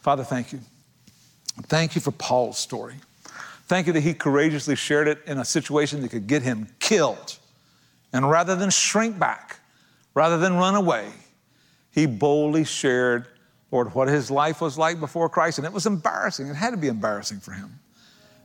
Father, 0.00 0.24
thank 0.24 0.52
you. 0.52 0.60
Thank 1.64 1.94
you 1.94 2.00
for 2.00 2.12
Paul's 2.12 2.58
story. 2.58 2.96
Thank 3.66 3.86
you 3.86 3.92
that 3.94 4.00
he 4.00 4.14
courageously 4.14 4.76
shared 4.76 5.08
it 5.08 5.18
in 5.26 5.38
a 5.38 5.44
situation 5.44 6.02
that 6.02 6.10
could 6.10 6.26
get 6.26 6.42
him 6.42 6.68
killed. 6.78 7.38
And 8.12 8.28
rather 8.28 8.56
than 8.56 8.70
shrink 8.70 9.18
back, 9.18 9.60
rather 10.14 10.38
than 10.38 10.54
run 10.56 10.74
away, 10.74 11.08
he 11.90 12.06
boldly 12.06 12.64
shared, 12.64 13.28
Lord, 13.70 13.94
what 13.94 14.08
his 14.08 14.30
life 14.30 14.60
was 14.60 14.76
like 14.76 15.00
before 15.00 15.28
Christ. 15.28 15.58
And 15.58 15.66
it 15.66 15.72
was 15.72 15.86
embarrassing. 15.86 16.48
It 16.48 16.54
had 16.54 16.70
to 16.70 16.76
be 16.76 16.88
embarrassing 16.88 17.40
for 17.40 17.52
him. 17.52 17.78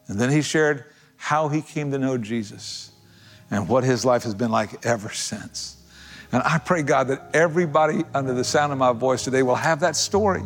And 0.08 0.20
then 0.20 0.30
he 0.30 0.42
shared 0.42 0.86
how 1.18 1.50
he 1.50 1.62
came 1.62 1.92
to 1.92 1.98
know 1.98 2.18
Jesus 2.18 2.92
and 3.52 3.68
what 3.68 3.84
his 3.84 4.06
life 4.06 4.24
has 4.24 4.36
been 4.36 4.52
like 4.52 4.86
ever 4.86 5.10
since. 5.10 5.78
And 6.32 6.44
I 6.44 6.58
pray, 6.58 6.84
God, 6.84 7.08
that 7.08 7.30
everybody 7.34 8.04
under 8.14 8.34
the 8.34 8.44
sound 8.44 8.72
of 8.72 8.78
my 8.78 8.92
voice 8.92 9.24
today 9.24 9.44
will 9.44 9.56
have 9.56 9.80
that 9.80 9.96
story 9.96 10.44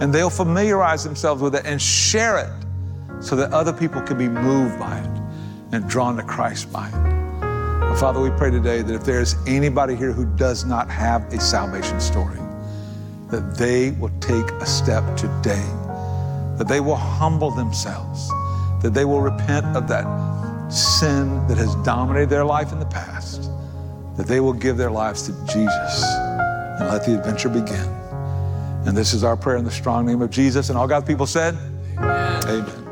and 0.00 0.12
they'll 0.12 0.30
familiarize 0.30 1.04
themselves 1.04 1.40
with 1.40 1.54
it 1.54 1.64
and 1.64 1.80
share 1.80 2.38
it 2.38 3.22
so 3.22 3.34
that 3.36 3.52
other 3.52 3.72
people 3.72 4.02
can 4.02 4.18
be 4.18 4.28
moved 4.28 4.78
by 4.78 4.98
it 4.98 5.22
and 5.72 5.88
drawn 5.88 6.16
to 6.16 6.22
Christ 6.22 6.70
by 6.70 6.88
it. 6.88 7.96
Father, 7.96 8.20
we 8.20 8.28
pray 8.30 8.50
today 8.50 8.82
that 8.82 8.94
if 8.94 9.04
there's 9.04 9.36
anybody 9.46 9.96
here 9.96 10.12
who 10.12 10.26
does 10.36 10.66
not 10.66 10.90
have 10.90 11.24
a 11.32 11.40
salvation 11.40 11.98
story, 11.98 12.38
that 13.30 13.56
they 13.56 13.92
will 13.92 14.12
take 14.20 14.50
a 14.60 14.66
step 14.66 15.16
today, 15.16 15.64
that 16.58 16.66
they 16.68 16.80
will 16.80 16.96
humble 16.96 17.50
themselves 17.50 18.30
that 18.86 18.94
they 18.94 19.04
will 19.04 19.20
repent 19.20 19.66
of 19.76 19.88
that 19.88 20.04
sin 20.72 21.44
that 21.48 21.58
has 21.58 21.74
dominated 21.76 22.30
their 22.30 22.44
life 22.44 22.70
in 22.70 22.78
the 22.78 22.86
past, 22.86 23.50
that 24.16 24.28
they 24.28 24.38
will 24.38 24.52
give 24.52 24.76
their 24.76 24.92
lives 24.92 25.22
to 25.22 25.32
Jesus 25.46 26.04
and 26.04 26.88
let 26.88 27.04
the 27.04 27.18
adventure 27.18 27.48
begin. 27.48 27.88
And 28.86 28.96
this 28.96 29.12
is 29.12 29.24
our 29.24 29.36
prayer 29.36 29.56
in 29.56 29.64
the 29.64 29.72
strong 29.72 30.06
name 30.06 30.22
of 30.22 30.30
Jesus. 30.30 30.68
And 30.68 30.78
all 30.78 30.86
God's 30.86 31.04
people 31.04 31.26
said, 31.26 31.56
Amen. 31.98 32.44
Amen. 32.44 32.85